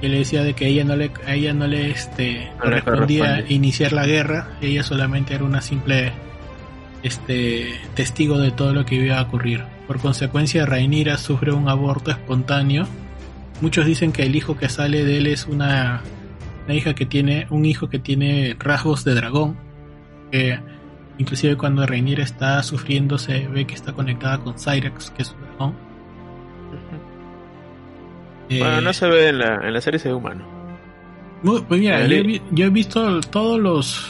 Que 0.00 0.08
le 0.08 0.18
decía 0.18 0.42
de 0.42 0.54
que 0.54 0.66
ella 0.66 0.84
no 0.84 0.96
le, 0.96 1.10
a 1.26 1.34
ella 1.34 1.52
no 1.52 1.66
le 1.66 1.90
este, 1.90 2.50
correspondía 2.58 3.44
iniciar 3.48 3.92
la 3.92 4.06
guerra, 4.06 4.56
ella 4.60 4.82
solamente 4.82 5.34
era 5.34 5.44
una 5.44 5.60
simple 5.60 6.12
este, 7.02 7.74
testigo 7.94 8.38
de 8.38 8.50
todo 8.50 8.72
lo 8.72 8.84
que 8.86 8.96
iba 8.96 9.18
a 9.18 9.22
ocurrir. 9.22 9.64
Por 9.86 10.00
consecuencia, 10.00 10.66
Rainira 10.66 11.18
sufre 11.18 11.52
un 11.52 11.68
aborto 11.68 12.10
espontáneo. 12.10 12.86
Muchos 13.60 13.84
dicen 13.84 14.12
que 14.12 14.22
el 14.22 14.34
hijo 14.36 14.56
que 14.56 14.68
sale 14.68 15.04
de 15.04 15.18
él 15.18 15.26
es 15.26 15.46
una, 15.46 16.02
una 16.64 16.74
hija 16.74 16.94
que 16.94 17.04
tiene, 17.04 17.46
un 17.50 17.64
hijo 17.66 17.90
que 17.90 17.98
tiene 17.98 18.56
rasgos 18.58 19.04
de 19.04 19.14
dragón. 19.14 19.56
Que 20.30 20.60
inclusive 21.18 21.56
cuando 21.56 21.86
Rainira 21.86 22.22
está 22.22 22.62
sufriendo 22.62 23.18
se 23.18 23.48
ve 23.48 23.66
que 23.66 23.74
está 23.74 23.92
conectada 23.92 24.38
con 24.38 24.54
Cyrex, 24.58 25.10
que 25.10 25.22
es 25.22 25.28
su 25.28 25.36
dragón 25.36 25.89
bueno, 28.58 28.80
no 28.80 28.92
se 28.92 29.06
ve 29.08 29.28
en 29.28 29.38
la, 29.38 29.60
en 29.66 29.72
la 29.72 29.80
serie, 29.80 29.98
se 30.00 30.08
ve 30.08 30.14
humano. 30.14 30.44
pues 31.42 31.80
mira, 31.80 32.06
yo, 32.06 32.64
he 32.66 32.70
visto 32.70 33.20
todos 33.20 33.58
los. 33.60 34.06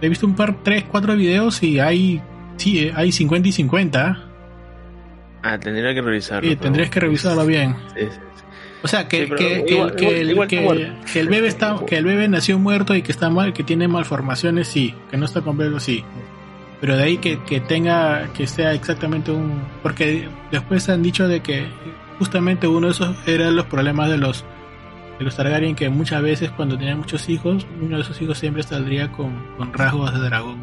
He 0.00 0.08
visto 0.08 0.26
un 0.26 0.34
par, 0.34 0.56
tres, 0.62 0.84
cuatro 0.84 1.16
videos 1.16 1.62
y 1.62 1.78
hay 1.80 2.20
Sí, 2.56 2.80
eh, 2.86 2.92
hay 2.94 3.12
50 3.12 3.48
y 3.48 3.52
50. 3.52 4.22
Ah, 5.42 5.58
tendría 5.58 5.94
que 5.94 6.00
revisarlo. 6.02 6.48
Sí, 6.48 6.56
tendrías 6.56 6.90
que 6.90 7.00
revisarlo 7.00 7.44
bien. 7.46 7.76
Sí, 7.94 8.00
sí, 8.06 8.08
sí. 8.10 8.42
O 8.82 8.88
sea, 8.88 9.06
que, 9.08 9.18
Sí, 9.18 9.24
pero 9.28 9.36
que, 9.36 9.64
que- 9.64 9.74
igual- 9.74 9.94
que 9.94 10.02
igual- 10.04 10.16
el, 10.16 10.30
igual 10.30 10.48
que- 10.48 10.60
muerto. 10.60 10.92
que 11.12 11.20
el 11.20 11.28
bebé 11.28 11.48
está, 11.48 11.76
que 11.86 11.96
el 11.98 12.04
bebé 12.04 12.28
nació 12.28 12.58
muerto 12.58 12.94
y 12.94 13.02
que 13.02 13.12
está 13.12 13.28
mal, 13.30 13.52
que 13.52 13.62
tiene 13.62 13.88
malformaciones, 13.88 14.68
sí. 14.68 14.94
Que 15.10 15.16
no 15.16 15.26
está 15.26 15.42
completo, 15.42 15.78
sí. 15.80 16.02
Pero 16.80 16.96
de 16.96 17.02
ahí 17.04 17.18
que, 17.18 17.42
que 17.44 17.60
tenga, 17.60 18.28
que 18.34 18.46
sea 18.46 18.72
exactamente 18.74 19.30
un... 19.30 19.62
Porque 19.82 20.28
después 20.50 20.88
han 20.88 21.02
dicho 21.02 21.26
de 21.28 21.40
que 21.40 21.66
justamente 22.18 22.66
uno 22.66 22.86
de 22.86 22.92
esos 22.92 23.16
eran 23.28 23.56
los 23.56 23.66
problemas 23.66 24.08
de 24.10 24.18
los 24.18 24.44
de 25.18 25.24
los 25.24 25.34
Targaryen 25.34 25.74
que 25.74 25.88
muchas 25.88 26.20
veces 26.22 26.50
cuando 26.50 26.76
tenían 26.76 26.98
muchos 26.98 27.28
hijos, 27.30 27.66
uno 27.80 27.96
de 27.96 28.02
esos 28.02 28.20
hijos 28.20 28.36
siempre 28.38 28.62
saldría 28.62 29.10
con, 29.12 29.56
con 29.56 29.72
rasgos 29.72 30.12
de 30.12 30.20
dragón. 30.20 30.58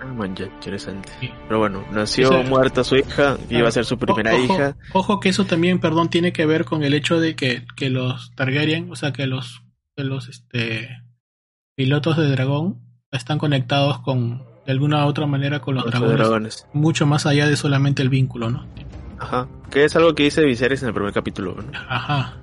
Ah, 0.00 0.12
man, 0.12 0.34
ya, 0.36 0.46
interesante. 0.46 1.10
Sí. 1.20 1.30
Pero 1.48 1.58
bueno, 1.60 1.84
nació 1.92 2.42
muerta 2.44 2.82
su 2.84 2.96
hija, 2.96 3.38
iba 3.48 3.68
a 3.68 3.72
ser 3.72 3.84
su 3.84 3.96
primera 3.96 4.34
O- 4.34 4.36
ojo, 4.44 4.54
hija. 4.54 4.76
Ojo 4.92 5.20
que 5.20 5.28
eso 5.28 5.44
también, 5.46 5.78
perdón, 5.78 6.08
tiene 6.10 6.32
que 6.32 6.46
ver 6.46 6.64
con 6.64 6.82
el 6.82 6.94
hecho 6.94 7.18
de 7.20 7.34
que, 7.36 7.64
que 7.76 7.90
los 7.90 8.32
Targaryen, 8.34 8.90
o 8.90 8.96
sea, 8.96 9.12
que 9.12 9.26
los, 9.26 9.62
que 9.96 10.02
los 10.04 10.28
este, 10.28 10.88
pilotos 11.76 12.16
de 12.16 12.28
dragón 12.28 12.80
están 13.12 13.38
conectados 13.38 14.00
con, 14.00 14.44
de 14.66 14.72
alguna 14.72 15.06
u 15.06 15.08
otra 15.08 15.26
manera, 15.26 15.60
con 15.60 15.76
los 15.76 15.84
sus 15.84 15.92
dragones, 15.92 16.16
dragones. 16.18 16.66
mucho 16.72 17.06
más 17.06 17.24
allá 17.24 17.46
de 17.46 17.56
solamente 17.56 18.02
el 18.02 18.08
vínculo, 18.08 18.50
¿no? 18.50 18.66
Ajá. 19.26 19.46
Que 19.70 19.84
es 19.84 19.96
algo 19.96 20.14
que 20.14 20.22
dice 20.24 20.44
Viserys 20.44 20.82
en 20.82 20.88
el 20.88 20.94
primer 20.94 21.12
capítulo, 21.12 21.54
¿no? 21.56 21.64
Ajá. 21.88 22.36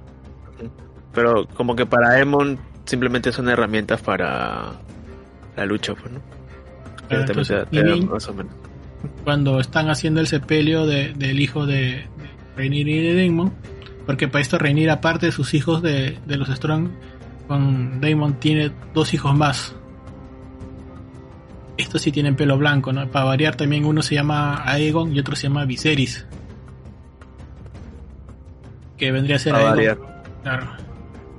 Pero 1.14 1.48
como 1.48 1.76
que 1.76 1.86
para 1.86 2.10
Aemon 2.12 2.58
simplemente 2.86 3.32
son 3.32 3.48
herramientas 3.50 4.02
para 4.02 4.72
la 5.56 5.66
lucha, 5.66 5.94
pues, 5.96 6.12
¿no? 6.12 6.20
Entonces, 7.10 7.66
más 8.10 8.28
o 8.28 8.34
menos. 8.34 8.54
cuando 9.24 9.60
están 9.60 9.90
haciendo 9.90 10.20
el 10.22 10.28
sepelio 10.28 10.86
de- 10.86 11.14
del 11.14 11.40
hijo 11.40 11.66
de, 11.66 11.76
de 11.76 12.08
Rhaenyra 12.58 12.90
y 12.92 13.02
de 13.02 13.16
Daemon, 13.16 13.54
porque 14.06 14.28
para 14.28 14.42
esto 14.42 14.58
Rhaenyra, 14.58 14.94
aparte 14.94 15.28
de 15.28 15.32
sus 15.32 15.54
hijos 15.54 15.82
de, 15.82 16.18
de 16.26 16.38
los 16.38 16.48
Strong, 16.50 16.90
con 17.48 18.02
Daemon 18.02 18.36
tiene 18.40 18.72
dos 18.94 19.14
hijos 19.14 19.36
más. 19.38 19.76
Estos 21.78 22.02
sí 22.02 22.12
tienen 22.12 22.36
pelo 22.36 22.58
blanco, 22.58 22.94
¿no? 22.94 23.08
Para 23.10 23.26
variar 23.26 23.56
también 23.56 23.86
uno 23.86 24.02
se 24.02 24.16
llama 24.16 24.64
Aegon 24.66 25.14
y 25.16 25.20
otro 25.20 25.36
se 25.36 25.48
llama 25.48 25.66
Viserys. 25.66 26.26
Que 28.98 29.12
vendría 29.12 29.38
a 29.38 29.40
ser 29.40 29.56
Aegon. 29.56 30.00
Claro. 30.44 30.72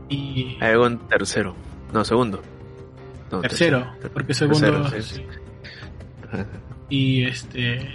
Y 0.08 0.56
Aegon 0.60 1.08
tercero. 1.08 1.54
No, 1.92 2.04
segundo. 2.04 2.42
No, 3.30 3.40
tercero, 3.40 3.86
porque 4.12 4.34
segundo... 4.34 4.82
Tercero, 4.90 5.02
sí. 5.02 5.16
sí. 5.16 5.22
Ajá. 6.24 6.46
y 6.88 7.24
este 7.24 7.90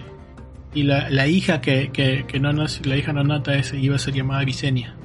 y 0.74 0.84
la, 0.84 1.10
la 1.10 1.28
hija 1.28 1.62
que, 1.62 1.91
que, 1.91 2.26
que 2.28 2.39
no 2.39 2.51
la 2.51 2.97
hija 2.97 3.14
no 3.14 3.24
nota 3.24 3.55
es, 3.55 3.74
iba 3.74 3.95
a 3.95 3.99
ser 3.99 4.14
llamada 4.14 4.43
Visenya 4.43 4.95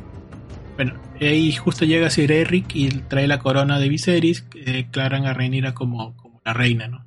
bueno 0.77 0.95
ahí 1.21 1.53
justo 1.53 1.85
llega 1.85 2.11
Sir 2.11 2.33
Eric 2.33 2.75
y 2.75 2.89
trae 2.89 3.27
la 3.27 3.39
corona 3.39 3.79
de 3.79 3.89
Viserys 3.89 4.43
que 4.43 4.61
declaran 4.61 5.27
a 5.27 5.33
Rhaenyra 5.33 5.75
como, 5.75 6.17
como 6.17 6.41
la 6.45 6.53
reina 6.53 6.89
no 6.89 7.05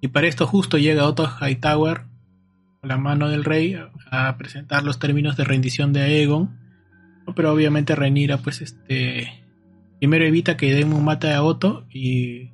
y 0.00 0.08
para 0.08 0.28
esto 0.28 0.46
justo 0.46 0.78
llega 0.78 1.06
Otto 1.06 1.28
Hightower 1.40 2.02
con 2.80 2.88
la 2.88 2.96
mano 2.96 3.28
del 3.28 3.44
rey 3.44 3.76
a 4.10 4.36
presentar 4.36 4.84
los 4.84 4.98
términos 4.98 5.36
de 5.36 5.44
rendición 5.44 5.92
de 5.92 6.02
Aegon 6.02 6.58
pero 7.34 7.52
obviamente 7.52 7.96
Rhaenyra 7.96 8.38
pues 8.38 8.62
este 8.62 9.44
primero 9.98 10.24
evita 10.24 10.56
que 10.56 10.72
Daemon 10.72 11.04
mate 11.04 11.32
a 11.32 11.42
Otto 11.42 11.86
y 11.90 12.50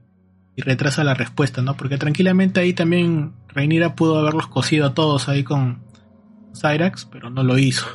y 0.54 0.62
retrasa 0.62 1.04
la 1.04 1.14
respuesta, 1.14 1.62
¿no? 1.62 1.76
Porque 1.76 1.98
tranquilamente 1.98 2.60
ahí 2.60 2.72
también 2.74 3.32
Rhaenyra 3.48 3.94
pudo 3.94 4.18
haberlos 4.18 4.48
cosido 4.48 4.86
a 4.86 4.94
todos 4.94 5.28
ahí 5.28 5.44
con 5.44 5.82
Cyrax, 6.54 7.06
pero 7.06 7.30
no 7.30 7.42
lo 7.42 7.58
hizo. 7.58 7.86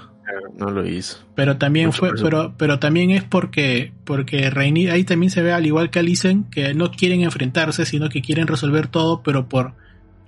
No 0.58 0.72
lo 0.72 0.86
hizo. 0.86 1.20
Pero 1.36 1.58
también 1.58 1.88
Mucho 1.88 2.00
fue, 2.00 2.12
pero, 2.22 2.56
pero 2.58 2.80
también 2.80 3.12
es 3.12 3.24
porque, 3.24 3.94
porque 4.04 4.50
Rhaenyra, 4.50 4.94
ahí 4.94 5.04
también 5.04 5.30
se 5.30 5.42
ve 5.42 5.54
al 5.54 5.66
igual 5.66 5.92
que 5.92 6.00
Alicent, 6.00 6.50
que 6.50 6.74
no 6.74 6.92
quieren 6.92 7.22
enfrentarse, 7.22 7.86
sino 7.86 8.10
que 8.10 8.22
quieren 8.22 8.48
resolver 8.48 8.88
todo, 8.88 9.22
pero 9.22 9.48
por, 9.48 9.76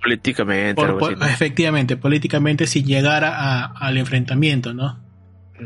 Políticamente, 0.02 0.74
por- 0.74 0.86
algo 0.86 0.98
por- 0.98 1.12
así. 1.12 1.20
¿no? 1.20 1.26
efectivamente, 1.26 1.96
políticamente 1.96 2.66
sin 2.66 2.86
llegar 2.86 3.24
a- 3.24 3.64
al 3.66 3.96
enfrentamiento, 3.98 4.72
¿no? 4.74 4.98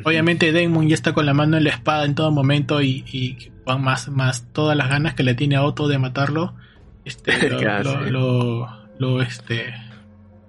Obviamente 0.05 0.51
Daemon 0.51 0.89
ya 0.89 0.95
está 0.95 1.13
con 1.13 1.25
la 1.25 1.35
mano 1.35 1.57
en 1.57 1.63
la 1.65 1.71
espada 1.71 2.05
en 2.05 2.17
todo 2.17 2.33
momento 2.33 2.83
y, 2.83 3.05
y 3.13 3.53
más, 3.79 4.09
más 4.09 4.45
todas 4.53 4.77
las 4.77 4.89
ganas 4.89 5.15
que 5.15 5.23
le 5.23 5.35
tiene 5.37 5.55
a 5.55 5.63
Otto 5.63 5.87
de 5.87 5.99
matarlo, 5.99 6.55
este, 7.05 7.31
lo, 7.51 7.61
lo, 7.83 8.05
sí. 8.05 8.11
lo- 8.11 8.69
lo, 8.99 9.23
este, 9.23 9.73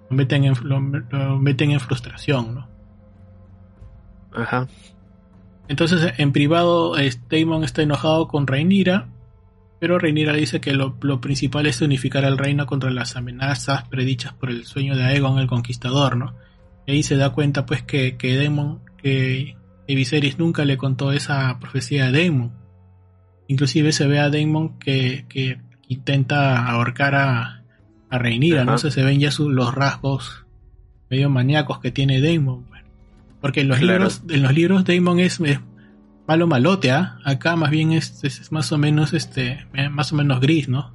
lo 0.10 0.16
meten 0.18 0.46
en, 0.46 0.56
lo, 0.64 0.80
meten 1.40 1.70
en 1.72 1.80
frustración, 1.80 2.56
¿no? 2.56 2.68
Ajá. 4.34 4.68
Entonces 5.68 6.14
en 6.18 6.32
privado 6.32 6.96
Daemon 7.30 7.64
está 7.64 7.82
enojado 7.84 8.28
con 8.28 8.48
Rhaenyra, 8.48 9.08
pero 9.86 10.00
Rhaenyra 10.00 10.34
dice 10.34 10.60
que 10.60 10.74
lo, 10.74 10.98
lo 11.02 11.22
principal 11.22 11.68
es 11.68 11.80
unificar 11.80 12.26
al 12.26 12.40
reino 12.40 12.66
contra 12.66 12.90
las 12.90 13.16
amenazas 13.16 13.88
predichas 13.88 14.34
por 14.34 14.50
el 14.50 14.66
sueño 14.66 14.96
de 14.96 15.04
Aegon 15.04 15.38
el 15.38 15.46
Conquistador, 15.46 16.18
¿no? 16.18 16.34
Y 16.88 16.94
ahí 16.94 17.04
se 17.04 17.18
da 17.18 17.30
cuenta 17.30 17.68
pues 17.68 17.84
que, 17.84 18.18
que 18.18 18.36
Daemon, 18.36 18.80
que, 18.98 19.56
que 19.88 19.94
Viserys 19.94 20.40
nunca 20.40 20.66
le 20.66 20.78
contó 20.78 21.12
esa 21.12 21.60
profecía 21.60 22.08
a 22.08 22.12
Daemon. 22.12 22.52
Inclusive 23.48 23.92
se 23.92 24.08
ve 24.08 24.18
a 24.20 24.32
Daemon 24.32 24.80
que, 24.80 25.26
que 25.30 25.60
intenta 25.88 26.66
ahorcar 26.68 27.14
a, 27.14 27.62
a 28.10 28.18
Rhaenyra, 28.18 28.66
¿no? 28.66 28.72
Ajá. 28.72 28.76
O 28.76 28.80
sea, 28.80 28.90
se 28.90 29.04
ven 29.04 29.20
ya 29.20 29.30
sus, 29.30 29.54
los 29.54 29.76
rasgos 29.76 30.48
medio 31.12 31.30
maníacos 31.30 31.78
que 31.80 31.92
tiene 31.92 32.22
Daemon. 32.22 32.66
bueno. 32.70 32.88
Porque 33.40 33.62
en 33.62 33.68
los 33.68 33.78
Claro. 33.78 33.94
libros, 34.00 34.24
en 34.30 34.42
los 34.42 34.52
libros 34.56 34.84
Daemon 34.84 35.20
es, 35.20 35.40
es 35.42 35.60
malo 36.28 36.48
malote, 36.48 36.92
¿ah? 36.92 37.18
Acá 37.24 37.56
más 37.56 37.70
bien 37.72 37.92
es, 37.92 38.24
es- 38.24 38.52
más 38.52 38.72
o 38.72 38.78
menos 38.78 39.14
este, 39.14 39.66
eh, 39.74 39.90
más 39.90 40.12
o 40.12 40.16
menos 40.16 40.40
gris, 40.40 40.68
¿no? 40.70 40.92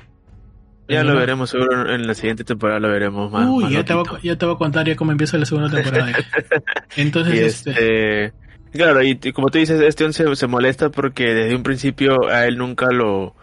Ya 0.89 1.05
lo 1.05 1.15
veremos, 1.15 1.51
seguro 1.51 1.95
en 1.95 2.05
la 2.07 2.15
siguiente 2.15 2.43
temporada 2.43 2.81
lo 2.81 2.89
veremos 2.89 3.31
más. 3.31 3.49
Uy, 3.49 3.63
más 3.65 3.73
ya 3.73 3.85
te, 3.85 3.95
voy, 3.95 4.03
a- 4.03 4.11
loquito. 4.11 4.27
ya 4.27 4.37
te 4.37 4.47
voy 4.47 4.55
a 4.57 4.59
contar 4.59 4.87
ya 4.89 4.97
cómo 4.97 5.13
empieza 5.13 5.39
la 5.39 5.47
segunda 5.47 5.71
temporada. 5.71 6.13
Entonces, 6.97 7.35
Y 7.35 7.39
este, 7.39 7.71
este, 7.71 8.33
claro, 8.73 9.01
y 9.01 9.17
como 9.33 9.51
tú 9.51 9.59
dices, 9.59 9.81
este 9.81 10.13
se, 10.13 10.35
se 10.35 10.47
molesta 10.49 10.91
porque 10.91 11.33
desde 11.33 11.55
un 11.55 11.63
principio 11.63 12.29
a 12.29 12.45
él 12.47 12.59
nunca 12.59 12.87
lo, 12.91 13.37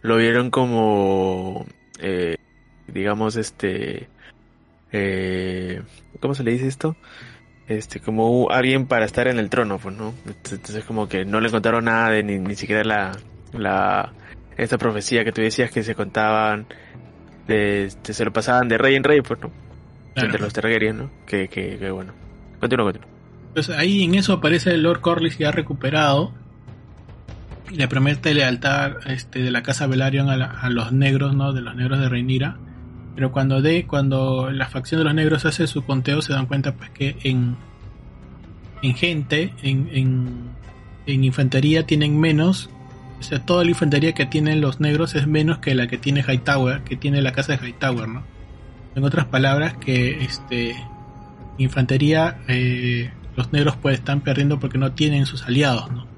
lo 0.00 0.16
vieron 0.16 0.50
como, 0.50 1.66
eh, 1.98 2.36
digamos, 2.86 3.36
este, 3.36 4.08
eh, 4.90 5.82
¿cómo 6.20 6.34
se 6.34 6.44
le 6.44 6.52
dice 6.52 6.66
esto? 6.66 6.96
Este, 7.68 7.98
como 8.00 8.48
alguien 8.50 8.86
para 8.86 9.04
estar 9.04 9.26
en 9.26 9.38
el 9.38 9.50
trono, 9.50 9.78
pues, 9.78 9.96
¿no? 9.96 10.14
Entonces 10.26 10.84
como 10.84 11.08
que 11.08 11.24
no 11.24 11.40
le 11.40 11.50
contaron 11.50 11.86
nada 11.86 12.10
de 12.10 12.22
ni, 12.22 12.38
ni 12.38 12.54
siquiera 12.54 12.84
la, 12.84 13.12
la, 13.52 14.12
esta 14.56 14.78
profecía 14.78 15.24
que 15.24 15.32
tú 15.32 15.40
decías 15.42 15.70
que 15.72 15.82
se 15.82 15.94
contaban, 15.96 16.66
de, 17.48 17.86
este, 17.86 18.14
se 18.14 18.24
lo 18.24 18.32
pasaban 18.32 18.68
de 18.68 18.78
rey 18.78 18.94
en 18.94 19.02
rey, 19.04 19.20
pues, 19.20 19.40
¿no? 19.40 19.50
claro. 20.14 20.26
Entre 20.28 20.40
los 20.40 20.52
Targaryen, 20.52 20.96
¿no? 20.98 21.10
Que, 21.26 21.48
que, 21.48 21.76
que 21.78 21.90
bueno. 21.90 22.12
Continúa, 22.60 22.86
continúa. 22.86 23.08
Entonces 23.48 23.74
pues 23.74 23.78
ahí 23.78 24.04
en 24.04 24.14
eso 24.14 24.34
aparece 24.34 24.70
el 24.70 24.82
Lord 24.82 25.00
Corlys 25.00 25.36
ya 25.38 25.50
recuperado 25.50 26.32
y 27.70 27.74
le 27.76 27.88
promete 27.88 28.32
lealtad 28.32 28.92
este, 29.08 29.40
de 29.40 29.50
la 29.50 29.62
casa 29.62 29.86
Velaryon 29.88 30.28
a, 30.30 30.36
la- 30.36 30.50
a 30.60 30.70
los 30.70 30.92
negros, 30.92 31.34
¿no? 31.34 31.52
De 31.52 31.62
los 31.62 31.74
negros 31.74 31.98
de 31.98 32.08
Rhaenyra. 32.08 32.58
Pero 33.16 33.32
cuando 33.32 33.62
de, 33.62 33.86
cuando 33.86 34.50
la 34.50 34.68
facción 34.68 35.00
de 35.00 35.04
los 35.04 35.14
negros 35.14 35.46
hace 35.46 35.66
su 35.66 35.82
conteo 35.84 36.20
se 36.20 36.34
dan 36.34 36.44
cuenta 36.44 36.74
pues 36.74 36.90
que 36.90 37.16
en, 37.24 37.56
en 38.82 38.94
gente, 38.94 39.54
en, 39.62 39.88
en, 41.06 41.24
infantería 41.24 41.86
tienen 41.86 42.20
menos, 42.20 42.68
o 43.18 43.22
sea, 43.22 43.38
toda 43.38 43.64
la 43.64 43.70
infantería 43.70 44.12
que 44.12 44.26
tienen 44.26 44.60
los 44.60 44.80
negros 44.80 45.14
es 45.14 45.26
menos 45.26 45.58
que 45.58 45.74
la 45.74 45.86
que 45.86 45.96
tiene 45.96 46.22
Hightower, 46.22 46.82
que 46.82 46.96
tiene 46.96 47.22
la 47.22 47.32
casa 47.32 47.56
de 47.56 47.66
Hightower, 47.66 48.06
¿no? 48.06 48.22
En 48.94 49.02
otras 49.02 49.24
palabras, 49.24 49.74
que 49.78 50.22
este 50.22 50.76
infantería 51.56 52.42
eh, 52.48 53.10
los 53.34 53.50
negros 53.50 53.76
pues 53.80 53.94
están 53.94 54.20
perdiendo 54.20 54.60
porque 54.60 54.76
no 54.76 54.92
tienen 54.92 55.24
sus 55.24 55.44
aliados, 55.44 55.90
¿no? 55.90 56.15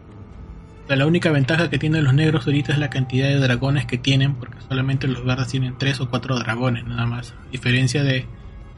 Sea, 0.89 0.97
la 0.97 1.07
única 1.07 1.30
ventaja 1.30 1.70
que 1.70 1.78
tienen 1.78 2.03
los 2.05 2.14
negros 2.14 2.47
ahorita 2.47 2.72
es 2.72 2.78
la 2.78 2.91
cantidad 2.91 3.28
de 3.28 3.36
dragones 3.39 3.86
que 3.86 3.99
tienen, 3.99 4.34
porque 4.34 4.61
solamente 4.68 5.07
los 5.07 5.24
verdes 5.24 5.49
tienen 5.49 5.76
tres 5.78 6.01
o 6.01 6.09
cuatro 6.11 6.39
dragones 6.39 6.84
nada 6.86 7.07
más. 7.07 7.32
A 7.47 7.51
diferencia 7.53 8.03
de, 8.03 8.26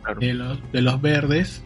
Claro. 0.02 0.18
de 0.20 0.34
los, 0.34 0.72
de 0.72 0.82
los 0.82 1.00
verdes, 1.00 1.64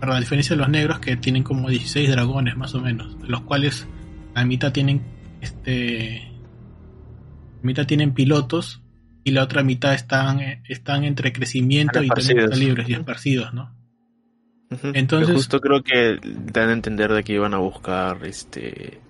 perdón, 0.00 0.16
a 0.16 0.20
diferencia 0.20 0.54
de 0.56 0.60
los 0.60 0.68
negros 0.68 0.98
que 0.98 1.16
tienen 1.16 1.42
como 1.42 1.68
16 1.68 2.10
dragones 2.10 2.56
más 2.56 2.74
o 2.74 2.80
menos, 2.80 3.18
de 3.20 3.28
los 3.28 3.40
cuales 3.42 3.86
la 4.34 4.44
mitad 4.44 4.72
tienen 4.72 5.02
este 5.40 6.30
la 7.62 7.66
mitad 7.66 7.86
tienen 7.86 8.12
pilotos 8.12 8.82
y 9.24 9.30
la 9.32 9.42
otra 9.44 9.62
mitad 9.62 9.94
están, 9.94 10.40
eh, 10.40 10.62
están 10.68 11.04
entre 11.04 11.32
crecimiento 11.32 12.00
Están 12.00 12.04
y 12.04 12.08
también 12.08 12.38
están 12.44 12.58
libres 12.58 12.88
y 12.88 12.92
esparcidos, 12.94 13.52
¿no? 13.54 13.74
Entonces- 14.94 15.34
justo 15.34 15.60
creo 15.60 15.82
que 15.82 16.18
dan 16.52 16.68
a 16.70 16.72
entender 16.72 17.12
de 17.12 17.22
que 17.24 17.34
iban 17.34 17.54
a 17.54 17.58
buscar 17.58 18.24
este 18.24 19.00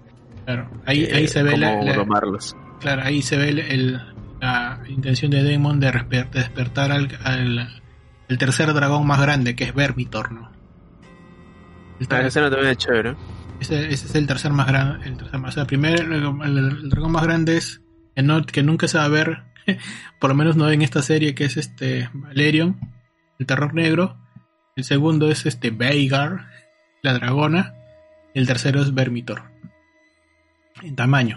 Claro, 0.55 0.71
ahí, 0.87 1.05
eh, 1.05 1.15
ahí 1.15 1.29
se 1.29 1.43
ve 1.43 1.57
la, 1.57 1.83
la- 1.83 2.39
claro, 2.81 3.03
ahí 3.03 3.23
se 3.23 3.37
ve 3.37 3.51
el, 3.51 3.59
el- 3.61 4.01
la- 4.41 4.81
intención 4.89 5.31
de 5.31 5.45
Daemon 5.45 5.81
de, 5.81 5.93
despertar 6.33 6.93
al, 6.93 7.81
el 8.29 8.39
tercer 8.39 8.73
dragón 8.73 9.07
más 9.07 9.21
grande, 9.21 9.55
que 9.55 9.65
es 9.65 9.75
Vermitor, 9.75 10.33
¿no? 10.33 10.51
El 11.99 12.07
ah, 12.07 12.21
tercer, 12.23 12.49
también 12.51 12.71
es 12.71 12.79
chévere. 12.79 13.17
Ese, 13.61 13.93
ese, 13.93 14.07
es 14.07 14.15
el 14.15 14.27
tercer 14.27 14.53
más 14.53 14.67
grande. 14.67 15.07
El 15.07 15.19
tercer 15.19 15.39
más, 15.39 15.51
o 15.51 15.53
sea, 15.53 15.67
primero, 15.67 16.03
el, 16.45 16.89
dragón 16.89 17.13
más 17.13 17.25
grande 17.25 17.59
es 17.59 17.83
que, 18.53 18.63
nunca 18.63 18.89
se 18.89 18.99
va 18.99 19.05
a 19.05 19.09
ver, 19.09 19.43
por 20.21 20.31
lo 20.31 20.37
menos 20.37 20.57
no 20.57 20.71
en 20.71 20.83
esta 20.83 21.03
serie, 21.03 21.35
que 21.35 21.45
es 21.45 21.57
este 21.57 22.09
Valerion, 22.15 22.81
el 23.39 23.47
terror 23.47 23.75
negro. 23.75 24.17
El 24.77 24.85
segundo 24.85 25.31
es 25.31 25.45
este 25.45 25.71
Veigar, 25.71 26.47
la 27.03 27.15
dragona. 27.15 27.75
Y 28.33 28.39
el 28.39 28.47
tercero 28.47 28.81
es 28.81 28.95
Vermitor. 28.95 29.43
En 30.83 30.97
tamaño. 30.97 31.37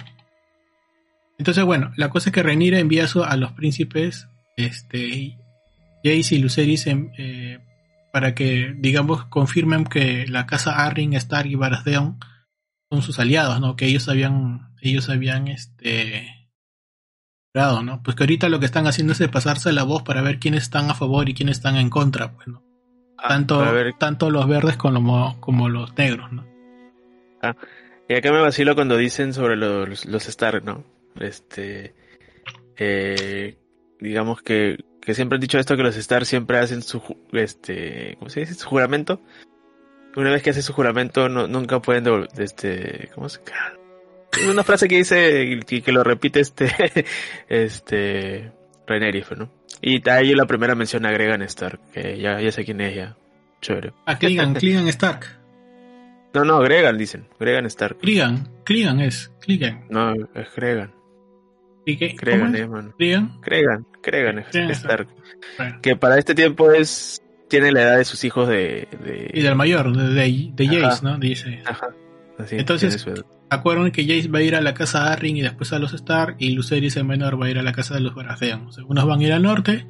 Entonces, 1.38 1.64
bueno, 1.64 1.92
la 1.98 2.10
cosa 2.10 2.30
es 2.30 2.34
que 2.34 2.44
Renira 2.44 2.80
envía 2.80 3.06
a 3.26 3.38
los 3.38 3.52
príncipes 3.54 4.28
este, 4.56 5.38
Jace 6.04 6.36
y 6.36 6.40
Luceris 6.40 6.86
eh, 6.88 7.60
para 8.12 8.36
que, 8.36 8.74
digamos, 8.78 9.26
confirmen 9.26 9.86
que 9.86 10.28
la 10.28 10.46
casa 10.46 10.86
Arryn, 10.86 11.14
Stark 11.14 11.50
y 11.50 11.56
Baratheon 11.56 12.20
son 12.92 13.02
sus 13.02 13.20
aliados, 13.20 13.60
¿no? 13.60 13.76
Que 13.76 13.86
ellos 13.88 14.08
habían, 14.10 14.74
ellos 14.82 15.10
habían, 15.10 15.48
este, 15.48 16.28
¿no? 17.54 18.02
Pues 18.04 18.16
que 18.16 18.24
ahorita 18.24 18.50
lo 18.50 18.60
que 18.60 18.66
están 18.66 18.88
haciendo 18.88 19.14
es 19.14 19.28
pasarse 19.30 19.72
la 19.72 19.84
voz 19.84 20.04
para 20.04 20.22
ver 20.22 20.40
quiénes 20.40 20.64
están 20.64 20.90
a 20.90 20.96
favor 20.96 21.30
y 21.30 21.34
quiénes 21.34 21.58
están 21.58 21.78
en 21.78 21.90
contra, 21.90 22.34
pues, 22.34 22.48
ah, 23.18 23.28
tanto, 23.30 23.64
tanto 23.98 24.30
los 24.30 24.48
verdes 24.48 24.78
como, 24.78 25.40
como 25.40 25.70
los 25.70 25.98
negros, 25.98 26.32
¿no? 26.32 26.46
Ah, 27.42 27.56
y 28.08 28.16
acá 28.16 28.32
me 28.32 28.42
vacilo 28.42 28.76
cuando 28.76 28.98
dicen 28.98 29.34
sobre 29.34 29.56
los, 29.56 30.06
los 30.06 30.28
Stark, 30.28 30.64
¿no? 30.64 30.84
Este, 31.20 31.94
eh, 32.78 33.58
digamos 34.00 34.42
que 34.42 34.78
que 35.06 35.14
siempre 35.14 35.36
han 35.36 35.42
dicho 35.42 35.60
esto 35.60 35.76
que 35.76 35.84
los 35.84 35.98
Stars 35.98 36.28
siempre 36.28 36.60
hacen 36.60 36.82
su 36.82 37.02
este 37.34 38.16
¿cómo 38.20 38.30
se 38.30 38.42
dice? 38.42 38.54
su 38.54 38.68
juramento. 38.68 39.22
Una 40.16 40.32
vez 40.32 40.44
que 40.44 40.52
hacen 40.52 40.64
su 40.64 40.74
juramento 40.74 41.28
no, 41.28 41.48
nunca 41.48 41.82
pueden 41.82 42.04
devolver, 42.04 42.30
este 42.38 43.10
¿cómo 43.14 43.30
se 43.30 43.42
una 44.50 44.64
frase 44.64 44.88
que 44.88 44.98
dice 44.98 45.60
que, 45.66 45.82
que 45.82 45.92
lo 45.92 46.04
repite 46.04 46.40
este 46.40 46.72
este 47.50 48.52
Rhaenyra, 48.88 49.36
¿no? 49.38 49.52
Y 49.82 50.08
ahí 50.10 50.34
la 50.34 50.46
primera 50.46 50.76
mención 50.76 51.06
a 51.06 51.12
Gregan 51.12 51.42
Stark, 51.44 51.80
que 51.92 52.18
ya, 52.18 52.40
ya 52.40 52.52
sé 52.52 52.64
quién 52.64 52.82
es 52.82 52.96
ya. 52.96 53.18
Chévere. 53.62 53.94
A 54.06 54.18
Clegan, 54.18 54.54
Clegan 54.54 54.88
Stark. 54.88 55.43
No, 56.34 56.44
no, 56.44 56.60
Gregan 56.62 56.98
dicen, 56.98 57.28
Gregan 57.40 57.66
Stark. 57.68 58.00
Clegan, 58.00 58.50
Clegan 58.64 59.00
es, 59.00 59.32
Clegan. 59.40 59.86
No, 59.90 60.14
es 60.14 60.56
Gregan. 60.56 60.92
Cregan, 61.86 62.56
hermano. 62.56 62.94
Cregan, 62.98 63.86
Cregan, 64.02 64.40
Stark. 64.72 65.08
Que 65.82 65.96
para 65.96 66.18
este 66.18 66.34
tiempo 66.34 66.72
es 66.72 67.22
tiene 67.50 67.72
la 67.72 67.84
edad 67.84 67.98
de 67.98 68.06
sus 68.06 68.24
hijos 68.24 68.48
de. 68.48 68.88
y 69.32 69.42
del 69.42 69.56
mayor, 69.56 69.96
de, 69.96 70.52
de, 70.54 70.68
Jace, 70.68 71.04
¿no? 71.04 71.20
Dice. 71.20 71.62
Ajá. 71.66 71.90
Entonces, 72.50 73.06
acuerdan 73.50 73.92
que 73.92 74.04
Jace 74.08 74.28
va 74.28 74.40
a 74.40 74.42
ir 74.42 74.56
a 74.56 74.62
la 74.62 74.74
casa 74.74 75.04
de 75.04 75.10
Arryn 75.12 75.38
y 75.38 75.42
después 75.42 75.72
a 75.72 75.78
los 75.78 75.94
Stark, 75.94 76.38
y 76.40 76.52
Lucerys 76.52 76.98
el 76.98 77.06
menor 77.06 77.40
va 77.40 77.46
a 77.46 77.50
ir 77.52 77.60
a 77.60 77.64
la 77.64 77.74
casa 77.74 77.94
de 77.94 78.00
los 78.00 78.16
Baratheon. 78.16 78.70
unos 78.88 79.06
van 79.06 79.20
a 79.20 79.24
ir 79.24 79.34
al 79.34 79.44
norte 79.44 79.86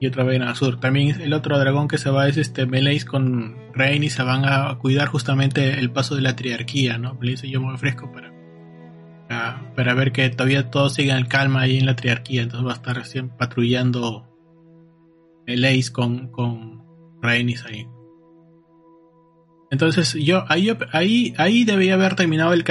y 0.00 0.06
otros 0.06 0.26
van 0.26 0.42
a 0.42 0.54
sur. 0.54 0.80
También 0.80 1.20
el 1.20 1.32
otro 1.34 1.58
dragón 1.58 1.86
que 1.86 1.98
se 1.98 2.10
va 2.10 2.26
es 2.28 2.38
este 2.38 2.66
Meleis 2.66 3.04
con 3.04 3.56
Rain 3.74 4.08
se 4.08 4.22
van 4.22 4.44
a 4.44 4.76
cuidar 4.78 5.08
justamente 5.08 5.78
el 5.78 5.92
paso 5.92 6.16
de 6.16 6.22
la 6.22 6.34
triarquía, 6.34 6.98
¿no? 6.98 7.18
Le 7.20 7.32
dice 7.32 7.48
yo 7.48 7.60
me 7.60 7.74
ofrezco 7.74 8.10
para 8.10 8.30
para, 9.76 9.94
ver 9.94 10.10
que 10.10 10.28
todavía 10.30 10.70
todos 10.70 10.94
sigan 10.94 11.24
calma 11.26 11.62
ahí 11.62 11.78
en 11.78 11.86
la 11.86 11.94
triarquía. 11.94 12.42
Entonces 12.42 12.66
va 12.66 12.72
a 12.72 12.76
estar 12.76 12.96
recién 12.96 13.28
patrullando 13.30 14.26
el 15.46 15.64
Ace 15.64 15.92
con, 15.92 16.28
con 16.28 16.84
ahí. 17.22 17.86
Entonces 19.70 20.14
yo 20.14 20.44
ahí, 20.48 20.76
ahí, 20.92 21.34
ahí 21.38 21.64
debía 21.64 21.94
haber 21.94 22.16
terminado 22.16 22.52
el, 22.52 22.64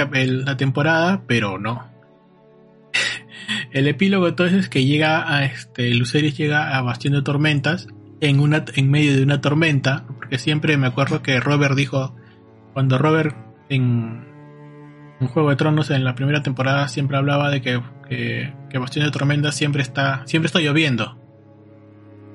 la 0.44 0.56
temporada, 0.58 1.24
pero 1.26 1.58
no. 1.58 1.90
El 3.72 3.88
epílogo 3.88 4.28
entonces 4.28 4.60
es 4.60 4.68
que 4.68 4.84
llega 4.84 5.34
a 5.34 5.44
este 5.44 5.94
Lucerys 5.94 6.36
llega 6.36 6.76
a 6.76 6.82
Bastión 6.82 7.14
de 7.14 7.22
Tormentas 7.22 7.88
en 8.20 8.40
una 8.40 8.64
en 8.74 8.90
medio 8.90 9.16
de 9.16 9.22
una 9.22 9.40
tormenta, 9.40 10.04
porque 10.06 10.38
siempre 10.38 10.76
me 10.76 10.86
acuerdo 10.86 11.22
que 11.22 11.40
Robert 11.40 11.74
dijo 11.74 12.14
cuando 12.74 12.98
Robert 12.98 13.36
en 13.68 14.30
en 15.20 15.28
Juego 15.28 15.50
de 15.50 15.56
Tronos 15.56 15.90
en 15.90 16.02
la 16.02 16.14
primera 16.14 16.42
temporada 16.42 16.88
siempre 16.88 17.18
hablaba 17.18 17.50
de 17.50 17.60
que, 17.60 17.80
que, 18.08 18.78
Bastión 18.78 19.04
de 19.04 19.10
Tormenta 19.10 19.52
siempre 19.52 19.82
está, 19.82 20.22
siempre 20.26 20.46
está 20.46 20.60
lloviendo. 20.60 21.18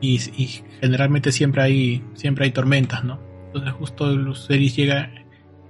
Y, 0.02 0.20
generalmente 0.82 1.32
siempre 1.32 1.64
hay, 1.64 2.04
siempre 2.14 2.46
hay 2.46 2.52
tormentas, 2.52 3.04
¿no? 3.04 3.20
Entonces 3.48 3.74
justo 3.74 4.12
Lucerys 4.16 4.76
llega 4.76 5.10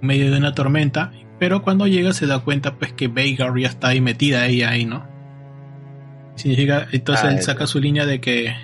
en 0.00 0.06
medio 0.06 0.30
de 0.30 0.36
una 0.36 0.52
tormenta, 0.52 1.12
pero 1.38 1.62
cuando 1.62 1.86
llega 1.86 2.12
se 2.12 2.26
da 2.26 2.40
cuenta 2.40 2.74
pues 2.74 2.92
que 2.92 3.08
Veigar 3.08 3.56
ya 3.58 3.68
está 3.68 3.88
ahí 3.88 4.02
metida 4.02 4.46
ella 4.46 4.70
ahí, 4.70 4.84
¿no? 4.84 5.15
Significa, 6.36 6.86
entonces 6.92 7.24
ah, 7.24 7.32
él 7.32 7.42
saca 7.42 7.66
su 7.66 7.80
línea 7.80 8.06
de 8.06 8.20
que 8.20 8.54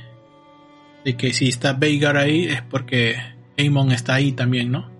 de 1.05 1.17
que 1.17 1.33
si 1.33 1.49
está 1.49 1.73
Veigar 1.73 2.17
ahí 2.17 2.45
es 2.45 2.63
porque 2.63 3.17
Aemon 3.59 3.91
está 3.93 4.15
ahí 4.15 4.33
también, 4.33 4.71
¿no? 4.71 4.91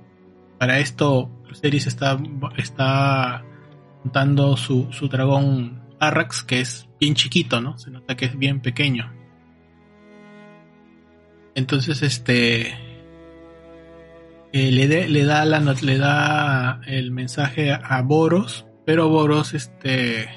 Para 0.59 0.79
esto 0.79 1.31
Lucerys 1.49 1.87
está, 1.87 2.19
está 2.57 3.45
montando 4.03 4.57
su, 4.57 4.89
su 4.91 5.09
dragón 5.09 5.83
Arrax, 6.01 6.43
que 6.43 6.61
es 6.61 6.89
bien 6.99 7.15
chiquito, 7.15 7.61
¿no? 7.61 7.79
Se 7.79 7.91
nota 7.91 8.17
que 8.17 8.25
es 8.25 8.37
bien 8.37 8.61
pequeño. 8.61 9.13
Entonces, 11.55 12.03
este. 12.03 12.73
Eh, 14.55 14.71
le, 14.71 15.09
le, 15.09 15.25
da 15.25 15.45
la, 15.45 15.61
le 15.61 15.99
da 15.99 16.81
el 16.87 17.11
mensaje 17.11 17.73
a 17.73 18.03
Boros, 18.03 18.67
pero 18.85 19.09
Boros 19.09 19.55
este, 19.55 20.29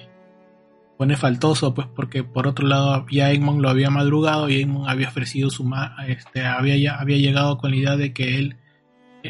pone 0.97 1.17
faltoso, 1.17 1.73
pues 1.73 1.87
porque 1.95 2.23
por 2.23 2.47
otro 2.47 2.67
lado 2.67 3.05
ya 3.11 3.31
Egmont 3.31 3.61
lo 3.61 3.69
había 3.69 3.89
madrugado 3.89 4.49
y 4.49 4.61
Egmont 4.61 4.89
había 4.89 5.09
ofrecido 5.09 5.49
su 5.49 5.69
este, 6.07 6.45
había, 6.45 6.95
había 6.95 7.17
llegado 7.17 7.57
con 7.57 7.71
la 7.71 7.77
idea 7.77 7.97
de 7.97 8.13
que 8.13 8.37
él 8.37 8.57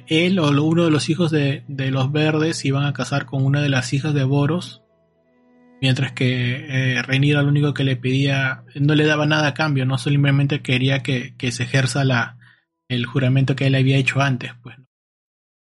él 0.07 0.39
o 0.39 0.49
uno 0.63 0.85
de 0.85 0.91
los 0.91 1.09
hijos 1.09 1.31
de, 1.31 1.63
los 1.67 2.11
verdes 2.11 2.65
iban 2.65 2.85
a 2.85 2.93
casar 2.93 3.25
con 3.25 3.45
una 3.45 3.61
de 3.61 3.69
las 3.69 3.93
hijas 3.93 4.13
de 4.13 4.23
Boros, 4.23 4.81
mientras 5.81 6.11
que 6.11 6.65
eh, 6.67 7.03
era 7.07 7.41
lo 7.41 7.49
único 7.49 7.73
que 7.73 7.83
le 7.83 7.95
pedía, 7.95 8.63
no 8.75 8.95
le 8.95 9.05
daba 9.05 9.25
nada 9.25 9.47
a 9.47 9.53
cambio, 9.53 9.85
no 9.85 9.97
simplemente 9.97 10.61
quería 10.61 11.01
que, 11.03 11.33
se 11.51 11.63
ejerza 11.63 12.03
la, 12.03 12.37
el 12.89 13.05
juramento 13.05 13.55
que 13.55 13.67
él 13.67 13.75
había 13.75 13.97
hecho 13.97 14.21
antes, 14.21 14.51
pues. 14.61 14.75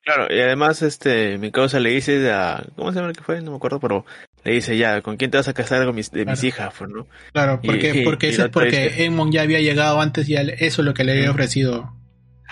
Claro, 0.03 0.35
y 0.35 0.41
además 0.41 0.81
este 0.81 1.37
mi 1.37 1.53
causa 1.53 1.79
le 1.79 1.91
dice 1.91 2.33
a 2.33 2.65
¿cómo 2.75 2.91
se 2.91 2.97
llama 2.97 3.11
el 3.11 3.17
que 3.17 3.23
fue? 3.23 3.43
No 3.43 3.51
me 3.51 3.59
acuerdo, 3.59 3.79
pero 3.81 4.07
le 4.45 4.53
dice 4.53 4.77
ya, 4.77 5.03
¿con 5.03 5.17
quién 5.17 5.31
te 5.31 5.37
vas 5.37 5.49
a 5.49 5.53
casar 5.53 5.85
con 5.85 5.95
mis, 5.95 6.11
de 6.11 6.25
mis 6.25 6.45
hijas? 6.45 6.73
Pues, 6.77 6.91
¿no? 6.91 7.07
Claro, 7.33 7.61
porque, 7.65 8.03
porque, 8.05 8.29
es 8.31 8.49
porque 8.49 9.05
Emon 9.05 9.33
ya 9.33 9.43
había 9.43 9.61
llegado 9.61 10.01
antes 10.01 10.29
y 10.29 10.35
eso 10.35 10.57
es 10.59 10.79
lo 10.79 10.95
que 10.95 11.05
le 11.05 11.13
había 11.13 11.31
ofrecido 11.31 12.01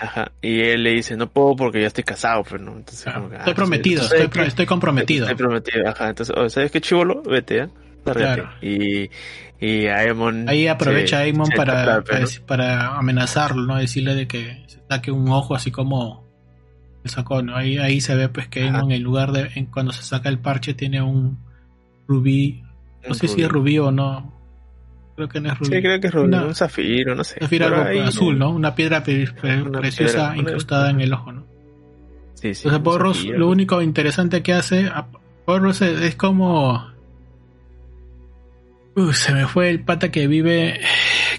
Ajá, 0.01 0.31
y 0.41 0.61
él 0.61 0.83
le 0.83 0.91
dice, 0.91 1.17
no 1.17 1.29
puedo 1.29 1.57
porque 1.57 1.81
ya 1.81 1.87
estoy 1.87 2.05
casado, 2.05 2.43
pero 2.43 2.63
no. 2.63 2.77
Entonces, 2.77 3.05
ah, 3.07 3.21
estoy 3.39 3.53
prometido, 3.53 4.03
estoy, 4.03 4.47
estoy, 4.47 4.65
comprometido. 4.65 5.25
Estoy 5.25 5.35
prometido, 5.35 5.89
ajá. 5.89 6.09
Entonces, 6.09 6.33
oh, 6.37 6.47
¿sabes 6.47 6.71
qué 6.71 6.79
chivolo? 6.79 7.21
Vete, 7.23 7.63
¿eh? 7.63 7.69
Claro. 8.05 8.49
Y, 8.61 9.09
y 9.59 9.87
Aemon. 9.87 10.47
Ahí 10.47 10.67
aprovecha 10.67 11.19
Aemon 11.19 11.49
para, 11.53 12.01
para, 12.47 12.97
amenazarlo, 12.97 13.63
¿no? 13.63 13.75
Decirle 13.75 14.15
de 14.15 14.25
que 14.25 14.63
se 14.67 14.79
saque 14.89 15.11
un 15.11 15.29
ojo 15.29 15.53
así 15.53 15.69
como 15.69 16.25
el 17.03 17.09
sacó, 17.09 17.41
¿no? 17.41 17.57
Ahí, 17.57 17.77
ahí 17.77 17.99
se 17.99 18.15
ve 18.15 18.29
pues 18.29 18.47
que 18.47 18.63
Aemon 18.63 18.93
en 18.93 19.03
lugar 19.03 19.33
de, 19.33 19.49
en, 19.55 19.65
cuando 19.65 19.91
se 19.91 20.03
saca 20.03 20.29
el 20.29 20.39
parche 20.39 20.73
tiene 20.73 21.01
un 21.01 21.39
rubí, 22.09 22.63
no 23.07 23.13
sé 23.13 23.29
si 23.29 23.41
es 23.41 23.47
rubí 23.47 23.79
o 23.79 23.91
no, 23.91 24.33
Creo 25.19 25.27
que 25.27 25.41
no 25.41 25.51
es 25.51 25.59
rubí. 25.59 25.75
Sí, 25.75 25.81
creo 25.81 25.99
que 25.99 26.07
es 26.07 26.13
rubí, 26.13 26.33
un 26.33 26.55
zafiro, 26.55 27.13
no 27.13 27.25
sé. 27.25 27.41
Zafiro 27.41 27.65
algo 27.65 28.03
azul, 28.03 28.39
¿no? 28.39 28.51
Una 28.51 28.73
piedra 28.73 29.03
preciosa 29.03 30.35
incrustada 30.37 30.91
en 30.91 31.01
el 31.01 31.11
ojo, 31.11 31.33
¿no? 31.33 31.45
Sí, 32.35 32.55
sí. 32.55 32.69
Entonces 32.69 32.79
Porros, 32.79 33.25
lo 33.25 33.49
único 33.49 33.81
interesante 33.81 34.41
que 34.41 34.53
hace, 34.53 34.89
Porros 35.43 35.81
es, 35.81 36.15
como... 36.15 36.89
Uh, 38.95 39.11
se 39.11 39.33
me 39.33 39.45
fue 39.45 39.69
el 39.69 39.83
pata 39.83 40.09
que 40.09 40.27
vive, 40.27 40.79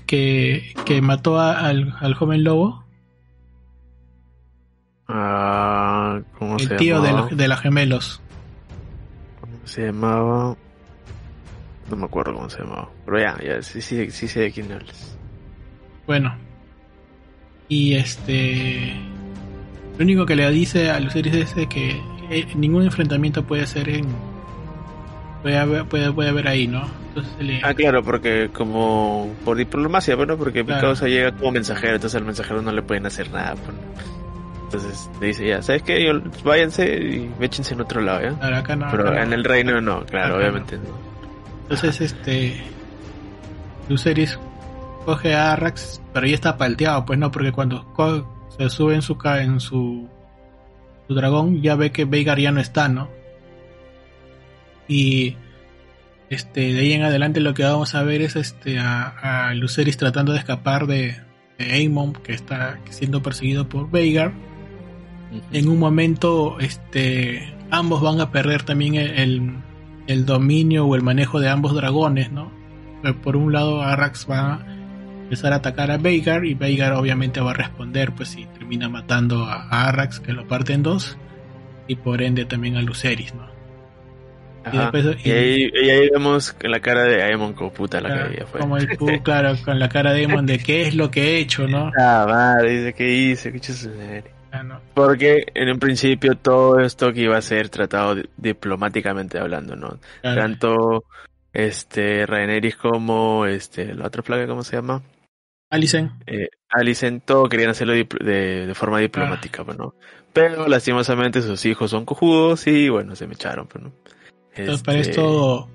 que, 0.04 0.74
que 0.84 1.00
mató 1.00 1.40
al, 1.40 1.94
al 2.00 2.12
joven 2.12 2.44
lobo. 2.44 2.84
Ah, 5.08 6.20
¿cómo 6.38 6.58
el 6.58 6.76
tío 6.76 7.00
de, 7.00 7.34
de 7.34 7.48
los 7.48 7.60
gemelos. 7.60 8.20
¿Cómo 9.70 9.76
se 9.76 9.86
llamaba? 9.86 10.56
No 11.88 11.96
me 11.96 12.04
acuerdo 12.04 12.34
cómo 12.34 12.50
se 12.50 12.58
llamaba. 12.58 12.90
Pero 13.04 13.20
ya, 13.20 13.38
ya 13.40 13.62
sí, 13.62 13.80
sí, 13.80 14.10
sí 14.10 14.26
sé 14.26 14.40
de 14.40 14.50
quién 14.50 14.72
hablas. 14.72 15.16
Bueno. 16.08 16.34
Y 17.68 17.94
este. 17.94 18.96
Lo 19.96 20.02
único 20.02 20.26
que 20.26 20.34
le 20.34 20.50
dice 20.50 20.90
a 20.90 20.98
Luceris 20.98 21.54
es 21.56 21.68
que 21.68 22.02
eh, 22.30 22.48
ningún 22.56 22.82
enfrentamiento 22.82 23.44
puede 23.44 23.64
ser 23.64 23.90
en. 23.90 24.06
Puede 25.42 25.56
haber, 25.56 25.84
puede, 25.84 26.12
puede 26.12 26.30
haber 26.30 26.48
ahí, 26.48 26.66
¿no? 26.66 26.88
Ah, 27.62 27.72
claro, 27.72 28.02
porque 28.02 28.50
como 28.52 29.32
por 29.44 29.56
diplomacia, 29.56 30.16
bueno, 30.16 30.36
porque 30.36 30.64
mi 30.64 30.72
causa 30.72 31.06
llega 31.06 31.30
como 31.30 31.52
mensajero, 31.52 31.94
entonces 31.94 32.16
al 32.16 32.26
mensajero 32.26 32.60
no 32.60 32.72
le 32.72 32.82
pueden 32.82 33.06
hacer 33.06 33.30
nada. 33.30 33.54
Pues. 33.54 33.76
Entonces 34.72 35.10
le 35.20 35.26
dice 35.26 35.48
ya, 35.48 35.60
¿sabes 35.62 35.82
qué? 35.82 36.04
Yo, 36.04 36.20
váyanse 36.44 36.86
y 36.86 37.32
échense 37.40 37.74
en 37.74 37.80
otro 37.80 38.00
lado, 38.00 38.20
¿ya? 38.22 38.56
acá 38.56 38.76
no, 38.76 38.86
Pero 38.88 39.20
en 39.20 39.32
el 39.32 39.42
reino 39.42 39.80
no, 39.80 40.06
claro, 40.06 40.36
obviamente 40.36 40.76
no. 40.76 40.96
Entonces, 41.62 42.00
este. 42.00 42.62
Luceris 43.88 44.38
coge 45.04 45.34
a 45.34 45.54
Arrax, 45.54 46.00
pero 46.12 46.24
ya 46.24 46.34
está 46.34 46.56
palteado, 46.56 47.04
pues 47.04 47.18
no, 47.18 47.32
porque 47.32 47.50
cuando 47.50 47.84
se 48.56 48.70
sube 48.70 48.94
en 48.94 49.02
su, 49.02 49.18
en 49.24 49.58
su, 49.58 50.08
su 51.08 51.14
dragón, 51.14 51.62
ya 51.62 51.74
ve 51.74 51.90
que 51.90 52.04
Veigar 52.04 52.38
ya 52.38 52.52
no 52.52 52.60
está, 52.60 52.88
¿no? 52.88 53.08
Y 54.86 55.34
este, 56.28 56.72
de 56.72 56.78
ahí 56.78 56.92
en 56.92 57.02
adelante 57.02 57.40
lo 57.40 57.54
que 57.54 57.64
vamos 57.64 57.96
a 57.96 58.04
ver 58.04 58.22
es 58.22 58.36
este 58.36 58.78
a, 58.78 59.48
a 59.48 59.54
Luceris 59.54 59.96
tratando 59.96 60.30
de 60.32 60.38
escapar 60.38 60.86
de, 60.86 61.16
de 61.58 61.72
Aemon, 61.72 62.12
que 62.12 62.34
está 62.34 62.78
siendo 62.90 63.20
perseguido 63.20 63.68
por 63.68 63.90
Veigar 63.90 64.32
en 65.52 65.68
un 65.68 65.78
momento 65.78 66.58
este, 66.60 67.52
ambos 67.70 68.00
van 68.00 68.20
a 68.20 68.30
perder 68.30 68.62
también 68.62 68.94
el, 68.96 69.54
el, 70.06 70.26
dominio 70.26 70.86
o 70.86 70.94
el 70.94 71.02
manejo 71.02 71.40
de 71.40 71.48
ambos 71.48 71.74
dragones, 71.74 72.30
¿no? 72.32 72.50
Por 73.22 73.36
un 73.36 73.52
lado 73.52 73.82
Arrax 73.82 74.26
va 74.30 74.54
a 74.54 74.66
empezar 75.22 75.52
a 75.52 75.56
atacar 75.56 75.90
a 75.90 75.96
Veigar 75.96 76.44
y 76.44 76.54
Veigar 76.54 76.92
obviamente 76.92 77.40
va 77.40 77.52
a 77.52 77.54
responder 77.54 78.12
pues 78.12 78.30
si 78.30 78.46
termina 78.46 78.88
matando 78.88 79.44
a, 79.44 79.88
Arrax 79.88 80.20
que 80.20 80.32
lo 80.32 80.46
parte 80.46 80.72
en 80.72 80.82
dos 80.82 81.16
y 81.86 81.96
por 81.96 82.20
ende 82.20 82.44
también 82.44 82.76
a 82.76 82.82
Luceris, 82.82 83.34
¿no? 83.34 83.48
Y, 84.72 84.76
después, 84.76 85.06
y, 85.24 85.30
ahí, 85.30 86.10
vemos 86.10 86.54
la 86.60 86.80
cara 86.80 87.04
de 87.04 87.22
Aemon 87.22 87.54
como 87.54 87.72
puta 87.72 87.98
la 88.00 88.28
que 88.28 88.44
fue. 88.44 88.60
Como 88.60 88.76
el 88.76 88.88
claro, 89.22 89.56
con 89.64 89.78
la 89.78 89.88
cara 89.88 90.12
de 90.12 90.20
Aemon 90.20 90.44
de 90.44 90.58
qué 90.58 90.86
es 90.86 90.94
lo 90.94 91.10
que 91.10 91.22
he 91.22 91.38
hecho, 91.38 91.66
¿no? 91.66 91.90
Ah, 91.98 92.26
madre, 92.28 92.78
dice 92.78 92.92
que 92.92 93.10
hice, 93.10 93.52
qué 93.52 94.22
porque 94.94 95.46
en 95.54 95.70
un 95.70 95.78
principio 95.78 96.36
todo 96.36 96.80
esto 96.80 97.12
que 97.12 97.22
iba 97.22 97.36
a 97.36 97.42
ser 97.42 97.68
tratado 97.68 98.16
diplomáticamente 98.36 99.38
hablando, 99.38 99.76
¿no? 99.76 99.98
Tanto 100.22 101.04
este 101.52 102.26
Rhaenerys 102.26 102.76
como 102.76 103.46
este 103.46 103.94
la 103.94 104.06
otra 104.06 104.22
plaga, 104.22 104.46
¿cómo 104.46 104.62
se 104.62 104.76
llama? 104.76 105.02
Alicent. 105.70 106.12
Eh, 106.26 106.48
Alicent, 106.68 107.24
todo 107.24 107.48
querían 107.48 107.70
hacerlo 107.70 107.94
de, 107.94 108.72
forma 108.74 108.98
diplomática, 108.98 109.64
pues, 109.64 109.78
¿no? 109.78 109.94
Pero 110.32 110.66
lastimosamente 110.68 111.42
sus 111.42 111.64
hijos 111.64 111.90
son 111.90 112.04
cojudos 112.04 112.66
y 112.66 112.88
bueno, 112.88 113.14
se 113.14 113.26
me 113.26 113.34
echaron, 113.34 113.66
pues, 113.68 113.84
¿no? 113.84 113.92
Entonces, 114.54 114.82
para 114.82 114.98
este, 114.98 115.12
esto, 115.12 115.68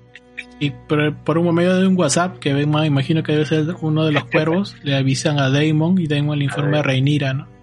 y 0.60 0.70
por, 0.70 1.38
un 1.38 1.54
medio 1.54 1.76
de 1.76 1.86
un 1.86 1.98
WhatsApp, 1.98 2.38
que 2.38 2.50
imagino 2.50 3.22
que 3.22 3.32
debe 3.32 3.46
ser 3.46 3.64
uno 3.80 4.04
de 4.04 4.12
los 4.12 4.24
cuervos, 4.30 4.76
le 4.82 4.94
avisan 4.94 5.38
a 5.38 5.48
Damon 5.48 5.98
y 5.98 6.06
Damon 6.06 6.38
le 6.38 6.44
informa 6.44 6.78
a, 6.78 6.80
a 6.80 6.82
Rhaenyra, 6.82 7.32
¿no? 7.32 7.55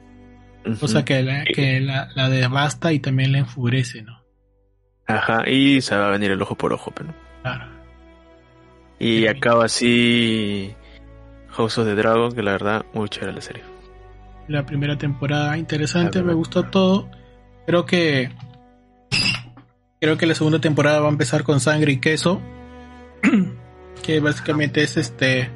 Cosa 0.79 1.03
que, 1.03 1.21
la, 1.23 1.43
que 1.43 1.81
la, 1.81 2.09
la, 2.15 2.29
devasta 2.29 2.93
y 2.93 2.99
también 2.99 3.33
la 3.33 3.39
enfurece, 3.39 4.01
¿no? 4.01 4.23
Ajá, 5.07 5.49
y 5.49 5.81
se 5.81 5.95
va 5.95 6.07
a 6.07 6.11
venir 6.11 6.31
el 6.31 6.41
ojo 6.41 6.55
por 6.55 6.71
ojo, 6.71 6.91
pero. 6.95 7.13
Claro. 7.41 7.65
Y 8.99 9.27
acaba 9.27 9.65
así 9.65 10.73
House 11.49 11.77
of 11.77 11.85
the 11.85 11.95
Dragon, 11.95 12.31
que 12.31 12.41
la 12.41 12.53
verdad, 12.53 12.85
muy 12.93 13.09
chévere 13.09 13.33
la 13.33 13.41
serie. 13.41 13.63
La 14.47 14.65
primera 14.65 14.97
temporada 14.97 15.57
interesante, 15.57 16.23
me 16.23 16.33
gustó 16.33 16.63
todo. 16.63 17.09
Creo 17.65 17.85
que. 17.85 18.31
Creo 19.99 20.17
que 20.17 20.25
la 20.25 20.35
segunda 20.35 20.59
temporada 20.59 20.99
va 20.99 21.07
a 21.07 21.11
empezar 21.11 21.43
con 21.43 21.59
sangre 21.59 21.91
y 21.93 21.99
queso. 21.99 22.41
que 24.03 24.19
básicamente 24.21 24.83
es 24.83 24.95
este. 24.95 25.49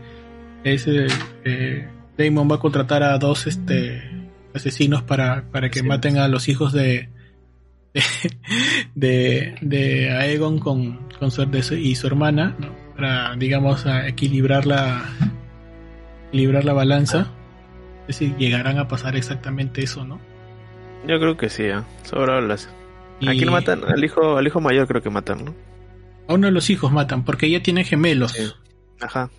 Es. 0.63 0.85
Eh, 0.87 1.87
Damon 2.17 2.49
va 2.49 2.55
a 2.55 2.59
contratar 2.59 3.03
a 3.03 3.17
dos 3.17 3.47
este 3.47 4.17
asesinos 4.57 5.03
para, 5.03 5.49
para 5.51 5.69
que 5.69 5.83
maten 5.83 6.17
a 6.17 6.27
los 6.27 6.49
hijos 6.49 6.73
de 6.73 7.09
de, 8.95 9.55
de, 9.61 10.11
Aegon 10.11 10.59
con, 10.59 11.07
con 11.19 11.31
su, 11.31 11.43
y 11.75 11.95
su 11.95 12.07
hermana, 12.07 12.55
para, 12.95 13.35
digamos, 13.35 13.85
equilibrar 14.05 14.65
la, 14.65 15.05
equilibrar 16.29 16.65
la 16.65 16.73
balanza. 16.73 17.31
Es 18.07 18.19
decir, 18.19 18.37
llegarán 18.37 18.79
a 18.79 18.87
pasar 18.87 19.15
exactamente 19.15 19.83
eso, 19.83 20.05
¿no? 20.05 20.19
Yo 21.07 21.19
creo 21.19 21.37
que 21.37 21.49
sí, 21.49 21.63
¿eh? 21.63 21.81
las... 22.41 22.69
¿A 23.25 23.31
quién 23.31 23.51
matan? 23.51 23.83
Al 23.83 24.03
hijo, 24.03 24.37
al 24.37 24.45
hijo 24.45 24.61
mayor 24.61 24.87
creo 24.87 25.01
que 25.01 25.09
matan, 25.09 25.45
¿no? 25.45 25.55
A 26.27 26.33
uno 26.33 26.47
de 26.47 26.53
los 26.53 26.69
hijos 26.69 26.91
matan, 26.91 27.25
porque 27.25 27.47
ella 27.47 27.63
tiene 27.63 27.83
gemelos. 27.83 28.55
Ajá. 29.01 29.29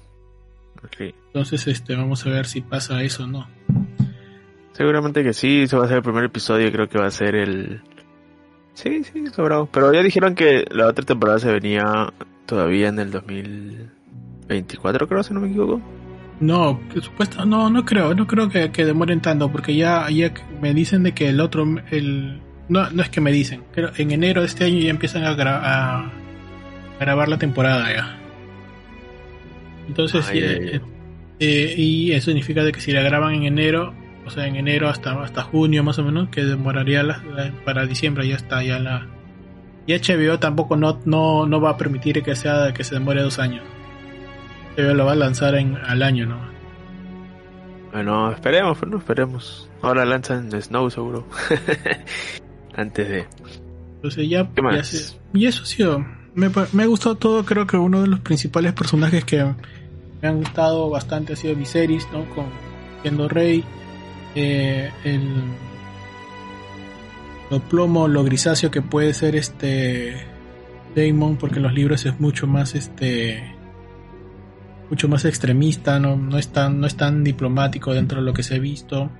Entonces, 0.99 1.67
este, 1.67 1.95
vamos 1.95 2.27
a 2.27 2.31
ver 2.31 2.47
si 2.47 2.61
pasa 2.61 3.03
eso 3.03 3.25
o 3.25 3.27
no. 3.27 3.49
Seguramente 4.79 5.25
que 5.25 5.33
sí, 5.33 5.63
eso 5.63 5.79
va 5.81 5.87
a 5.87 5.89
ser 5.89 5.97
el 5.97 6.03
primer 6.05 6.23
episodio, 6.23 6.71
creo 6.71 6.89
que 6.89 6.99
va 6.99 7.07
a 7.07 7.11
ser 7.11 7.35
el... 7.35 7.81
Sí, 8.75 9.03
sí, 9.03 9.27
sobrado. 9.27 9.69
Pero 9.73 9.93
ya 9.93 10.05
dijeron 10.05 10.37
que 10.37 10.67
la 10.71 10.87
otra 10.87 11.05
temporada 11.05 11.41
se 11.41 11.51
venía 11.51 12.13
todavía 12.47 12.87
en 12.87 13.01
el 13.01 13.11
2024, 13.11 15.09
creo, 15.09 15.25
si 15.25 15.35
no 15.35 15.41
me 15.41 15.49
equivoco. 15.49 15.83
No, 16.39 16.81
que 16.95 17.01
supuesto, 17.01 17.45
no, 17.45 17.69
no 17.71 17.85
creo, 17.85 18.15
no 18.15 18.29
creo 18.29 18.49
que, 18.49 18.69
demoren 18.85 19.21
tanto, 19.21 19.51
porque 19.51 19.75
ya, 19.75 20.09
ya 20.11 20.33
me 20.61 20.73
dicen 20.73 21.03
de 21.03 21.13
que 21.13 21.29
el 21.31 21.41
otro, 21.41 21.67
el, 21.91 22.41
no, 22.69 22.89
no 22.93 23.03
es 23.03 23.09
que 23.09 23.21
me 23.21 23.33
dicen, 23.33 23.65
pero 23.75 23.91
en 23.97 24.13
enero 24.13 24.43
de 24.43 24.47
este 24.47 24.67
año 24.67 24.79
ya 24.79 24.91
empiezan 24.91 25.25
a, 25.25 25.33
a 25.33 26.13
grabar 27.01 27.29
la 27.29 27.39
temporada 27.39 27.93
ya. 27.93 28.17
Entonces, 29.89 30.31
eh, 30.33 30.81
eh, 31.41 31.75
y 31.77 32.13
eso 32.13 32.27
significa 32.27 32.63
de 32.63 32.71
que 32.71 32.81
si 32.81 32.93
la 32.93 33.03
graban 33.03 33.35
en 33.35 33.43
enero, 33.43 33.93
o 34.29 34.31
sea, 34.31 34.47
en 34.47 34.57
enero 34.57 34.89
hasta, 34.89 35.21
hasta 35.23 35.43
junio 35.43 35.83
más 35.83 35.99
o 35.99 36.05
menos, 36.05 36.29
que 36.29 36.45
demoraría 36.45 37.03
para 37.65 37.87
diciembre 37.87 38.29
ya 38.29 38.37
está 38.37 38.63
ya 38.63 38.79
la... 38.79 39.07
Y 39.87 39.95
HBO 39.95 40.39
tampoco 40.39 40.77
no, 40.77 41.01
no, 41.07 41.47
no 41.47 41.61
va 41.61 41.71
a 41.71 41.77
permitir 41.79 42.23
que 42.23 42.37
sea 42.37 42.73
que 42.75 42.85
se 42.85 42.95
demore 42.95 43.23
dos 43.23 43.39
años. 43.39 43.65
HBO 44.77 44.95
lo 44.95 45.07
va 45.07 45.13
a 45.13 45.17
lanzar 45.17 45.55
en, 45.55 45.77
al 45.77 46.03
año, 46.03 46.27
¿no? 46.27 46.39
Bueno, 47.91 48.31
esperemos, 48.31 48.87
no 48.87 48.99
esperemos. 48.99 49.71
Ahora 49.81 50.05
lanzan 50.05 50.51
Snow 50.53 50.91
seguro. 50.91 51.27
Antes 52.77 53.09
de... 53.09 53.27
Entonces 53.97 54.29
ya... 54.29 54.49
y 55.33 55.47
eso 55.47 55.63
ha 55.63 55.67
sido... 55.67 56.07
Me, 56.35 56.51
me 56.73 56.83
ha 56.83 56.87
gustado 56.87 57.17
todo, 57.17 57.45
creo 57.45 57.67
que 57.67 57.79
uno 57.79 58.03
de 58.03 58.09
los 58.09 58.21
principales 58.21 58.75
personajes 58.75 59.25
que 59.25 59.43
me 60.23 60.29
han 60.29 60.37
gustado 60.37 60.91
bastante 60.91 61.33
ha 61.33 61.37
sido 61.37 61.57
Viserys, 61.57 62.07
¿no? 62.13 62.29
Con 62.35 62.47
siendo 63.03 63.29
rey 63.29 63.65
eh, 64.39 64.91
el 65.05 65.23
lo 67.51 67.61
plomo, 67.61 68.09
lo 68.09 68.25
grisáceo 68.25 68.71
que 68.71 68.83
puede 68.83 69.15
ser 69.15 69.35
este 69.35 70.15
Damon, 70.95 71.37
porque 71.37 71.61
los 71.61 71.73
libros 71.73 72.05
es 72.05 72.21
mucho 72.21 72.47
más 72.47 72.75
este 72.75 73.55
mucho 74.91 75.09
más 75.09 75.25
extremista, 75.25 75.99
no, 75.99 76.17
no, 76.17 76.39
es 76.39 76.49
tan, 76.49 76.81
no 76.81 76.87
es 76.87 76.97
tan 76.97 77.23
diplomático 77.23 77.93
dentro 77.93 78.21
de 78.21 78.27
lo 78.27 78.33
que 78.33 78.43
se 78.43 78.55
ha 78.57 78.59
visto. 78.59 79.11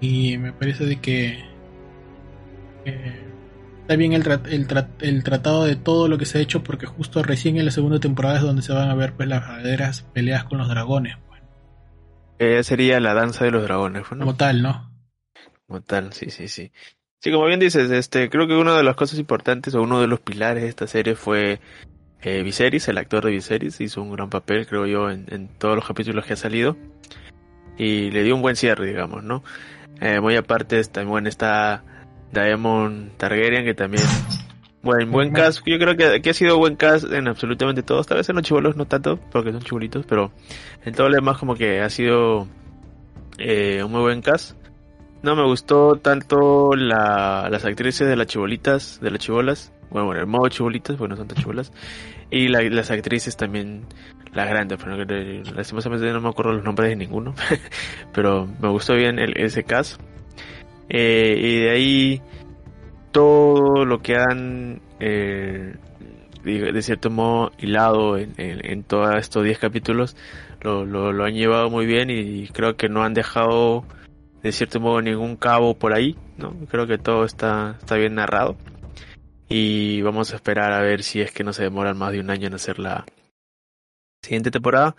Y 0.00 0.36
me 0.36 0.52
parece 0.52 0.84
de 0.84 0.96
que 0.96 1.42
está 3.80 3.96
bien 3.96 4.12
el, 4.12 4.22
el, 4.50 4.66
el, 5.00 5.24
tratado 5.24 5.64
de 5.64 5.76
todo 5.76 6.08
lo 6.08 6.18
que 6.18 6.26
se 6.26 6.38
ha 6.38 6.40
hecho, 6.42 6.62
porque 6.62 6.84
justo 6.84 7.22
recién 7.22 7.56
en 7.56 7.64
la 7.64 7.70
segunda 7.70 8.00
temporada 8.00 8.36
es 8.36 8.42
donde 8.42 8.60
se 8.60 8.74
van 8.74 8.90
a 8.90 8.94
ver 8.94 9.14
pues, 9.14 9.28
las 9.28 9.40
verdaderas 9.40 10.02
peleas 10.12 10.44
con 10.44 10.58
los 10.58 10.68
dragones. 10.68 11.16
Eh, 12.38 12.62
sería 12.64 13.00
la 13.00 13.14
danza 13.14 13.44
de 13.44 13.50
los 13.50 13.62
dragones, 13.62 14.06
Como 14.06 14.34
tal, 14.36 14.62
¿no? 14.62 14.90
Como 15.66 15.82
tal, 15.82 16.12
sí, 16.12 16.30
sí, 16.30 16.48
sí. 16.48 16.72
Sí, 17.20 17.30
como 17.32 17.46
bien 17.46 17.60
dices, 17.60 17.90
este, 17.90 18.28
creo 18.28 18.46
que 18.46 18.54
una 18.54 18.76
de 18.76 18.82
las 18.82 18.96
cosas 18.96 19.18
importantes 19.18 19.74
o 19.74 19.82
uno 19.82 20.00
de 20.00 20.06
los 20.06 20.20
pilares 20.20 20.62
de 20.62 20.68
esta 20.68 20.86
serie 20.86 21.14
fue 21.14 21.60
eh, 22.20 22.42
Viserys, 22.42 22.88
el 22.88 22.98
actor 22.98 23.24
de 23.24 23.30
Viserys, 23.30 23.80
hizo 23.80 24.02
un 24.02 24.12
gran 24.12 24.28
papel, 24.28 24.66
creo 24.66 24.86
yo, 24.86 25.10
en, 25.10 25.48
todos 25.58 25.76
los 25.76 25.86
capítulos 25.86 26.26
que 26.26 26.34
ha 26.34 26.36
salido 26.36 26.76
y 27.78 28.10
le 28.10 28.22
dio 28.24 28.34
un 28.34 28.42
buen 28.42 28.56
cierre, 28.56 28.86
digamos, 28.86 29.24
¿no? 29.24 29.42
Eh, 30.00 30.20
muy 30.20 30.36
aparte, 30.36 30.82
también 30.84 31.26
está 31.26 31.82
Daemon 32.32 33.12
Targaryen, 33.16 33.64
que 33.64 33.74
también 33.74 34.04
Buen, 34.84 35.10
buen 35.10 35.32
cast, 35.32 35.62
yo 35.64 35.78
creo 35.78 35.96
que, 35.96 36.28
ha 36.28 36.34
sido 36.34 36.58
buen 36.58 36.76
cast 36.76 37.10
en 37.10 37.26
absolutamente 37.26 37.82
todos, 37.82 38.06
tal 38.06 38.18
vez 38.18 38.28
en 38.28 38.36
los 38.36 38.44
chivolos 38.44 38.76
no 38.76 38.84
tanto, 38.84 39.18
porque 39.32 39.50
son 39.50 39.62
chibolitos, 39.62 40.04
pero 40.04 40.30
en 40.84 40.94
todo 40.94 41.08
lo 41.08 41.14
demás 41.14 41.38
como 41.38 41.54
que 41.54 41.80
ha 41.80 41.88
sido 41.88 42.46
eh, 43.38 43.82
un 43.82 43.90
muy 43.90 44.02
buen 44.02 44.20
cast. 44.20 44.58
No 45.22 45.36
me 45.36 45.44
gustó 45.44 45.96
tanto 45.96 46.74
la, 46.76 47.48
las 47.50 47.64
actrices 47.64 48.06
de 48.06 48.14
las 48.14 48.26
chibolitas, 48.26 49.00
de 49.00 49.10
las 49.10 49.20
chivolas, 49.20 49.72
bueno, 49.88 50.04
bueno, 50.04 50.20
el 50.20 50.26
modo 50.26 50.48
chibolitas, 50.50 50.96
porque 50.96 51.10
no 51.12 51.16
son 51.16 51.28
tan 51.28 51.38
chivolas, 51.38 51.72
y 52.30 52.48
las 52.48 52.90
actrices 52.90 53.38
también, 53.38 53.86
las 54.34 54.48
grandes, 54.50 54.78
pero 54.84 55.02
lastimosamente 55.54 56.12
no 56.12 56.20
me 56.20 56.28
acuerdo 56.28 56.52
los 56.52 56.64
nombres 56.64 56.90
de 56.90 56.96
ninguno, 56.96 57.34
pero 58.12 58.46
me 58.60 58.68
gustó 58.68 58.94
bien 58.94 59.18
el, 59.18 59.34
ese 59.38 59.64
cast. 59.64 59.98
Eh, 60.90 61.36
y 61.38 61.60
de 61.60 61.70
ahí 61.70 62.22
todo 63.14 63.84
lo 63.84 64.02
que 64.02 64.16
han 64.16 64.82
eh, 64.98 65.76
de, 66.42 66.82
cierto 66.82 67.10
modo 67.10 67.52
hilado 67.58 68.18
en, 68.18 68.34
en, 68.36 68.82
todos 68.82 69.14
estos 69.16 69.44
10 69.44 69.56
capítulos, 69.60 70.16
lo, 70.62 70.84
lo, 70.84 71.24
han 71.24 71.34
llevado 71.34 71.70
muy 71.70 71.86
bien 71.86 72.10
y 72.10 72.48
creo 72.48 72.76
que 72.76 72.88
no 72.88 73.04
han 73.04 73.14
dejado 73.14 73.84
de 74.42 74.50
cierto 74.50 74.80
modo 74.80 75.00
ningún 75.00 75.36
cabo 75.36 75.78
por 75.78 75.94
ahí, 75.94 76.16
¿no? 76.36 76.54
Creo 76.68 76.88
que 76.88 76.98
todo 76.98 77.24
está, 77.24 77.76
está 77.78 77.94
bien 77.94 78.16
narrado 78.16 78.56
y 79.48 80.02
vamos 80.02 80.32
a 80.32 80.36
esperar 80.36 80.72
a 80.72 80.82
ver 80.82 81.04
si 81.04 81.20
es 81.20 81.30
que 81.30 81.44
no 81.44 81.52
se 81.52 81.62
demoran 81.62 81.96
más 81.96 82.10
de 82.10 82.20
un 82.20 82.30
año 82.30 82.48
en 82.48 82.54
hacer 82.54 82.80
la 82.80 83.06
siguiente 84.22 84.50
temporada, 84.50 84.96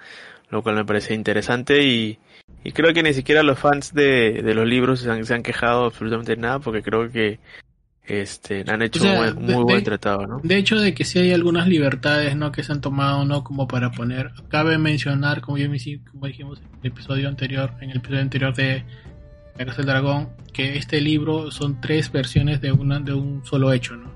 lo 0.49 0.63
cual 0.63 0.76
me 0.76 0.86
parece 0.86 1.13
interesante 1.13 1.84
y, 1.84 2.18
y 2.63 2.72
creo 2.72 2.93
que 2.93 3.03
ni 3.03 3.13
siquiera 3.13 3.43
los 3.43 3.59
fans 3.59 3.93
de, 3.93 4.41
de 4.41 4.53
los 4.53 4.66
libros 4.66 5.01
se 5.01 5.11
han, 5.11 5.26
se 5.26 5.34
han 5.34 5.43
quejado 5.43 5.84
absolutamente 5.84 6.38
nada 6.38 6.59
porque 6.59 6.82
creo 6.82 7.11
que 7.11 7.39
este 8.08 8.64
han 8.68 8.82
hecho 8.82 9.03
un 9.03 9.45
muy, 9.45 9.64
buen 9.64 9.84
tratado, 9.84 10.28
¿no? 10.28 10.39
De 10.43 10.58
hecho, 10.58 10.80
de 10.80 10.93
que 10.93 11.06
sí 11.06 11.20
hay 11.20 11.32
algunas 11.34 11.68
libertades, 11.68 12.36
¿no? 12.36 12.51
Que 12.51 12.64
se 12.64 12.72
han 12.72 12.82
tomado, 12.82 13.26
¿no? 13.26 13.43
Como 13.43 13.68
para 13.68 13.91
poner, 13.91 14.32
cabe 14.49 14.78
mencionar, 14.78 15.41
como 15.41 15.58
ya 15.58 15.68
como 16.12 16.28
dijimos 16.28 16.60
en 16.60 16.80
el 16.82 16.91
episodio 16.91 17.28
anterior, 17.28 17.74
en 17.82 17.91
el 17.91 17.97
episodio 17.97 18.22
anterior 18.22 18.53
de 18.53 18.84
La 19.58 19.66
Casa 19.66 19.78
del 19.78 19.88
Dragón, 19.88 20.30
que 20.53 20.78
este 20.78 21.01
libro 21.01 21.51
son 21.51 21.82
tres 21.82 22.12
versiones 22.12 22.62
de 22.62 22.72
una 22.72 22.99
de 22.99 23.14
un 23.14 23.45
solo 23.45 23.74
hecho, 23.74 23.95
¿no? 23.95 24.14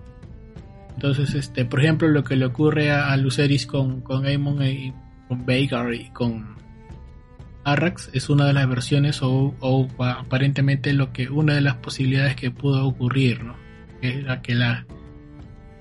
Entonces, 0.93 1.33
este, 1.33 1.63
por 1.65 1.79
ejemplo, 1.79 2.09
lo 2.09 2.23
que 2.23 2.35
le 2.35 2.45
ocurre 2.45 2.91
a, 2.91 3.15
Luceris 3.15 3.65
con, 3.65 4.01
con 4.01 4.25
Aemon 4.25 4.61
y 4.63 4.93
con 5.29 5.45
Veigar 5.45 5.93
y 5.93 6.09
con 6.09 6.57
Arrax 7.63 8.09
es 8.13 8.29
una 8.29 8.45
de 8.45 8.53
las 8.53 8.67
versiones 8.67 9.21
o, 9.21 9.55
o, 9.59 9.87
aparentemente 10.03 10.91
lo 10.93 11.13
que 11.13 11.29
una 11.29 11.53
de 11.53 11.61
las 11.61 11.75
posibilidades 11.75 12.35
que 12.35 12.51
pudo 12.51 12.85
ocurrir, 12.85 13.43
¿no? 13.43 13.68
Que 14.01 14.25
que 14.43 14.55
la 14.55 14.85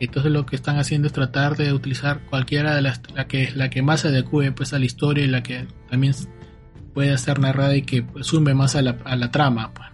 entonces 0.01 0.31
lo 0.31 0.47
que 0.47 0.57
están 0.57 0.79
haciendo 0.79 1.09
es 1.09 1.12
tratar 1.12 1.57
de 1.57 1.73
utilizar 1.73 2.21
cualquiera 2.27 2.75
de 2.75 2.83
las 2.83 3.03
la 3.14 3.27
que 3.27 3.51
la 3.51 3.69
que 3.69 3.83
más 3.83 4.01
se 4.01 4.09
adecue 4.09 4.53
pues 4.53 4.73
a 4.73 4.79
la 4.79 4.85
historia 4.85 5.25
y 5.25 5.29
la 5.29 5.43
que 5.43 5.66
también 5.91 6.14
puede 6.95 7.16
ser 7.19 7.41
narrada 7.41 7.77
y 7.77 7.83
que 7.83 8.05
sume 8.21 8.55
más 8.55 8.77
a 8.77 8.83
la, 8.83 8.97
a 9.05 9.16
la 9.16 9.31
trama. 9.31 9.73
Pues. 9.75 9.89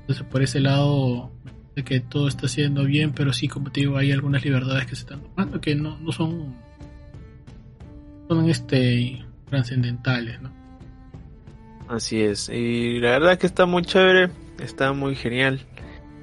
Entonces 0.00 0.26
por 0.26 0.42
ese 0.42 0.60
lado 0.60 1.30
de 1.74 1.84
que 1.84 2.00
todo 2.00 2.28
está 2.28 2.48
siendo 2.48 2.84
bien, 2.84 3.12
pero 3.12 3.32
sí, 3.32 3.48
como 3.48 3.70
te 3.70 3.80
digo, 3.80 3.96
hay 3.96 4.12
algunas 4.12 4.44
libertades 4.44 4.86
que 4.86 4.96
se 4.96 5.02
están 5.02 5.20
tomando 5.20 5.60
que 5.60 5.74
no, 5.74 5.98
no 5.98 6.12
son, 6.12 6.56
son 8.28 8.48
este, 8.48 9.24
trascendentales, 9.48 10.40
¿no? 10.40 10.52
Así 11.88 12.20
es, 12.20 12.48
y 12.48 13.00
la 13.00 13.10
verdad 13.10 13.38
que 13.38 13.46
está 13.46 13.66
muy 13.66 13.82
chévere, 13.82 14.30
está 14.60 14.92
muy 14.92 15.16
genial. 15.16 15.60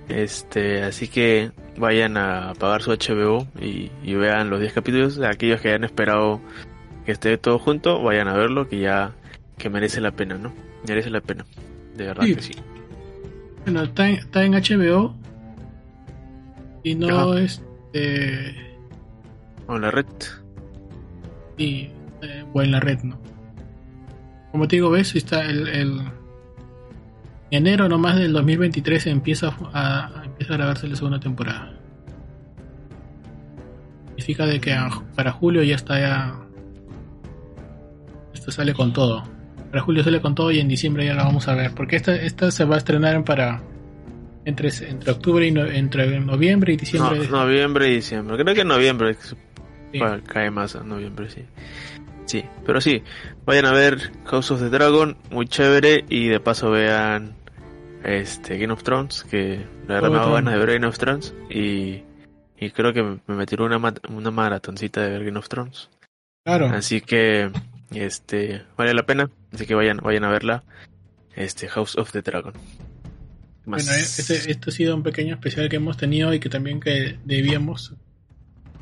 Este, 0.10 0.84
así 0.84 1.08
que 1.08 1.52
vayan 1.78 2.18
a 2.18 2.54
pagar 2.58 2.82
su 2.82 2.92
HBO 2.92 3.48
y, 3.60 3.90
vean 4.16 4.50
los 4.50 4.60
10 4.60 4.74
capítulos. 4.74 5.20
Aquellos 5.20 5.62
que 5.62 5.70
hayan 5.70 5.84
esperado 5.84 6.40
que 7.06 7.12
esté 7.12 7.38
todo 7.38 7.60
junto, 7.60 8.02
vayan 8.02 8.28
a 8.28 8.36
verlo, 8.36 8.68
que 8.68 8.80
ya 8.80 9.14
que 9.58 9.70
merece 9.70 10.02
la 10.02 10.12
pena, 10.12 10.38
¿no? 10.38 10.54
Merece 10.88 11.10
la 11.10 11.22
pena, 11.22 11.46
de 11.96 12.06
verdad 12.06 12.26
que 12.26 12.42
sí. 12.42 12.54
Bueno, 13.66 13.84
está 13.84 14.10
está 14.10 14.44
en 14.46 14.54
HBO, 14.54 15.16
y 16.84 16.96
no 16.96 17.38
este 17.38 18.56
o 19.68 19.76
en 19.76 19.82
la 19.82 19.92
red. 19.92 20.06
y 21.58 21.90
eh, 22.22 22.46
o 22.54 22.62
en 22.62 22.72
la 22.72 22.80
red 22.80 23.00
no 23.04 23.20
como 24.52 24.68
te 24.68 24.78
digo 24.78 24.90
ves 24.90 25.16
está 25.16 25.44
el, 25.46 25.68
el 25.68 26.02
enero 27.52 27.88
nomás 27.88 28.18
del 28.18 28.34
2023 28.34 29.08
empieza 29.08 29.56
a, 29.74 30.24
empieza 30.26 30.54
a 30.54 30.58
grabarse 30.58 30.88
la 30.88 30.96
segunda 30.96 31.20
temporada 31.20 31.74
significa 34.10 34.46
de 34.46 34.60
que 34.60 34.76
para 35.16 35.32
julio 35.32 35.64
ya 35.64 35.76
está 35.76 36.00
ya 36.00 36.40
esto 38.34 38.52
sale 38.52 38.74
con 38.74 38.94
todo 38.94 39.24
para 39.72 39.82
julio 39.82 40.04
sale 40.04 40.22
con 40.22 40.36
todo 40.36 40.52
y 40.52 40.60
en 40.60 40.68
diciembre 40.68 41.06
ya 41.06 41.14
la 41.14 41.24
vamos 41.24 41.48
a 41.48 41.56
ver 41.56 41.74
porque 41.74 41.96
esta 41.96 42.16
esta 42.16 42.52
se 42.52 42.66
va 42.66 42.76
a 42.76 42.78
estrenar 42.80 43.24
para 43.24 43.62
entre, 44.48 44.70
entre 44.88 45.12
octubre 45.12 45.46
y 45.46 45.50
entre 45.78 46.20
noviembre 46.22 46.74
y 46.74 46.78
diciembre. 46.78 47.28
noviembre 47.28 47.90
y 47.90 47.96
diciembre. 47.96 48.38
Creo 48.42 48.56
que 48.56 48.62
en 48.62 48.68
noviembre 48.70 49.18
cae 50.26 50.50
más 50.52 50.76
a 50.78 50.84
noviembre, 50.84 51.30
sí. 51.30 51.42
Sí, 52.28 52.44
pero 52.66 52.82
sí, 52.82 53.04
vayan 53.46 53.66
a 53.66 53.72
ver 53.72 54.12
House 54.26 54.52
of 54.52 54.60
the 54.60 54.70
Dragon, 54.70 55.18
muy 55.32 55.48
chévere, 55.48 56.04
y 56.10 56.28
de 56.28 56.42
paso 56.42 56.70
vean 56.70 57.36
este 58.04 58.58
Game 58.58 58.74
of 58.74 58.84
Thrones, 58.84 59.24
que 59.24 59.66
la 59.88 59.96
verdad 59.96 60.12
me 60.12 60.34
ganas 60.34 60.54
de 60.54 60.60
ver 60.60 60.74
Game 60.74 60.88
of 60.88 60.98
Thrones, 60.98 61.34
y, 61.50 62.04
y 62.60 62.72
creo 62.72 62.92
que 62.92 63.02
me 63.02 63.36
metieron 63.36 63.74
una, 63.74 63.94
una 64.10 64.32
maratoncita 64.32 65.02
de 65.02 65.10
ver 65.10 65.24
Game 65.24 65.40
of 65.40 65.48
Thrones. 65.48 65.90
Claro. 66.44 66.66
Así 66.68 67.00
que, 67.00 67.50
este, 67.92 68.64
vale 68.76 68.94
la 68.94 69.06
pena, 69.06 69.30
así 69.54 69.66
que 69.66 69.76
vayan, 69.76 69.98
vayan 70.04 70.26
a 70.26 70.30
verla, 70.30 70.64
este 71.34 71.70
House 71.70 71.98
of 71.98 72.12
the 72.12 72.22
Dragon. 72.22 72.52
Bueno, 73.64 73.90
este, 73.94 74.52
esto 74.52 74.70
ha 74.70 74.74
sido 74.74 74.96
un 74.96 75.04
pequeño 75.04 75.36
especial 75.36 75.70
que 75.70 75.78
hemos 75.78 75.96
tenido 75.96 76.34
y 76.34 76.42
que 76.42 76.50
también 76.50 76.82
que 76.82 77.20
debíamos. 77.24 77.94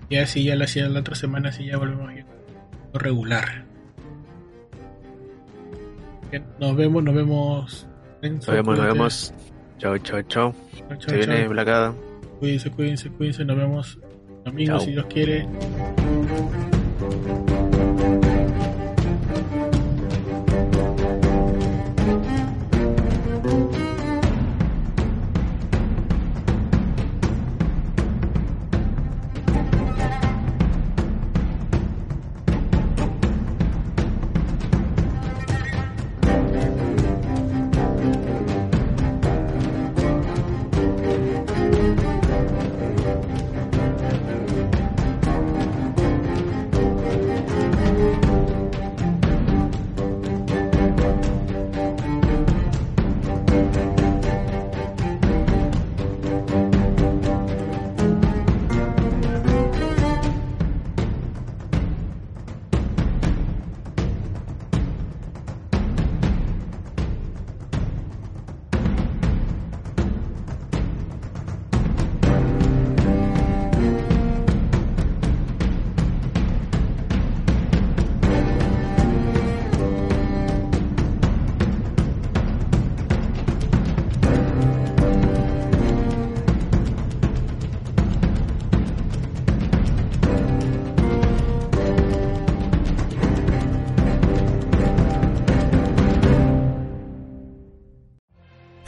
Y 0.10 0.18
así 0.18 0.44
ya 0.44 0.56
lo 0.56 0.64
hacía 0.64 0.90
la 0.90 1.02
otra 1.02 1.14
semana, 1.14 1.50
así 1.50 1.66
ya 1.66 1.78
volvemos 1.78 2.10
a 2.10 2.35
regular. 3.00 3.66
nos 6.60 6.76
vemos, 6.76 7.04
nos 7.04 7.16
vemos. 7.16 7.88
nos 8.22 8.46
vemos, 8.48 8.78
nos 8.78 8.88
vemos. 8.88 9.34
Chao, 9.78 9.98
chao, 10.00 10.22
chao. 10.24 10.56
Se 11.00 11.16
viene 11.16 11.48
Blacada. 11.48 11.94
Cuídense, 12.40 12.72
cuídense, 12.72 13.10
cuídense. 13.10 13.46
Nos 13.46 13.58
vemos 13.58 14.00
amigos 14.46 14.84
si 14.84 14.92
Dios 14.92 15.06
quiere. 15.08 15.48